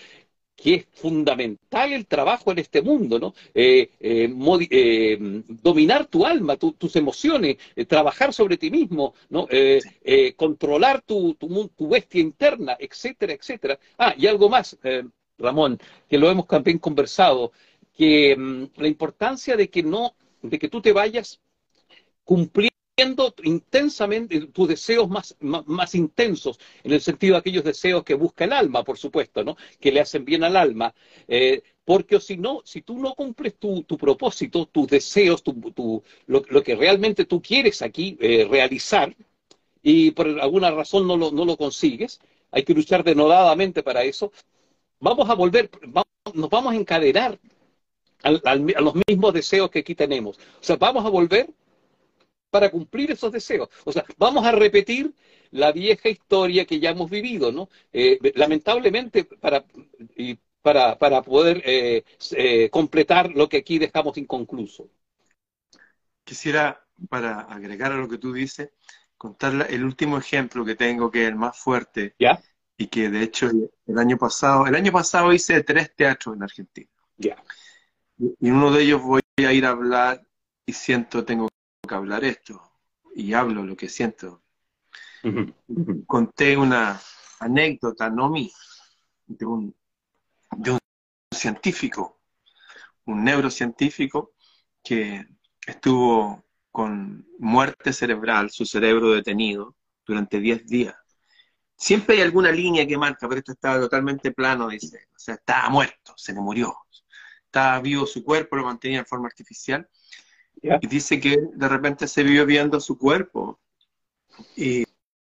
que 0.56 0.76
es 0.76 0.86
fundamental 0.94 1.92
el 1.94 2.06
trabajo 2.06 2.52
en 2.52 2.60
este 2.60 2.82
mundo, 2.82 3.18
¿no? 3.18 3.34
Eh, 3.54 3.90
eh, 4.00 4.30
dominar 5.48 6.06
tu 6.06 6.26
alma, 6.26 6.58
tus 6.58 6.96
emociones, 6.96 7.58
trabajar 7.88 8.32
sobre 8.34 8.58
ti 8.58 8.70
mismo, 8.70 9.16
¿no? 9.30 9.48
controlar 10.36 11.02
tu, 11.02 11.34
tu, 11.36 11.90
bestia 11.90 12.22
interna, 12.22 12.78
etcétera, 12.80 13.34
etcétera. 13.34 13.80
Ah, 13.98 14.14
y 14.18 14.28
algo 14.28 14.50
más, 14.50 14.78
Ramón, 15.40 15.80
que 16.08 16.18
lo 16.18 16.30
hemos 16.30 16.48
también 16.48 16.78
conversado, 16.78 17.52
que 17.96 18.36
mm, 18.36 18.64
la 18.78 18.88
importancia 18.88 19.56
de 19.56 19.70
que 19.70 19.84
no 19.84 20.16
de 20.42 20.60
que 20.60 20.70
tú 20.70 20.82
te 20.82 20.92
vayas 20.92 21.40
cumpliendo 22.24 22.72
intensamente 23.44 24.48
tus 24.48 24.68
deseos 24.68 25.10
más, 25.10 25.36
más, 25.40 25.96
intensos, 25.96 26.60
en 26.84 26.94
el 26.94 27.02
sentido 27.02 27.34
de 27.34 27.40
aquellos 27.40 27.64
deseos 27.64 28.04
que 28.04 28.14
busca 28.14 28.46
el 28.46 28.54
alma, 28.54 28.84
por 28.84 28.98
supuesto, 28.98 29.44
¿no? 29.44 29.58
que 29.80 29.92
le 29.92 30.02
hacen 30.02 30.24
bien 30.26 30.44
al 30.44 30.56
alma, 30.56 30.94
eh, 31.28 31.64
Porque 31.84 32.20
si 32.20 32.38
no, 32.38 32.62
si 32.64 32.82
tú 32.82 33.00
no 33.00 33.16
cumples 33.16 33.56
tu, 33.58 33.84
tu 33.84 33.98
propósito, 33.98 34.68
tus 34.68 34.88
deseos, 34.88 35.42
tu, 35.44 35.54
tu, 35.72 36.04
lo, 36.28 36.44
lo, 36.50 36.64
que 36.64 36.76
realmente 36.76 37.26
tú 37.26 37.42
quieres 37.42 37.82
aquí 37.82 38.18
eh, 38.22 38.48
realizar, 38.50 39.16
y 39.82 40.12
por 40.12 40.28
alguna 40.40 40.70
razón 40.72 41.08
no 41.08 41.18
lo, 41.18 41.32
no 41.32 41.44
lo 41.46 41.58
consigues, 41.58 42.20
hay 42.52 42.64
que 42.64 42.74
luchar 42.74 43.04
denodadamente 43.04 43.82
para 43.82 44.04
eso, 44.04 44.32
vamos 45.00 45.30
a 45.30 45.34
volver, 45.34 45.70
nos 46.34 46.50
vamos 46.50 46.74
a 46.74 46.76
encadenar 46.76 47.40
al, 48.24 48.42
al, 48.46 48.74
a 48.76 48.82
los 48.82 48.96
mismos 49.08 49.34
deseos 49.34 49.70
que 49.70 49.80
aquí 49.80 49.96
tenemos. 49.96 50.38
O 50.38 50.64
sea, 50.64 50.76
vamos 50.78 51.06
a 51.06 51.10
volver 51.10 51.50
para 52.50 52.70
cumplir 52.70 53.12
esos 53.12 53.32
deseos. 53.32 53.70
O 53.86 53.92
sea, 53.92 54.06
vamos 54.18 54.46
a 54.46 54.52
repetir 54.52 55.14
la 55.52 55.72
vieja 55.72 56.10
historia 56.10 56.66
que 56.66 56.80
ya 56.80 56.92
hemos 56.92 57.10
vivido, 57.10 57.52
¿no? 57.52 57.70
Eh, 57.92 58.20
lamentablemente, 58.36 59.24
para, 59.24 59.66
y 60.16 60.38
para, 60.62 60.98
para 60.98 61.22
poder 61.22 61.62
eh, 61.66 62.04
eh, 62.32 62.70
completar 62.70 63.32
lo 63.32 63.50
que 63.50 63.58
aquí 63.58 63.80
dejamos 63.80 64.18
inconcluso. 64.18 64.90
Quisiera, 66.24 66.86
para 67.10 67.42
agregar 67.42 67.92
a 67.92 67.98
lo 67.98 68.08
que 68.08 68.18
tú 68.18 68.34
dices, 68.34 68.70
contar 69.18 69.68
el 69.70 69.84
último 69.84 70.18
ejemplo 70.18 70.64
que 70.66 70.76
tengo, 70.76 71.10
que 71.10 71.24
es 71.24 71.30
el 71.30 71.36
más 71.36 71.58
fuerte, 71.58 72.16
¿Ya? 72.20 72.42
y 72.78 72.88
que 72.88 73.10
de 73.10 73.24
hecho 73.24 73.50
el 73.50 73.98
año 73.98 74.18
pasado, 74.18 74.68
el 74.68 74.76
año 74.76 74.92
pasado 74.92 75.34
hice 75.34 75.64
tres 75.64 75.96
teatros 75.96 76.36
en 76.36 76.44
Argentina. 76.44 76.90
¿Ya? 77.18 77.38
Y 78.40 78.50
en 78.50 78.56
uno 78.56 78.72
de 78.72 78.84
ellos 78.84 79.02
voy 79.02 79.22
a 79.38 79.52
ir 79.52 79.66
a 79.66 79.70
hablar 79.70 80.26
y 80.66 80.74
siento, 80.74 81.26
tengo 81.26 81.50
que 81.88 81.96
hablar 81.96 82.24
esto, 82.24 82.62
y 83.16 83.34
hablo 83.34 83.64
lo 83.64 83.76
que 83.76 83.90
siento. 83.90 84.44
Uh 85.24 85.30
-huh. 85.30 86.06
Conté 86.06 86.56
una 86.56 87.00
anécdota, 87.40 88.10
no 88.10 88.30
mí, 88.30 88.52
de 89.26 89.46
un, 89.46 89.76
de 90.52 90.72
un 90.72 90.80
científico, 91.34 92.20
un 93.06 93.24
neurocientífico 93.24 94.34
que 94.84 95.26
estuvo 95.66 96.44
con 96.72 97.28
muerte 97.40 97.92
cerebral, 97.92 98.50
su 98.52 98.66
cerebro 98.66 99.12
detenido, 99.12 99.76
durante 100.06 100.40
10 100.40 100.68
días. 100.68 100.96
Siempre 101.76 102.18
hay 102.18 102.22
alguna 102.22 102.52
línea 102.52 102.86
que 102.86 102.98
marca, 102.98 103.28
pero 103.28 103.40
esto 103.40 103.54
estaba 103.54 103.80
totalmente 103.80 104.32
plano, 104.32 104.68
dice. 104.70 105.08
O 105.16 105.20
sea, 105.20 105.36
estaba 105.36 105.70
muerto, 105.70 106.14
se 106.16 106.34
le 106.34 106.40
murió. 106.40 106.76
Estaba 107.52 107.82
vivo 107.82 108.06
su 108.06 108.24
cuerpo, 108.24 108.56
lo 108.56 108.64
mantenía 108.64 109.00
en 109.00 109.06
forma 109.06 109.28
artificial. 109.28 109.86
Yeah. 110.62 110.80
Y 110.82 110.88
dice 110.88 111.20
que 111.20 111.38
de 111.54 111.68
repente 111.68 112.08
se 112.08 112.24
vio 112.24 112.46
viendo 112.46 112.80
su 112.80 112.98
cuerpo. 112.98 113.60
Y 114.56 114.86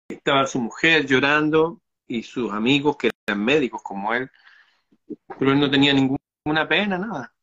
estaba 0.09 0.47
su 0.47 0.59
mujer 0.59 1.05
llorando 1.05 1.79
y 2.07 2.23
sus 2.23 2.51
amigos, 2.51 2.97
que 2.97 3.11
eran 3.27 3.45
médicos 3.45 3.83
como 3.83 4.15
él, 4.15 4.31
pero 5.37 5.51
él 5.51 5.59
no 5.59 5.69
tenía 5.69 5.93
ninguna 5.93 6.67
pena, 6.67 6.97
nada. 6.97 7.35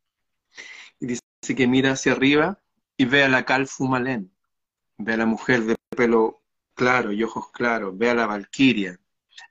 Y 0.99 1.07
dice 1.07 1.23
que 1.57 1.67
mira 1.69 1.93
hacia 1.93 2.13
arriba 2.13 2.59
y 2.97 3.05
ve 3.05 3.23
a 3.23 3.29
la 3.29 3.45
Calfu 3.45 3.87
Malén, 3.87 4.35
ve 4.99 5.13
a 5.13 5.19
la 5.19 5.27
mujer 5.27 5.63
de 5.63 5.77
pelo 5.91 6.43
claro 6.75 7.13
y 7.13 7.23
ojos 7.23 7.53
claros, 7.53 7.97
ve 7.97 8.11
a 8.11 8.15
la 8.15 8.27
Valquiria, 8.27 8.99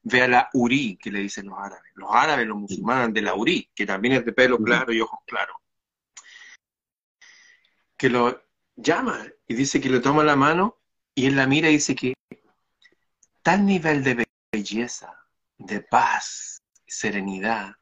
ve 0.03 0.21
a 0.21 0.27
la 0.27 0.49
Uri, 0.53 0.97
que 0.97 1.11
le 1.11 1.19
dicen 1.19 1.47
los 1.47 1.57
árabes. 1.57 1.91
Los 1.95 2.09
árabes, 2.11 2.47
los 2.47 2.57
musulmanes 2.57 3.13
de 3.13 3.21
la 3.21 3.35
Uri, 3.35 3.69
que 3.75 3.85
también 3.85 4.15
es 4.15 4.25
de 4.25 4.33
pelo 4.33 4.57
claro 4.57 4.91
y 4.93 5.01
ojos 5.01 5.19
claros. 5.25 5.55
Que 7.97 8.09
lo 8.09 8.43
llama 8.75 9.25
y 9.47 9.53
dice 9.53 9.79
que 9.79 9.89
le 9.89 9.99
toma 9.99 10.23
la 10.23 10.35
mano 10.35 10.79
y 11.15 11.27
él 11.27 11.35
la 11.35 11.47
mira 11.47 11.69
y 11.69 11.73
dice 11.73 11.95
que 11.95 12.13
tal 13.41 13.65
nivel 13.65 14.03
de 14.03 14.25
belleza, 14.51 15.13
de 15.57 15.81
paz, 15.81 16.61
serenidad, 16.87 17.75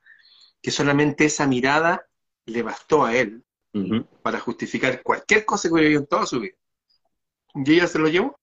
que 0.61 0.71
solamente 0.71 1.25
esa 1.25 1.47
mirada 1.47 2.07
le 2.45 2.61
bastó 2.63 3.05
a 3.05 3.15
él 3.15 3.43
Uh 3.73 3.79
-huh. 3.79 4.05
para 4.21 4.37
justificar 4.37 5.01
cualquier 5.01 5.45
cosa 5.45 5.69
que 5.69 5.75
vivió 5.75 5.99
en 5.99 6.05
toda 6.05 6.25
su 6.25 6.41
vida. 6.41 6.57
Y 7.55 7.73
ella 7.73 7.87
se 7.87 7.99
lo 7.99 8.09
llevó 8.09 8.37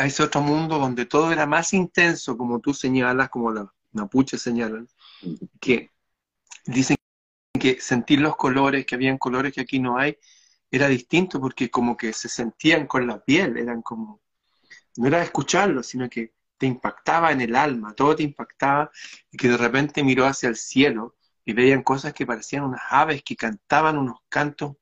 a 0.00 0.06
ese 0.06 0.22
otro 0.22 0.40
mundo 0.40 0.78
donde 0.78 1.04
todo 1.04 1.30
era 1.30 1.44
más 1.44 1.74
intenso, 1.74 2.38
como 2.38 2.58
tú 2.58 2.72
señalas, 2.72 3.28
como 3.28 3.50
los 3.50 3.68
mapuches 3.92 4.40
señalan, 4.40 4.88
que 5.60 5.90
dicen 6.64 6.96
que 7.52 7.78
sentir 7.82 8.22
los 8.22 8.34
colores, 8.34 8.86
que 8.86 8.94
habían 8.94 9.18
colores 9.18 9.52
que 9.52 9.60
aquí 9.60 9.78
no 9.78 9.98
hay, 9.98 10.16
era 10.70 10.88
distinto 10.88 11.38
porque 11.38 11.70
como 11.70 11.98
que 11.98 12.14
se 12.14 12.30
sentían 12.30 12.86
con 12.86 13.06
la 13.06 13.22
piel, 13.22 13.58
eran 13.58 13.82
como, 13.82 14.22
no 14.96 15.06
era 15.06 15.22
escucharlo, 15.22 15.82
sino 15.82 16.08
que 16.08 16.32
te 16.56 16.64
impactaba 16.64 17.30
en 17.32 17.42
el 17.42 17.54
alma, 17.54 17.94
todo 17.94 18.16
te 18.16 18.22
impactaba, 18.22 18.90
y 19.30 19.36
que 19.36 19.48
de 19.48 19.58
repente 19.58 20.02
miró 20.02 20.24
hacia 20.24 20.48
el 20.48 20.56
cielo 20.56 21.16
y 21.44 21.52
veían 21.52 21.82
cosas 21.82 22.14
que 22.14 22.24
parecían 22.24 22.64
unas 22.64 22.80
aves 22.88 23.22
que 23.22 23.36
cantaban 23.36 23.98
unos 23.98 24.20
cantos 24.30 24.76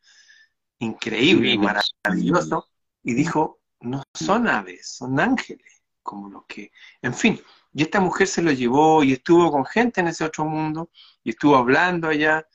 increíbles, 0.78 1.58
maravillosos, 1.58 2.66
y 3.02 3.14
dijo, 3.14 3.57
no 3.80 4.02
son 4.14 4.48
aves, 4.48 4.96
son 4.96 5.18
ángeles, 5.20 5.82
como 6.02 6.28
los 6.28 6.44
que, 6.46 6.72
en 7.02 7.14
fin, 7.14 7.40
y 7.72 7.82
esta 7.82 8.00
mujer 8.00 8.26
se 8.26 8.42
lo 8.42 8.52
llevó 8.52 9.04
y 9.04 9.12
estuvo 9.12 9.50
con 9.52 9.64
gente 9.64 10.00
en 10.00 10.08
ese 10.08 10.24
otro 10.24 10.44
mundo, 10.44 10.90
y 11.22 11.30
estuvo 11.30 11.56
hablando 11.56 12.08
allá, 12.08 12.46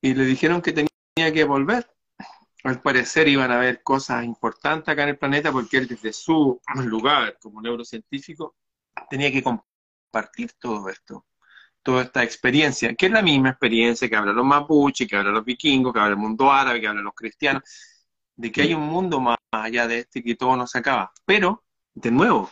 y 0.00 0.14
le 0.14 0.24
dijeron 0.24 0.62
que 0.62 0.72
tenía 0.72 1.32
que 1.32 1.44
volver. 1.44 1.88
Al 2.64 2.80
parecer 2.80 3.28
iban 3.28 3.50
a 3.50 3.56
haber 3.56 3.82
cosas 3.82 4.24
importantes 4.24 4.88
acá 4.88 5.02
en 5.04 5.10
el 5.10 5.18
planeta, 5.18 5.52
porque 5.52 5.78
él 5.78 5.88
desde 5.88 6.12
su 6.12 6.60
lugar 6.76 7.38
como 7.40 7.60
neurocientífico 7.60 8.56
tenía 9.10 9.32
que 9.32 9.42
compartir 9.42 10.52
todo 10.60 10.88
esto 10.88 11.26
toda 11.82 12.02
esta 12.02 12.22
experiencia, 12.22 12.94
que 12.94 13.06
es 13.06 13.12
la 13.12 13.22
misma 13.22 13.50
experiencia 13.50 14.08
que 14.08 14.16
hablan 14.16 14.36
los 14.36 14.46
mapuches, 14.46 15.08
que 15.08 15.16
hablan 15.16 15.34
los 15.34 15.44
vikingos, 15.44 15.92
que 15.92 15.98
habla 15.98 16.12
el 16.12 16.16
mundo 16.16 16.50
árabe, 16.50 16.80
que 16.80 16.86
hablan 16.86 17.04
los 17.04 17.14
cristianos, 17.14 17.62
de 18.36 18.52
que 18.52 18.62
hay 18.62 18.74
un 18.74 18.82
mundo 18.82 19.20
más 19.20 19.36
allá 19.52 19.86
de 19.86 20.00
este 20.00 20.22
que 20.22 20.34
todo 20.34 20.56
no 20.56 20.66
se 20.66 20.78
acaba. 20.78 21.12
Pero, 21.26 21.64
de 21.94 22.10
nuevo, 22.10 22.50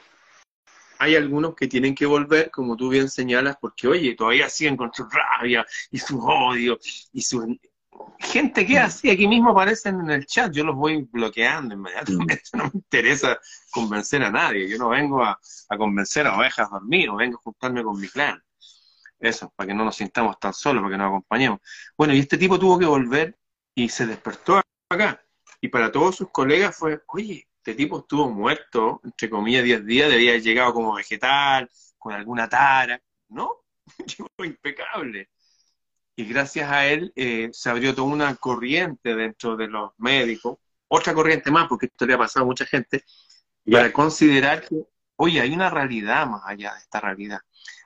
hay 0.98 1.16
algunos 1.16 1.55
que 1.55 1.66
tienen 1.66 1.94
que 1.94 2.05
volver, 2.05 2.51
como 2.51 2.76
tú 2.76 2.90
bien 2.90 3.09
señalas, 3.09 3.57
porque, 3.61 3.88
oye, 3.88 4.14
todavía 4.14 4.51
siguen 4.51 4.76
con 4.76 4.92
su 4.92 5.09
rabia 5.09 5.66
y 5.90 5.98
su 5.98 6.18
odio 6.18 6.78
y 7.12 7.22
su... 7.22 7.59
Gente 8.18 8.66
que 8.66 8.78
así, 8.78 9.11
aquí 9.11 9.26
mismo 9.26 9.51
aparecen 9.51 10.01
en 10.01 10.11
el 10.11 10.26
chat, 10.26 10.53
yo 10.53 10.64
los 10.64 10.76
voy 10.76 11.07
bloqueando 11.11 11.74
inmediatamente, 11.74 12.42
no 12.55 12.64
me 12.64 12.70
interesa 12.74 13.38
convencer 13.70 14.22
a 14.22 14.30
nadie, 14.30 14.68
yo 14.68 14.78
no 14.78 14.90
vengo 14.90 15.22
a, 15.22 15.38
a 15.68 15.76
convencer 15.76 16.26
a 16.26 16.36
ovejas 16.36 16.68
no 16.70 17.16
vengo 17.16 17.38
a 17.38 17.42
juntarme 17.42 17.82
con 17.82 17.98
mi 17.98 18.09
clan. 18.09 18.42
Eso, 19.18 19.53
para 19.55 19.68
que 19.68 19.74
no 19.74 19.84
nos 19.84 19.96
sintamos 19.96 20.38
tan 20.38 20.55
solos, 20.55 20.82
para 20.82 20.94
que 20.94 20.98
nos 20.98 21.09
acompañemos. 21.09 21.61
Bueno, 21.96 22.14
y 22.14 22.20
este 22.20 22.38
tipo 22.38 22.59
tuvo 22.59 22.78
que 22.78 22.86
volver 22.86 23.38
y 23.74 23.88
se 23.90 24.07
despertó 24.07 24.62
acá. 24.88 25.20
Y 25.61 25.69
para 25.69 25.93
todos 25.93 26.17
sus 26.17 26.31
colegas 26.31 26.77
fue, 26.77 27.03
oye, 27.09 27.47
este 27.57 27.75
tipo 27.75 27.99
estuvo 27.99 28.31
muerto, 28.31 29.01
entre 29.05 29.29
comillas, 29.29 29.65
10 29.65 29.85
días, 29.85 30.11
debía 30.11 30.31
haber 30.31 30.43
llegado 30.43 30.73
como 30.73 30.95
vegetal, 30.95 31.71
con 31.99 32.15
alguna 32.15 32.49
tara. 32.49 33.01
No, 33.29 33.65
llegó 34.07 34.45
impecable. 34.45 35.29
Y 36.17 36.25
gracias 36.25 36.71
a 36.71 36.87
él 36.87 37.13
eh, 37.17 37.51
se 37.53 37.71
abrió 37.71 37.95
toda 37.95 38.09
una 38.09 38.35
corriente 38.37 39.15
dentro 39.15 39.57
de 39.57 39.69
los 39.69 39.93
médicos, 39.99 40.59
otra 40.89 41.15
corriente 41.15 41.51
más, 41.51 41.69
porque 41.69 41.87
esto 41.87 42.07
le 42.07 42.15
ha 42.15 42.19
pasado 42.19 42.45
a 42.45 42.47
mucha 42.47 42.67
gente, 42.67 43.05
para 43.71 43.93
considerar 43.93 44.67
que, 44.67 44.77
oye, 45.17 45.41
hay 45.41 45.53
una 45.53 45.71
realidad 45.71 46.27
más 46.27 46.43
allá 46.45 46.75
de 46.75 46.81
esta 46.81 47.01
realidad. 47.01 47.41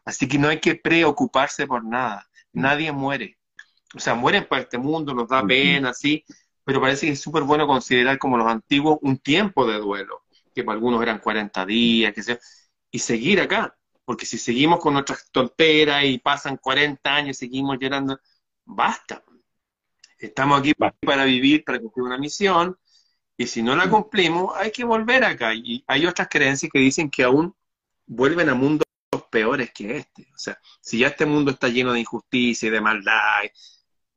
Así 0.05 0.29
que 0.29 0.39
no 0.39 0.49
hay 0.49 0.61
que 0.61 0.77
preocuparse 0.77 1.66
por 1.66 1.85
nada. 1.85 2.29
Nadie 2.53 2.93
muere. 2.93 3.39
O 3.95 4.01
sea, 4.01 4.14
mueren 4.14 4.47
para 4.49 4.62
este 4.62 4.79
mundo, 4.79 5.14
nos 5.14 5.29
da 5.29 5.45
pena, 5.45 5.93
sí, 5.93 6.25
pero 6.64 6.80
parece 6.80 7.06
que 7.06 7.12
es 7.12 7.20
súper 7.20 7.42
bueno 7.42 7.66
considerar 7.66 8.18
como 8.18 8.36
los 8.38 8.46
antiguos 8.46 8.98
un 9.02 9.18
tiempo 9.18 9.66
de 9.66 9.78
duelo, 9.78 10.24
que 10.54 10.64
para 10.64 10.76
algunos 10.76 11.02
eran 11.02 11.18
40 11.18 11.66
días, 11.66 12.12
que 12.14 12.22
sea, 12.22 12.38
y 12.90 12.98
seguir 12.98 13.40
acá. 13.40 13.76
Porque 14.04 14.26
si 14.26 14.38
seguimos 14.38 14.80
con 14.80 14.94
nuestras 14.94 15.30
tonteras 15.30 16.04
y 16.04 16.18
pasan 16.18 16.58
40 16.58 17.14
años, 17.14 17.36
seguimos 17.38 17.78
llorando, 17.80 18.18
basta. 18.64 19.24
Estamos 20.18 20.60
aquí 20.60 20.72
para 20.74 21.24
vivir, 21.24 21.64
para 21.64 21.80
cumplir 21.80 22.04
una 22.04 22.18
misión, 22.18 22.78
y 23.36 23.46
si 23.46 23.62
no 23.62 23.74
la 23.74 23.90
cumplimos, 23.90 24.54
hay 24.56 24.70
que 24.70 24.84
volver 24.84 25.24
acá. 25.24 25.54
Y 25.54 25.84
hay 25.86 26.06
otras 26.06 26.28
creencias 26.28 26.70
que 26.72 26.78
dicen 26.78 27.10
que 27.10 27.24
aún 27.24 27.54
vuelven 28.06 28.48
a 28.48 28.54
mundos 28.54 28.84
peores 29.30 29.72
que 29.72 29.96
este. 29.98 30.28
O 30.34 30.38
sea, 30.38 30.58
si 30.80 30.98
ya 31.00 31.08
este 31.08 31.26
mundo 31.26 31.50
está 31.50 31.68
lleno 31.68 31.92
de 31.92 32.00
injusticia 32.00 32.68
y 32.68 32.70
de 32.70 32.80
maldad, 32.80 33.42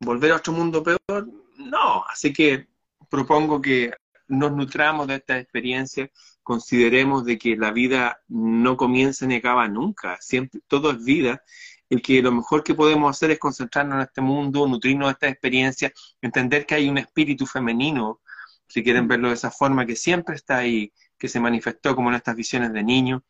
volver 0.00 0.32
a 0.32 0.36
otro 0.36 0.52
mundo 0.52 0.82
peor, 0.82 1.28
no. 1.68 2.04
Así 2.08 2.32
que 2.32 2.68
propongo 3.08 3.60
que 3.60 3.92
nos 4.28 4.52
nutramos 4.52 5.06
de 5.06 5.16
esta 5.16 5.38
experiencia, 5.38 6.10
consideremos 6.42 7.24
de 7.24 7.38
que 7.38 7.56
la 7.56 7.70
vida 7.72 8.20
no 8.28 8.76
comienza 8.76 9.26
ni 9.26 9.36
acaba 9.36 9.68
nunca, 9.68 10.18
siempre 10.20 10.60
todo 10.66 10.90
es 10.92 11.04
vida, 11.04 11.42
y 11.88 12.00
que 12.00 12.22
lo 12.22 12.32
mejor 12.32 12.62
que 12.62 12.74
podemos 12.74 13.10
hacer 13.10 13.30
es 13.30 13.38
concentrarnos 13.38 13.96
en 13.96 14.02
este 14.02 14.20
mundo, 14.20 14.66
nutrirnos 14.66 15.08
de 15.08 15.12
esta 15.12 15.28
experiencia, 15.28 15.92
entender 16.20 16.66
que 16.66 16.74
hay 16.74 16.88
un 16.88 16.98
espíritu 16.98 17.46
femenino, 17.46 18.20
si 18.66 18.82
quieren 18.82 19.08
verlo 19.08 19.28
de 19.28 19.34
esa 19.34 19.50
forma, 19.50 19.86
que 19.86 19.96
siempre 19.96 20.36
está 20.36 20.58
ahí, 20.58 20.92
que 21.18 21.28
se 21.28 21.40
manifestó 21.40 21.96
como 21.96 22.10
en 22.10 22.16
estas 22.16 22.36
visiones 22.36 22.72
de 22.74 22.82
niños, 22.82 23.22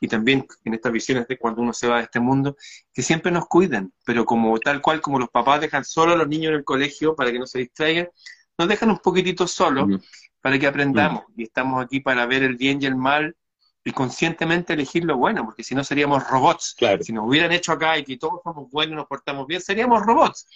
y 0.00 0.08
también 0.08 0.46
en 0.64 0.74
estas 0.74 0.92
visiones 0.92 1.26
de 1.28 1.38
cuando 1.38 1.62
uno 1.62 1.72
se 1.72 1.88
va 1.88 1.98
de 1.98 2.04
este 2.04 2.20
mundo, 2.20 2.56
que 2.92 3.02
siempre 3.02 3.32
nos 3.32 3.46
cuiden, 3.46 3.92
pero 4.04 4.24
como 4.24 4.58
tal 4.58 4.80
cual 4.80 5.00
como 5.00 5.18
los 5.18 5.28
papás 5.28 5.60
dejan 5.60 5.84
solo 5.84 6.12
a 6.12 6.16
los 6.16 6.28
niños 6.28 6.50
en 6.50 6.56
el 6.56 6.64
colegio 6.64 7.14
para 7.14 7.32
que 7.32 7.38
no 7.38 7.46
se 7.46 7.58
distraigan, 7.60 8.08
nos 8.56 8.68
dejan 8.68 8.90
un 8.90 8.98
poquitito 8.98 9.46
solos 9.46 10.00
para 10.40 10.58
que 10.58 10.66
aprendamos 10.66 11.24
y 11.36 11.44
estamos 11.44 11.84
aquí 11.84 12.00
para 12.00 12.26
ver 12.26 12.42
el 12.42 12.56
bien 12.56 12.82
y 12.82 12.86
el 12.86 12.96
mal 12.96 13.36
y 13.84 13.92
conscientemente 13.92 14.74
elegir 14.74 15.04
lo 15.04 15.16
bueno, 15.16 15.44
porque 15.44 15.64
si 15.64 15.74
no 15.74 15.82
seríamos 15.82 16.28
robots. 16.28 16.76
Si 17.00 17.12
nos 17.12 17.26
hubieran 17.26 17.52
hecho 17.52 17.72
acá 17.72 17.96
y 17.96 18.04
que 18.04 18.18
todos 18.18 18.40
somos 18.44 18.70
buenos 18.70 18.92
y 18.92 18.96
nos 18.96 19.06
portamos 19.06 19.46
bien, 19.46 19.60
seríamos 19.60 20.04
robots. 20.04 20.46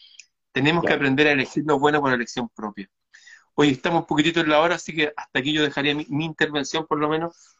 Tenemos 0.52 0.84
que 0.84 0.92
aprender 0.92 1.28
a 1.28 1.32
elegir 1.32 1.64
lo 1.66 1.78
bueno 1.78 2.00
por 2.00 2.12
elección 2.12 2.48
propia. 2.50 2.90
Hoy 3.54 3.70
estamos 3.70 4.00
un 4.02 4.06
poquitito 4.06 4.40
en 4.40 4.50
la 4.50 4.60
hora, 4.60 4.74
así 4.74 4.94
que 4.94 5.12
hasta 5.16 5.38
aquí 5.38 5.52
yo 5.52 5.62
dejaría 5.62 5.94
mi, 5.94 6.24
intervención 6.24 6.86
por 6.86 6.98
lo 6.98 7.08
menos. 7.08 7.56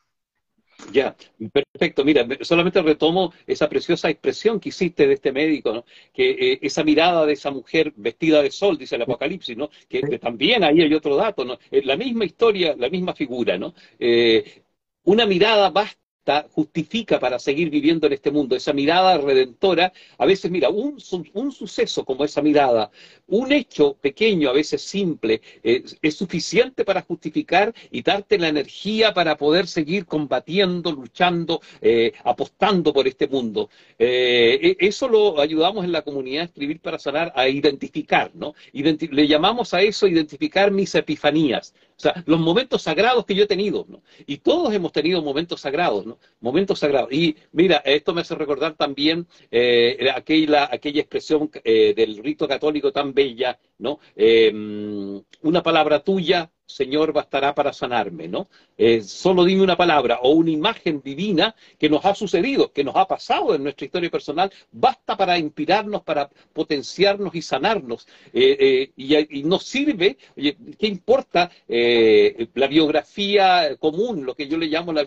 Ya, 0.90 1.14
perfecto. 1.52 2.04
Mira, 2.04 2.26
solamente 2.42 2.82
retomo 2.82 3.32
esa 3.46 3.68
preciosa 3.68 4.10
expresión 4.10 4.58
que 4.58 4.70
hiciste 4.70 5.06
de 5.06 5.14
este 5.14 5.32
médico, 5.32 5.72
¿no? 5.72 5.84
que 6.12 6.30
eh, 6.30 6.58
esa 6.62 6.82
mirada 6.82 7.24
de 7.26 7.34
esa 7.34 7.50
mujer 7.50 7.92
vestida 7.96 8.42
de 8.42 8.50
sol, 8.50 8.76
dice 8.78 8.96
el 8.96 9.02
Apocalipsis, 9.02 9.56
¿no? 9.56 9.70
que, 9.88 10.00
también 10.18 10.64
ahí 10.64 10.80
hay 10.82 10.94
otro 10.94 11.16
dato, 11.16 11.44
¿no? 11.44 11.58
Eh, 11.70 11.82
la 11.84 11.96
misma 11.96 12.24
historia, 12.24 12.74
la 12.76 12.88
misma 12.88 13.14
figura, 13.14 13.58
¿no? 13.58 13.74
Eh, 13.98 14.62
una 15.04 15.26
mirada 15.26 15.70
basta 15.70 15.98
justifica 16.52 17.18
para 17.18 17.38
seguir 17.38 17.70
viviendo 17.70 18.06
en 18.06 18.12
este 18.12 18.30
mundo, 18.30 18.54
esa 18.56 18.72
mirada 18.72 19.18
redentora, 19.18 19.92
a 20.18 20.26
veces, 20.26 20.50
mira, 20.50 20.68
un, 20.68 20.98
un 21.34 21.52
suceso 21.52 22.04
como 22.04 22.24
esa 22.24 22.42
mirada, 22.42 22.90
un 23.26 23.52
hecho 23.52 23.94
pequeño, 23.94 24.50
a 24.50 24.52
veces 24.52 24.82
simple, 24.82 25.40
es 25.62 26.14
suficiente 26.14 26.84
para 26.84 27.02
justificar 27.02 27.74
y 27.90 28.02
darte 28.02 28.38
la 28.38 28.48
energía 28.48 29.12
para 29.14 29.36
poder 29.36 29.66
seguir 29.66 30.06
combatiendo, 30.06 30.92
luchando, 30.92 31.60
eh, 31.80 32.12
apostando 32.24 32.92
por 32.92 33.08
este 33.08 33.26
mundo. 33.26 33.68
Eh, 33.98 34.76
e, 34.80 34.86
eso 34.86 35.08
lo 35.08 35.40
ayudamos 35.40 35.84
en 35.84 35.92
la 35.92 36.02
comunidad 36.02 36.44
Escribir 36.44 36.80
para 36.80 36.98
Sanar 36.98 37.32
a 37.34 37.48
identificar, 37.48 38.30
¿no? 38.34 38.54
le 38.72 39.28
llamamos 39.28 39.74
a 39.74 39.82
eso 39.82 40.06
identificar 40.06 40.70
mis 40.70 40.94
epifanías, 40.94 41.74
sea, 42.02 42.22
los 42.26 42.40
momentos 42.40 42.82
sagrados 42.82 43.24
que 43.24 43.34
yo 43.34 43.44
he 43.44 43.46
tenido, 43.46 43.86
¿no? 43.88 44.02
Y 44.26 44.38
todos 44.38 44.72
hemos 44.74 44.92
tenido 44.92 45.22
momentos 45.22 45.60
sagrados, 45.60 46.04
¿no? 46.06 46.18
Momentos 46.40 46.78
sagrados. 46.78 47.12
Y 47.12 47.36
mira, 47.52 47.76
esto 47.84 48.12
me 48.12 48.22
hace 48.22 48.34
recordar 48.34 48.74
también 48.74 49.26
eh, 49.50 50.10
aquella, 50.14 50.68
aquella 50.72 51.00
expresión 51.00 51.50
eh, 51.64 51.94
del 51.94 52.18
rito 52.18 52.48
católico 52.48 52.92
tan 52.92 53.14
bella, 53.14 53.58
¿no? 53.78 54.00
Em, 54.16 55.22
una 55.42 55.62
palabra 55.62 56.00
tuya 56.00 56.50
Señor 56.72 57.12
bastará 57.12 57.54
para 57.54 57.72
sanarme, 57.72 58.28
¿no? 58.28 58.48
Eh, 58.78 59.02
solo 59.02 59.44
dime 59.44 59.62
una 59.62 59.76
palabra 59.76 60.20
o 60.22 60.30
una 60.30 60.50
imagen 60.50 61.02
divina 61.02 61.54
que 61.78 61.88
nos 61.88 62.04
ha 62.04 62.14
sucedido, 62.14 62.72
que 62.72 62.82
nos 62.82 62.96
ha 62.96 63.06
pasado 63.06 63.54
en 63.54 63.62
nuestra 63.62 63.84
historia 63.84 64.10
personal, 64.10 64.50
basta 64.72 65.16
para 65.16 65.38
inspirarnos, 65.38 66.02
para 66.02 66.30
potenciarnos 66.52 67.34
y 67.34 67.42
sanarnos. 67.42 68.06
Eh, 68.32 68.90
eh, 68.96 69.26
y, 69.30 69.42
nos 69.42 69.64
sirve, 69.64 70.16
¿qué 70.36 70.86
importa 70.86 71.50
la 71.68 72.66
biografía 72.66 73.76
común, 73.78 74.24
lo 74.24 74.34
que 74.34 74.48
yo 74.48 74.56
le 74.56 74.66
llamo 74.66 74.92
la, 74.92 75.04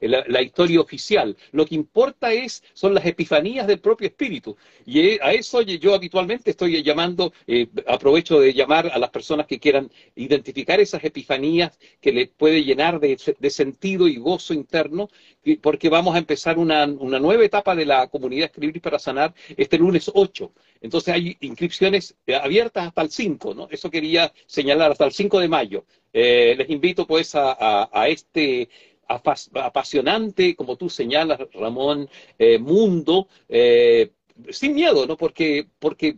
la, 0.00 0.42
historia 0.42 0.80
oficial? 0.80 1.36
Lo 1.52 1.64
que 1.64 1.74
importa 1.74 2.32
es, 2.32 2.62
son 2.74 2.94
las 2.94 3.06
epifanías 3.06 3.66
del 3.66 3.78
propio 3.78 4.08
espíritu. 4.08 4.56
Y 4.84 5.18
a 5.20 5.32
eso 5.32 5.62
yo 5.62 5.94
habitualmente 5.94 6.50
estoy 6.50 6.82
llamando, 6.82 7.32
aprovecho 7.86 8.40
de 8.40 8.52
llamar 8.52 8.90
a 8.92 8.98
las 8.98 9.10
personas 9.10 9.46
que 9.46 9.58
quieran 9.58 9.90
identificar 10.16 10.65
esas 10.74 11.04
epifanías 11.04 11.78
que 12.00 12.12
les 12.12 12.28
puede 12.28 12.64
llenar 12.64 13.00
de, 13.00 13.16
sentido 13.50 14.08
y 14.08 14.16
gozo 14.16 14.52
interno, 14.54 15.08
porque 15.62 15.88
vamos 15.88 16.14
a 16.14 16.18
empezar 16.18 16.58
una, 16.58 16.86
nueva 16.86 17.44
etapa 17.44 17.74
de 17.74 17.86
la 17.86 18.08
comunidad 18.08 18.46
Escribir 18.46 18.80
para 18.80 18.98
Sanar 18.98 19.34
este 19.56 19.78
lunes 19.78 20.10
8. 20.12 20.52
Entonces 20.80 21.14
hay 21.14 21.36
inscripciones 21.40 22.16
eh, 22.26 22.34
abiertas 22.34 22.88
hasta 22.88 23.02
el 23.02 23.10
5, 23.10 23.54
¿no? 23.54 23.68
Eso 23.70 23.90
quería 23.90 24.32
señalar, 24.46 24.92
hasta 24.92 25.06
el 25.06 25.12
5 25.12 25.40
de 25.40 25.48
mayo. 25.48 25.84
Eh, 26.12 26.54
les 26.56 26.68
invito 26.70 27.06
pues 27.06 27.32
a, 27.34 27.88
este 28.08 28.68
apasionante, 29.08 30.56
como 30.56 30.76
tú 30.76 30.90
señalas, 30.90 31.38
Ramón, 31.52 32.08
eh, 32.38 32.58
mundo, 32.58 33.28
sin 34.50 34.74
miedo, 34.74 35.06
¿no? 35.06 35.16
Porque, 35.16 35.66
porque 35.78 36.16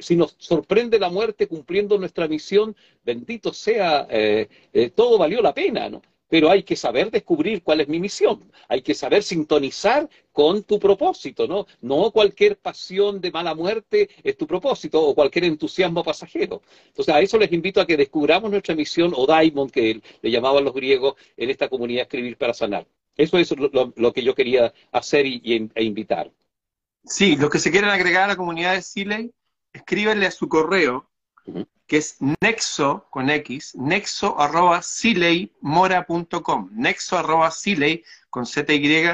si 0.00 0.16
nos 0.16 0.36
sorprende 0.38 0.98
la 0.98 1.10
muerte 1.10 1.46
cumpliendo 1.46 1.98
nuestra 1.98 2.28
misión, 2.28 2.76
bendito 3.04 3.52
sea, 3.52 4.06
eh, 4.10 4.48
eh, 4.72 4.90
todo 4.90 5.18
valió 5.18 5.42
la 5.42 5.54
pena, 5.54 5.88
¿no? 5.88 6.02
Pero 6.28 6.50
hay 6.50 6.62
que 6.62 6.74
saber 6.74 7.10
descubrir 7.10 7.62
cuál 7.62 7.80
es 7.80 7.88
mi 7.88 8.00
misión, 8.00 8.50
hay 8.68 8.82
que 8.82 8.94
saber 8.94 9.22
sintonizar 9.22 10.08
con 10.32 10.64
tu 10.64 10.78
propósito, 10.78 11.46
¿no? 11.46 11.66
No 11.80 12.10
cualquier 12.10 12.56
pasión 12.56 13.20
de 13.20 13.30
mala 13.30 13.54
muerte 13.54 14.08
es 14.22 14.36
tu 14.36 14.46
propósito 14.46 15.00
o 15.02 15.14
cualquier 15.14 15.44
entusiasmo 15.44 16.02
pasajero. 16.02 16.62
Entonces, 16.88 17.14
a 17.14 17.20
eso 17.20 17.38
les 17.38 17.52
invito 17.52 17.80
a 17.80 17.86
que 17.86 17.96
descubramos 17.96 18.50
nuestra 18.50 18.74
misión 18.74 19.12
o 19.14 19.26
daimon, 19.26 19.70
que 19.70 20.00
le 20.22 20.30
llamaban 20.30 20.64
los 20.64 20.74
griegos 20.74 21.14
en 21.36 21.50
esta 21.50 21.68
comunidad 21.68 22.02
Escribir 22.02 22.36
para 22.36 22.54
Sanar. 22.54 22.86
Eso 23.16 23.38
es 23.38 23.54
lo, 23.56 24.12
que 24.12 24.22
yo 24.22 24.34
quería 24.34 24.72
hacer 24.90 25.26
y, 25.26 25.70
e 25.74 25.84
invitar. 25.84 26.32
Sí, 27.04 27.36
los 27.36 27.50
que 27.50 27.58
se 27.58 27.70
quieren 27.70 27.90
agregar 27.90 28.24
a 28.24 28.28
la 28.28 28.36
comunidad 28.36 28.74
de 28.74 28.82
Siley, 28.82 29.32
escríbenle 29.74 30.26
a 30.26 30.30
su 30.30 30.48
correo, 30.48 31.10
que 31.86 31.98
es 31.98 32.16
nexo, 32.40 33.06
con 33.10 33.28
X, 33.28 33.74
nexo 33.74 34.40
arroba 34.40 34.80
sileymora.com, 34.80 36.70
nexo 36.72 37.18
arroba 37.18 37.50
siley, 37.50 38.02
con 38.30 38.46
Z 38.46 38.72
y, 38.72 39.04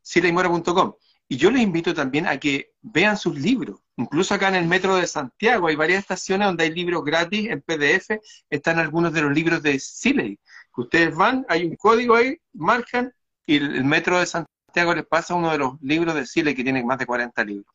sileymora.com. 0.00 0.94
Y 1.28 1.36
yo 1.36 1.50
les 1.50 1.62
invito 1.62 1.92
también 1.92 2.26
a 2.26 2.38
que 2.38 2.72
vean 2.80 3.18
sus 3.18 3.38
libros. 3.38 3.80
Incluso 3.96 4.34
acá 4.34 4.48
en 4.48 4.54
el 4.54 4.66
metro 4.66 4.96
de 4.96 5.06
Santiago 5.06 5.66
hay 5.66 5.74
varias 5.74 6.00
estaciones 6.00 6.46
donde 6.46 6.64
hay 6.64 6.70
libros 6.70 7.04
gratis 7.04 7.50
en 7.50 7.62
PDF. 7.62 8.20
Están 8.48 8.78
algunos 8.78 9.12
de 9.12 9.22
los 9.22 9.32
libros 9.32 9.62
de 9.62 9.78
Siley. 9.80 10.38
Que 10.74 10.80
ustedes 10.82 11.14
van, 11.16 11.44
hay 11.48 11.64
un 11.64 11.76
código 11.76 12.14
ahí, 12.14 12.36
marcan, 12.52 13.12
y 13.44 13.56
el, 13.56 13.84
metro 13.84 14.20
de 14.20 14.26
Santiago 14.26 14.94
les 14.94 15.06
pasa 15.06 15.34
uno 15.34 15.50
de 15.50 15.58
los 15.58 15.80
libros 15.80 16.14
de 16.14 16.26
Siley 16.26 16.54
que 16.54 16.62
tiene 16.62 16.84
más 16.84 16.98
de 16.98 17.06
40 17.06 17.44
libros. 17.44 17.74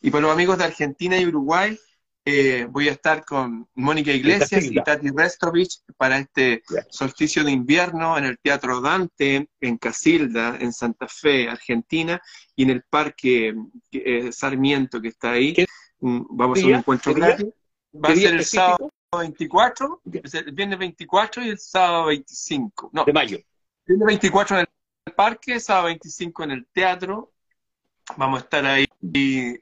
Y 0.00 0.10
para 0.10 0.22
los 0.22 0.32
amigos 0.32 0.58
de 0.58 0.64
Argentina 0.64 1.18
y 1.18 1.26
Uruguay, 1.26 1.78
eh, 2.24 2.66
voy 2.70 2.88
a 2.88 2.92
estar 2.92 3.24
con 3.24 3.68
Mónica 3.74 4.12
Iglesias 4.12 4.64
y 4.64 4.74
Tati 4.74 5.08
Restovich 5.14 5.80
para 5.96 6.18
este 6.18 6.62
solsticio 6.90 7.42
de 7.42 7.50
invierno 7.50 8.16
en 8.18 8.24
el 8.24 8.38
Teatro 8.38 8.80
Dante, 8.80 9.48
en 9.60 9.78
Casilda, 9.78 10.56
en 10.60 10.72
Santa 10.72 11.08
Fe, 11.08 11.48
Argentina, 11.48 12.20
y 12.54 12.64
en 12.64 12.70
el 12.70 12.82
Parque 12.82 13.54
eh, 13.92 14.32
Sarmiento 14.32 15.00
que 15.00 15.08
está 15.08 15.32
ahí. 15.32 15.54
Mm, 16.00 16.22
vamos 16.30 16.58
a 16.58 16.60
hacer 16.60 16.72
un 16.72 16.78
encuentro 16.78 17.14
gratis. 17.14 17.46
Va 17.92 18.10
a 18.10 18.16
ser 18.16 18.34
el 18.34 18.44
sábado 18.44 18.90
24, 19.18 20.02
el 20.12 20.52
viernes 20.52 20.78
24 20.78 21.44
y 21.44 21.48
el 21.48 21.58
sábado 21.58 22.06
25. 22.06 22.90
No, 22.92 23.04
de 23.04 23.12
mayo. 23.12 23.38
Viernes 23.86 24.06
24 24.06 24.60
en 24.60 24.66
el 25.06 25.14
parque, 25.14 25.58
sábado 25.58 25.86
25 25.86 26.44
en 26.44 26.50
el 26.52 26.66
teatro, 26.72 27.32
Vamos 28.16 28.40
a 28.40 28.44
estar 28.44 28.66
ahí, 28.66 28.86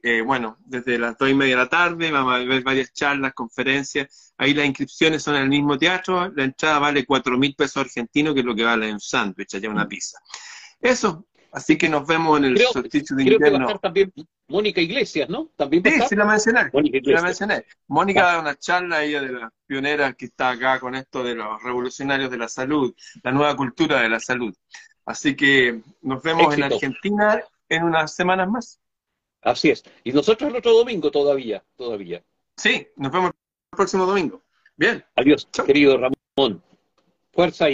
eh, 0.03 0.22
bueno, 0.22 0.57
desde 0.64 0.99
las 0.99 1.16
dos 1.16 1.28
y 1.28 1.34
media 1.34 1.57
de 1.57 1.62
la 1.62 1.68
tarde, 1.68 2.11
vamos 2.11 2.34
a 2.34 2.38
ver 2.38 2.62
varias 2.62 2.92
charlas, 2.92 3.34
conferencias. 3.34 4.34
Ahí 4.36 4.55
las 4.55 4.66
inscripciones 4.66 5.22
son 5.22 5.36
en 5.36 5.42
el 5.42 5.49
mismo 5.49 5.78
teatro, 5.78 6.30
la 6.34 6.44
entrada 6.44 6.78
vale 6.78 7.05
cuatro 7.05 7.38
mil 7.38 7.55
pesos 7.55 7.78
argentinos, 7.78 8.34
que 8.34 8.40
es 8.40 8.46
lo 8.46 8.55
que 8.55 8.64
vale 8.64 8.92
un 8.92 9.01
sándwich, 9.01 9.55
allá 9.55 9.70
una 9.70 9.86
pizza. 9.86 10.18
Eso, 10.80 11.26
así 11.53 11.76
que 11.76 11.88
nos 11.88 12.07
vemos 12.07 12.38
en 12.38 12.46
el 12.46 12.59
solsticio 12.59 13.16
de 13.16 13.22
invierno. 13.22 13.38
Creo 13.38 13.51
que 13.51 13.59
va 13.59 13.64
a 13.64 13.66
estar 13.66 13.80
también 13.80 14.12
Mónica 14.49 14.80
Iglesias, 14.80 15.28
¿no? 15.28 15.51
¿También 15.57 15.82
sí, 15.84 16.01
sí 16.09 16.16
la 16.16 16.24
mencioné. 16.24 16.70
Mónica 16.72 16.99
la 17.05 17.22
mencioné. 17.22 17.64
Mónica 17.88 18.24
da 18.24 18.40
una 18.40 18.57
charla, 18.57 19.05
ella 19.05 19.20
de 19.22 19.32
las 19.32 19.51
pioneras 19.66 20.14
que 20.16 20.26
está 20.26 20.51
acá 20.51 20.80
con 20.80 20.94
esto 20.94 21.22
de 21.22 21.34
los 21.34 21.62
revolucionarios 21.62 22.30
de 22.30 22.38
la 22.38 22.49
salud, 22.49 22.94
la 23.22 23.32
nueva 23.32 23.57
cultura 23.57 24.01
de 24.01 24.09
la 24.09 24.20
salud. 24.20 24.55
Así 25.05 25.34
que 25.34 25.80
nos 26.03 26.22
vemos 26.22 26.55
en 26.55 26.64
Argentina 26.64 27.42
en 27.68 27.84
unas 27.84 28.14
semanas 28.14 28.48
más. 28.48 28.80
Así 29.42 29.70
es. 29.70 29.82
Y 30.04 30.12
nosotros 30.12 30.50
el 30.50 30.56
otro 30.56 30.72
domingo 30.72 31.10
todavía, 31.10 31.64
todavía. 31.76 32.22
Sí, 32.56 32.88
nos 32.96 33.12
vemos 33.12 33.30
el 33.30 33.76
próximo 33.76 34.06
domingo. 34.06 34.42
Bien. 34.76 35.04
Adiós, 35.16 35.48
querido 35.66 35.96
Ramón. 35.98 36.62
Fuerza 37.32 37.64
y 37.64 37.66